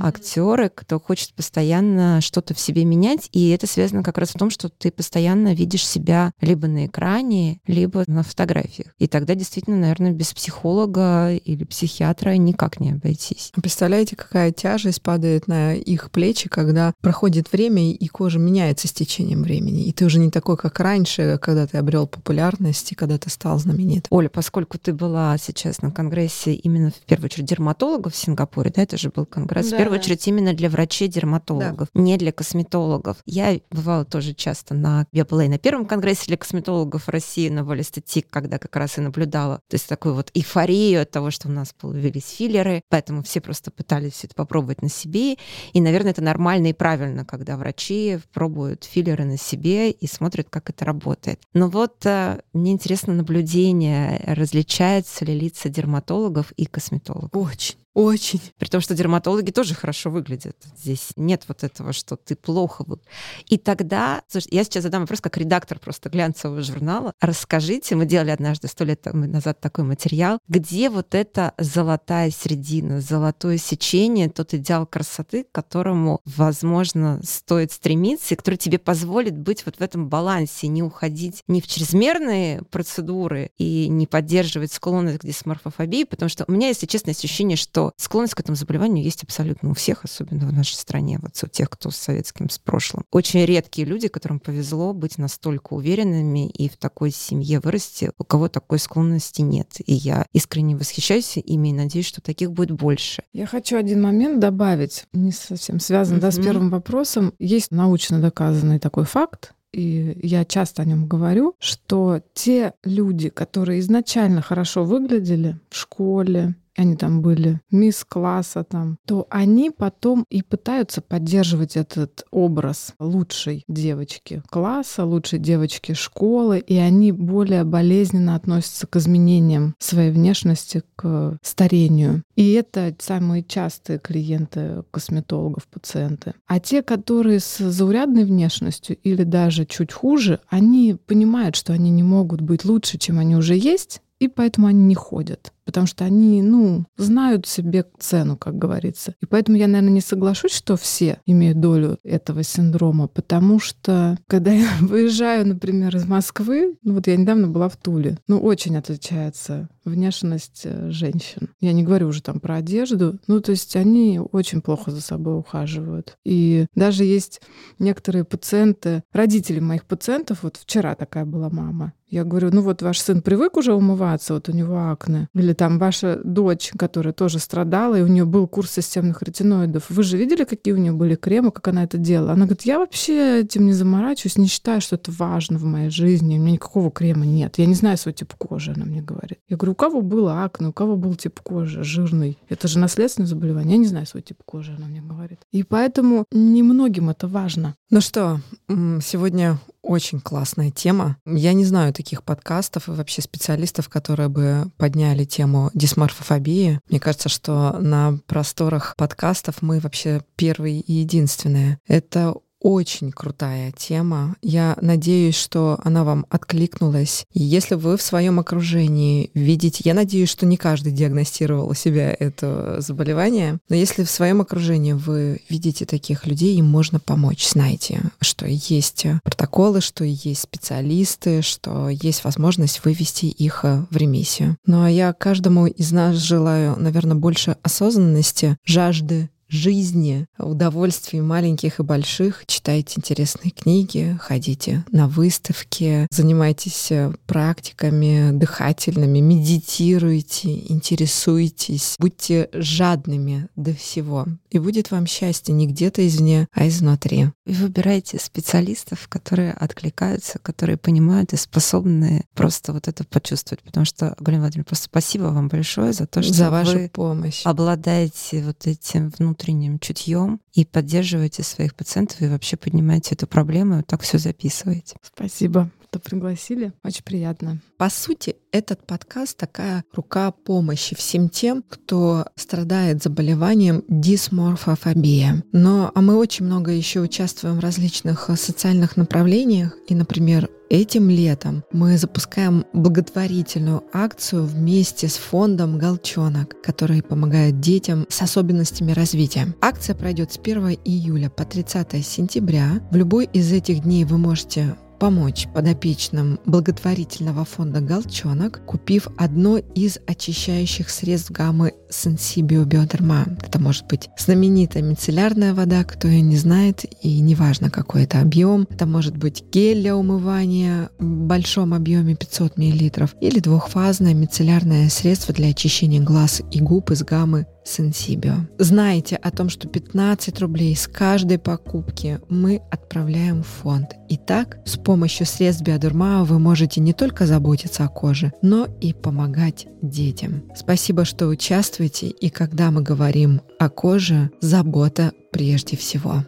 актеры, 0.00 0.70
кто 0.74 1.00
хочет 1.00 1.34
постоянно 1.34 2.20
что-то 2.20 2.54
в 2.54 2.60
себе 2.60 2.84
менять, 2.84 3.28
и 3.32 3.50
это 3.50 3.66
связано 3.66 4.02
как 4.02 4.18
раз 4.18 4.30
в 4.30 4.38
том, 4.38 4.50
что 4.50 4.68
ты 4.68 4.90
постоянно 4.90 5.54
видишь 5.54 5.86
себя 5.86 6.32
либо 6.40 6.66
на 6.68 6.86
экране, 6.86 7.60
либо 7.66 8.04
на 8.06 8.22
фотографиях. 8.22 8.88
И 8.98 9.06
тогда 9.06 9.34
действительно, 9.34 9.76
наверное, 9.76 10.12
без 10.12 10.32
психолога 10.32 11.32
или 11.32 11.64
психиатра 11.64 12.36
никак 12.36 12.80
не 12.80 12.92
обойтись. 12.92 13.52
Представляете, 13.54 14.16
какая 14.16 14.52
тяжесть 14.52 15.02
падает 15.02 15.46
на 15.46 15.74
их 15.74 16.10
плечи, 16.10 16.27
когда 16.48 16.94
проходит 17.00 17.52
время, 17.52 17.92
и 17.92 18.06
кожа 18.08 18.38
меняется 18.38 18.88
с 18.88 18.92
течением 18.92 19.42
времени. 19.42 19.84
И 19.84 19.92
ты 19.92 20.04
уже 20.04 20.18
не 20.18 20.30
такой, 20.30 20.56
как 20.56 20.78
раньше, 20.80 21.38
когда 21.40 21.66
ты 21.66 21.78
обрел 21.78 22.06
популярность 22.06 22.92
и 22.92 22.94
когда 22.94 23.18
ты 23.18 23.30
стал 23.30 23.58
знаменит. 23.58 24.06
Оля, 24.10 24.28
поскольку 24.28 24.78
ты 24.78 24.92
была 24.92 25.36
сейчас 25.38 25.82
на 25.82 25.90
конгрессе 25.90 26.54
именно 26.54 26.90
в 26.90 27.06
первую 27.06 27.26
очередь 27.26 27.46
дерматологов 27.46 28.14
в 28.14 28.16
Сингапуре, 28.16 28.72
да, 28.74 28.82
это 28.82 28.96
же 28.96 29.10
был 29.10 29.26
конгресс, 29.26 29.68
да, 29.68 29.76
в 29.76 29.78
первую 29.78 29.98
да. 29.98 30.02
очередь 30.02 30.26
именно 30.26 30.52
для 30.54 30.68
врачей-дерматологов, 30.68 31.88
да. 31.94 32.00
не 32.00 32.16
для 32.16 32.32
косметологов. 32.32 33.18
Я 33.26 33.60
бывала 33.70 34.04
тоже 34.04 34.34
часто 34.34 34.74
на... 34.74 35.06
И 35.12 35.22
на 35.48 35.58
первом 35.58 35.86
конгрессе 35.86 36.26
для 36.26 36.36
косметологов 36.36 37.08
России, 37.08 37.48
на 37.48 37.64
Волестетик, 37.64 38.28
когда 38.30 38.58
как 38.58 38.74
раз 38.76 38.98
и 38.98 39.00
наблюдала. 39.00 39.60
То 39.68 39.74
есть 39.74 39.88
такую 39.88 40.14
вот 40.14 40.30
эйфорию 40.34 41.02
от 41.02 41.10
того, 41.10 41.30
что 41.30 41.48
у 41.48 41.50
нас 41.50 41.72
появились 41.78 42.28
филлеры, 42.28 42.82
поэтому 42.88 43.22
все 43.22 43.40
просто 43.40 43.70
пытались 43.70 44.12
все 44.12 44.26
это 44.26 44.34
попробовать 44.34 44.82
на 44.82 44.88
себе. 44.88 45.36
И, 45.72 45.80
наверное, 45.80 46.12
это 46.18 46.24
нормально 46.24 46.68
и 46.68 46.72
правильно, 46.72 47.24
когда 47.24 47.56
врачи 47.56 48.18
пробуют 48.32 48.84
филлеры 48.84 49.24
на 49.24 49.38
себе 49.38 49.90
и 49.90 50.06
смотрят, 50.08 50.48
как 50.50 50.68
это 50.68 50.84
работает. 50.84 51.40
Но 51.54 51.68
вот 51.68 52.04
э, 52.04 52.40
мне 52.52 52.72
интересно 52.72 53.14
наблюдение, 53.14 54.20
различаются 54.26 55.24
ли 55.24 55.38
лица 55.38 55.68
дерматологов 55.68 56.50
и 56.52 56.66
косметологов? 56.66 57.30
Очень. 57.32 57.76
Очень. 57.98 58.40
При 58.58 58.68
том, 58.68 58.80
что 58.80 58.94
дерматологи 58.94 59.50
тоже 59.50 59.74
хорошо 59.74 60.08
выглядят. 60.10 60.56
Здесь 60.76 61.08
нет 61.16 61.42
вот 61.48 61.64
этого, 61.64 61.92
что 61.92 62.14
ты 62.14 62.36
плохо 62.36 62.84
выглядишь. 62.86 63.10
И 63.48 63.58
тогда, 63.58 64.22
слушай, 64.28 64.46
я 64.52 64.62
сейчас 64.62 64.84
задам 64.84 65.00
вопрос 65.00 65.20
как 65.20 65.36
редактор 65.36 65.80
просто 65.80 66.08
глянцевого 66.08 66.62
журнала. 66.62 67.12
Расскажите, 67.20 67.96
мы 67.96 68.06
делали 68.06 68.30
однажды 68.30 68.68
сто 68.68 68.84
лет 68.84 69.04
назад 69.12 69.60
такой 69.60 69.82
материал, 69.82 70.38
где 70.46 70.90
вот 70.90 71.16
эта 71.16 71.54
золотая 71.58 72.30
середина, 72.30 73.00
золотое 73.00 73.58
сечение, 73.58 74.30
тот 74.30 74.54
идеал 74.54 74.86
красоты, 74.86 75.42
к 75.42 75.50
которому, 75.50 76.20
возможно, 76.24 77.20
стоит 77.24 77.72
стремиться, 77.72 78.34
и 78.34 78.36
который 78.36 78.58
тебе 78.58 78.78
позволит 78.78 79.36
быть 79.36 79.66
вот 79.66 79.74
в 79.74 79.80
этом 79.80 80.08
балансе, 80.08 80.68
не 80.68 80.84
уходить 80.84 81.42
ни 81.48 81.60
в 81.60 81.66
чрезмерные 81.66 82.62
процедуры 82.70 83.50
и 83.58 83.88
не 83.88 84.06
поддерживать 84.06 84.72
склонность 84.72 85.18
к 85.18 85.24
дисморфофобии, 85.24 86.04
потому 86.04 86.28
что 86.28 86.44
у 86.46 86.52
меня, 86.52 86.68
если 86.68 86.86
честно, 86.86 87.10
ощущение, 87.10 87.56
что 87.56 87.87
склонность 87.96 88.34
к 88.34 88.40
этому 88.40 88.56
заболеванию 88.56 89.04
есть 89.04 89.22
абсолютно 89.22 89.70
у 89.70 89.74
всех, 89.74 90.04
особенно 90.04 90.46
в 90.46 90.52
нашей 90.52 90.74
стране, 90.74 91.18
вот 91.20 91.32
у 91.42 91.46
тех, 91.46 91.70
кто 91.70 91.90
с 91.90 91.96
советским 91.96 92.50
с 92.50 92.58
прошлым. 92.58 93.04
Очень 93.10 93.44
редкие 93.44 93.86
люди, 93.86 94.08
которым 94.08 94.40
повезло 94.40 94.92
быть 94.92 95.18
настолько 95.18 95.74
уверенными 95.74 96.48
и 96.48 96.68
в 96.68 96.76
такой 96.76 97.10
семье 97.10 97.60
вырасти, 97.60 98.12
у 98.18 98.24
кого 98.24 98.48
такой 98.48 98.78
склонности 98.78 99.42
нет. 99.42 99.76
И 99.84 99.94
я 99.94 100.26
искренне 100.32 100.76
восхищаюсь 100.76 101.36
ими 101.36 101.68
и 101.68 101.72
надеюсь, 101.72 102.06
что 102.06 102.20
таких 102.20 102.52
будет 102.52 102.72
больше. 102.72 103.22
Я 103.32 103.46
хочу 103.46 103.76
один 103.76 104.02
момент 104.02 104.40
добавить, 104.40 105.04
не 105.12 105.32
совсем 105.32 105.80
связан 105.80 106.18
mm-hmm. 106.18 106.20
да, 106.20 106.30
с 106.30 106.36
первым 106.36 106.70
вопросом. 106.70 107.32
Есть 107.38 107.70
научно 107.70 108.20
доказанный 108.20 108.78
такой 108.78 109.04
факт, 109.04 109.54
и 109.72 110.18
я 110.22 110.44
часто 110.44 110.82
о 110.82 110.84
нем 110.84 111.06
говорю, 111.06 111.54
что 111.58 112.22
те 112.32 112.72
люди, 112.84 113.28
которые 113.28 113.80
изначально 113.80 114.40
хорошо 114.40 114.84
выглядели 114.84 115.58
в 115.68 115.76
школе, 115.76 116.54
они 116.78 116.96
там 116.96 117.22
были 117.22 117.60
мисс 117.70 118.04
класса 118.04 118.64
там, 118.64 118.98
то 119.04 119.26
они 119.30 119.70
потом 119.70 120.24
и 120.30 120.42
пытаются 120.42 121.00
поддерживать 121.00 121.76
этот 121.76 122.24
образ 122.30 122.94
лучшей 123.00 123.64
девочки 123.68 124.42
класса, 124.48 125.04
лучшей 125.04 125.40
девочки 125.40 125.92
школы, 125.92 126.58
и 126.60 126.76
они 126.76 127.10
более 127.10 127.64
болезненно 127.64 128.36
относятся 128.36 128.86
к 128.86 128.96
изменениям 128.96 129.74
своей 129.78 130.12
внешности, 130.12 130.82
к 130.94 131.38
старению. 131.42 132.22
И 132.36 132.52
это 132.52 132.94
самые 133.00 133.42
частые 133.42 133.98
клиенты 133.98 134.84
косметологов, 134.92 135.66
пациенты. 135.66 136.34
А 136.46 136.60
те, 136.60 136.82
которые 136.82 137.40
с 137.40 137.58
заурядной 137.58 138.24
внешностью 138.24 138.96
или 139.02 139.24
даже 139.24 139.66
чуть 139.66 139.92
хуже, 139.92 140.38
они 140.48 140.96
понимают, 141.06 141.56
что 141.56 141.72
они 141.72 141.90
не 141.90 142.04
могут 142.04 142.40
быть 142.40 142.64
лучше, 142.64 142.98
чем 142.98 143.18
они 143.18 143.34
уже 143.34 143.56
есть, 143.56 144.00
и 144.18 144.28
поэтому 144.28 144.66
они 144.66 144.84
не 144.84 144.94
ходят 144.94 145.52
потому 145.68 145.86
что 145.86 146.06
они, 146.06 146.40
ну, 146.40 146.86
знают 146.96 147.46
себе 147.46 147.84
цену, 147.98 148.38
как 148.38 148.56
говорится. 148.56 149.14
И 149.20 149.26
поэтому 149.26 149.58
я, 149.58 149.66
наверное, 149.66 149.92
не 149.92 150.00
соглашусь, 150.00 150.52
что 150.54 150.78
все 150.78 151.20
имеют 151.26 151.60
долю 151.60 151.98
этого 152.04 152.42
синдрома, 152.42 153.06
потому 153.06 153.60
что, 153.60 154.16
когда 154.28 154.50
я 154.50 154.66
выезжаю, 154.80 155.46
например, 155.46 155.94
из 155.94 156.06
Москвы, 156.06 156.78
ну 156.82 156.94
вот 156.94 157.06
я 157.06 157.18
недавно 157.18 157.48
была 157.48 157.68
в 157.68 157.76
Туле, 157.76 158.16
ну, 158.28 158.40
очень 158.40 158.78
отличается 158.78 159.68
внешность 159.84 160.62
э, 160.64 160.90
женщин. 160.90 161.50
Я 161.60 161.74
не 161.74 161.82
говорю 161.82 162.08
уже 162.08 162.22
там 162.22 162.40
про 162.40 162.56
одежду, 162.56 163.18
ну, 163.26 163.42
то 163.42 163.50
есть 163.50 163.76
они 163.76 164.18
очень 164.32 164.62
плохо 164.62 164.90
за 164.90 165.02
собой 165.02 165.38
ухаживают. 165.38 166.16
И 166.24 166.64
даже 166.74 167.04
есть 167.04 167.42
некоторые 167.78 168.24
пациенты, 168.24 169.02
родители 169.12 169.60
моих 169.60 169.84
пациентов, 169.84 170.44
вот 170.44 170.56
вчера 170.56 170.94
такая 170.94 171.26
была 171.26 171.50
мама, 171.50 171.92
я 172.10 172.24
говорю, 172.24 172.50
ну 172.52 172.62
вот 172.62 172.82
ваш 172.82 173.00
сын 173.00 173.22
привык 173.22 173.56
уже 173.56 173.74
умываться, 173.74 174.34
вот 174.34 174.48
у 174.48 174.52
него 174.52 174.90
акне. 174.90 175.28
Или 175.34 175.52
там 175.52 175.78
ваша 175.78 176.20
дочь, 176.24 176.72
которая 176.76 177.12
тоже 177.12 177.38
страдала, 177.38 177.98
и 177.98 178.02
у 178.02 178.06
нее 178.06 178.24
был 178.24 178.46
курс 178.46 178.72
системных 178.72 179.22
ретиноидов. 179.22 179.90
Вы 179.90 180.02
же 180.02 180.16
видели, 180.16 180.44
какие 180.44 180.74
у 180.74 180.78
нее 180.78 180.92
были 180.92 181.14
кремы, 181.14 181.50
как 181.50 181.68
она 181.68 181.84
это 181.84 181.98
делала? 181.98 182.32
Она 182.32 182.46
говорит, 182.46 182.62
я 182.62 182.78
вообще 182.78 183.40
этим 183.40 183.66
не 183.66 183.72
заморачиваюсь, 183.72 184.38
не 184.38 184.48
считаю, 184.48 184.80
что 184.80 184.96
это 184.96 185.12
важно 185.12 185.58
в 185.58 185.64
моей 185.64 185.90
жизни. 185.90 186.38
У 186.38 186.40
меня 186.40 186.52
никакого 186.52 186.90
крема 186.90 187.26
нет. 187.26 187.58
Я 187.58 187.66
не 187.66 187.74
знаю 187.74 187.98
свой 187.98 188.12
тип 188.12 188.32
кожи, 188.34 188.72
она 188.72 188.84
мне 188.84 189.02
говорит. 189.02 189.38
Я 189.48 189.56
говорю, 189.56 189.72
у 189.72 189.76
кого 189.76 190.02
было 190.02 190.44
акне, 190.44 190.68
у 190.68 190.72
кого 190.72 190.96
был 190.96 191.14
тип 191.14 191.40
кожи 191.40 191.84
жирный? 191.84 192.38
Это 192.48 192.68
же 192.68 192.78
наследственное 192.78 193.28
заболевание. 193.28 193.72
Я 193.72 193.78
не 193.78 193.86
знаю 193.86 194.06
свой 194.06 194.22
тип 194.22 194.38
кожи, 194.44 194.74
она 194.76 194.86
мне 194.86 195.02
говорит. 195.02 195.40
И 195.52 195.62
поэтому 195.62 196.24
немногим 196.32 197.10
это 197.10 197.28
важно. 197.28 197.74
Ну 197.90 198.00
что, 198.00 198.40
сегодня 198.68 199.58
очень 199.82 200.20
классная 200.20 200.70
тема. 200.70 201.16
Я 201.24 201.52
не 201.52 201.64
знаю 201.64 201.92
таких 201.92 202.22
подкастов 202.22 202.88
и 202.88 202.92
вообще 202.92 203.22
специалистов, 203.22 203.88
которые 203.88 204.28
бы 204.28 204.70
подняли 204.76 205.24
тему 205.24 205.70
дисморфофобии. 205.74 206.80
Мне 206.88 207.00
кажется, 207.00 207.28
что 207.28 207.78
на 207.78 208.18
просторах 208.26 208.94
подкастов 208.96 209.62
мы 209.62 209.80
вообще 209.80 210.22
первые 210.36 210.80
и 210.80 210.92
единственные. 210.94 211.78
Это 211.86 212.34
очень 212.60 213.12
крутая 213.12 213.72
тема. 213.72 214.36
Я 214.42 214.76
надеюсь, 214.80 215.36
что 215.36 215.78
она 215.84 216.04
вам 216.04 216.26
откликнулась. 216.28 217.24
И 217.32 217.42
если 217.42 217.74
вы 217.74 217.96
в 217.96 218.02
своем 218.02 218.40
окружении 218.40 219.30
видите, 219.34 219.82
я 219.84 219.94
надеюсь, 219.94 220.28
что 220.28 220.46
не 220.46 220.56
каждый 220.56 220.92
диагностировал 220.92 221.68
у 221.68 221.74
себя 221.74 222.14
это 222.18 222.80
заболевание, 222.80 223.58
но 223.68 223.76
если 223.76 224.04
в 224.04 224.10
своем 224.10 224.40
окружении 224.40 224.92
вы 224.92 225.40
видите 225.48 225.86
таких 225.86 226.26
людей, 226.26 226.56
им 226.56 226.66
можно 226.66 227.00
помочь. 227.00 227.48
Знаете, 227.48 228.00
что 228.20 228.46
есть 228.46 229.06
протоколы, 229.22 229.80
что 229.80 230.04
есть 230.04 230.42
специалисты, 230.42 231.42
что 231.42 231.88
есть 231.88 232.24
возможность 232.24 232.84
вывести 232.84 233.26
их 233.26 233.64
в 233.64 233.96
ремиссию. 233.96 234.56
Ну 234.66 234.82
а 234.82 234.90
я 234.90 235.12
каждому 235.12 235.66
из 235.66 235.92
нас 235.92 236.16
желаю, 236.16 236.76
наверное, 236.76 237.16
больше 237.16 237.56
осознанности, 237.62 238.56
жажды 238.64 239.30
жизни, 239.48 240.26
удовольствий 240.38 241.20
маленьких 241.20 241.80
и 241.80 241.82
больших. 241.82 242.44
Читайте 242.46 242.94
интересные 242.98 243.50
книги, 243.50 244.16
ходите 244.20 244.84
на 244.92 245.08
выставки, 245.08 246.06
занимайтесь 246.10 246.90
э, 246.92 247.12
практиками 247.26 248.30
дыхательными, 248.32 249.20
медитируйте, 249.20 250.54
интересуйтесь, 250.68 251.96
будьте 251.98 252.48
жадными 252.52 253.48
до 253.56 253.74
всего. 253.74 254.26
И 254.50 254.58
будет 254.58 254.90
вам 254.90 255.06
счастье 255.06 255.54
не 255.54 255.66
где-то 255.66 256.06
извне, 256.06 256.46
а 256.52 256.68
изнутри. 256.68 257.28
И 257.46 257.52
выбирайте 257.52 258.18
специалистов, 258.18 259.08
которые 259.08 259.52
откликаются, 259.52 260.38
которые 260.38 260.76
понимают 260.76 261.32
и 261.32 261.36
способны 261.36 262.24
просто 262.34 262.72
вот 262.72 262.88
это 262.88 263.04
почувствовать. 263.04 263.62
Потому 263.62 263.86
что, 263.86 264.14
Галина 264.20 264.42
Владимировна, 264.42 264.68
просто 264.68 264.86
спасибо 264.86 265.24
вам 265.24 265.48
большое 265.48 265.92
за 265.92 266.06
то, 266.06 266.22
что 266.22 266.32
за 266.32 266.50
вашу 266.50 266.72
вы 266.72 266.90
помощь. 266.92 267.42
обладаете 267.44 268.44
вот 268.44 268.66
этим 268.66 269.10
внутренним 269.18 269.37
внутренним 269.38 269.78
чутьем 269.78 270.40
и 270.52 270.64
поддерживаете 270.64 271.42
своих 271.42 271.74
пациентов 271.74 272.20
и 272.20 272.28
вообще 272.28 272.56
поднимаете 272.56 273.14
эту 273.14 273.26
проблему, 273.26 273.74
и 273.74 273.76
вот 273.78 273.86
так 273.86 274.02
все 274.02 274.18
записываете. 274.18 274.96
Спасибо. 275.02 275.70
что 275.90 276.00
пригласили. 276.00 276.72
Очень 276.84 277.04
приятно. 277.04 277.60
По 277.78 277.88
сути, 277.88 278.36
этот 278.52 278.86
подкаст 278.86 279.36
такая 279.36 279.84
рука 279.94 280.32
помощи 280.32 280.94
всем 280.94 281.28
тем, 281.30 281.62
кто 281.66 282.26
страдает 282.34 283.02
заболеванием 283.02 283.84
дисморфофобия. 283.88 285.44
Но 285.52 285.90
а 285.94 286.00
мы 286.00 286.16
очень 286.16 286.44
много 286.44 286.72
еще 286.72 287.00
участвуем 287.00 287.56
в 287.56 287.60
различных 287.60 288.28
социальных 288.36 288.96
направлениях. 288.96 289.76
И, 289.88 289.94
например, 289.94 290.50
Этим 290.70 291.08
летом 291.08 291.64
мы 291.72 291.96
запускаем 291.96 292.66
благотворительную 292.74 293.84
акцию 293.90 294.44
вместе 294.44 295.08
с 295.08 295.16
фондом 295.16 295.78
«Голчонок», 295.78 296.60
который 296.62 297.02
помогает 297.02 297.58
детям 297.58 298.04
с 298.10 298.20
особенностями 298.20 298.92
развития. 298.92 299.54
Акция 299.62 299.96
пройдет 299.96 300.32
с 300.32 300.38
1 300.38 300.78
июля 300.84 301.30
по 301.30 301.46
30 301.46 302.04
сентября. 302.04 302.82
В 302.90 302.96
любой 302.96 303.30
из 303.32 303.50
этих 303.50 303.80
дней 303.80 304.04
вы 304.04 304.18
можете 304.18 304.76
помочь 304.98 305.46
подопечным 305.54 306.38
благотворительного 306.44 307.44
фонда 307.44 307.80
«Голчонок», 307.80 308.60
купив 308.66 309.08
одно 309.16 309.58
из 309.58 309.98
очищающих 310.06 310.90
средств 310.90 311.30
гаммы 311.30 311.72
Sensibio 311.90 312.64
Bioderma. 312.64 313.38
Это 313.46 313.60
может 313.60 313.86
быть 313.86 314.08
знаменитая 314.18 314.82
мицеллярная 314.82 315.54
вода, 315.54 315.84
кто 315.84 316.08
ее 316.08 316.20
не 316.20 316.36
знает, 316.36 316.84
и 317.02 317.20
неважно 317.20 317.70
какой 317.70 318.04
это 318.04 318.20
объем. 318.20 318.66
Это 318.70 318.86
может 318.86 319.16
быть 319.16 319.44
гель 319.50 319.80
для 319.80 319.96
умывания 319.96 320.90
в 320.98 321.04
большом 321.04 321.74
объеме 321.74 322.14
500 322.14 322.56
мл 322.56 323.08
или 323.20 323.40
двухфазное 323.40 324.14
мицеллярное 324.14 324.88
средство 324.88 325.32
для 325.34 325.48
очищения 325.48 326.00
глаз 326.00 326.42
и 326.50 326.60
губ 326.60 326.90
из 326.90 327.02
гаммы 327.02 327.46
Сенсибио. 327.68 328.46
Знайте 328.58 329.16
о 329.16 329.30
том, 329.30 329.48
что 329.48 329.68
15 329.68 330.40
рублей 330.40 330.74
с 330.74 330.88
каждой 330.88 331.38
покупки 331.38 332.18
мы 332.28 332.62
отправляем 332.70 333.42
в 333.42 333.46
фонд. 333.46 333.94
Итак, 334.08 334.58
с 334.64 334.76
помощью 334.88 335.26
средств 335.26 335.62
Биодурмао 335.64 336.24
вы 336.24 336.38
можете 336.38 336.80
не 336.80 336.94
только 336.94 337.26
заботиться 337.26 337.84
о 337.84 337.88
коже, 337.88 338.32
но 338.40 338.66
и 338.80 338.94
помогать 338.94 339.66
детям. 339.82 340.44
Спасибо, 340.56 341.04
что 341.04 341.26
участвуете, 341.26 342.06
и 342.06 342.30
когда 342.30 342.70
мы 342.70 342.80
говорим 342.80 343.42
о 343.58 343.68
коже, 343.68 344.30
забота 344.40 345.12
прежде 345.30 345.76
всего. 345.76 346.24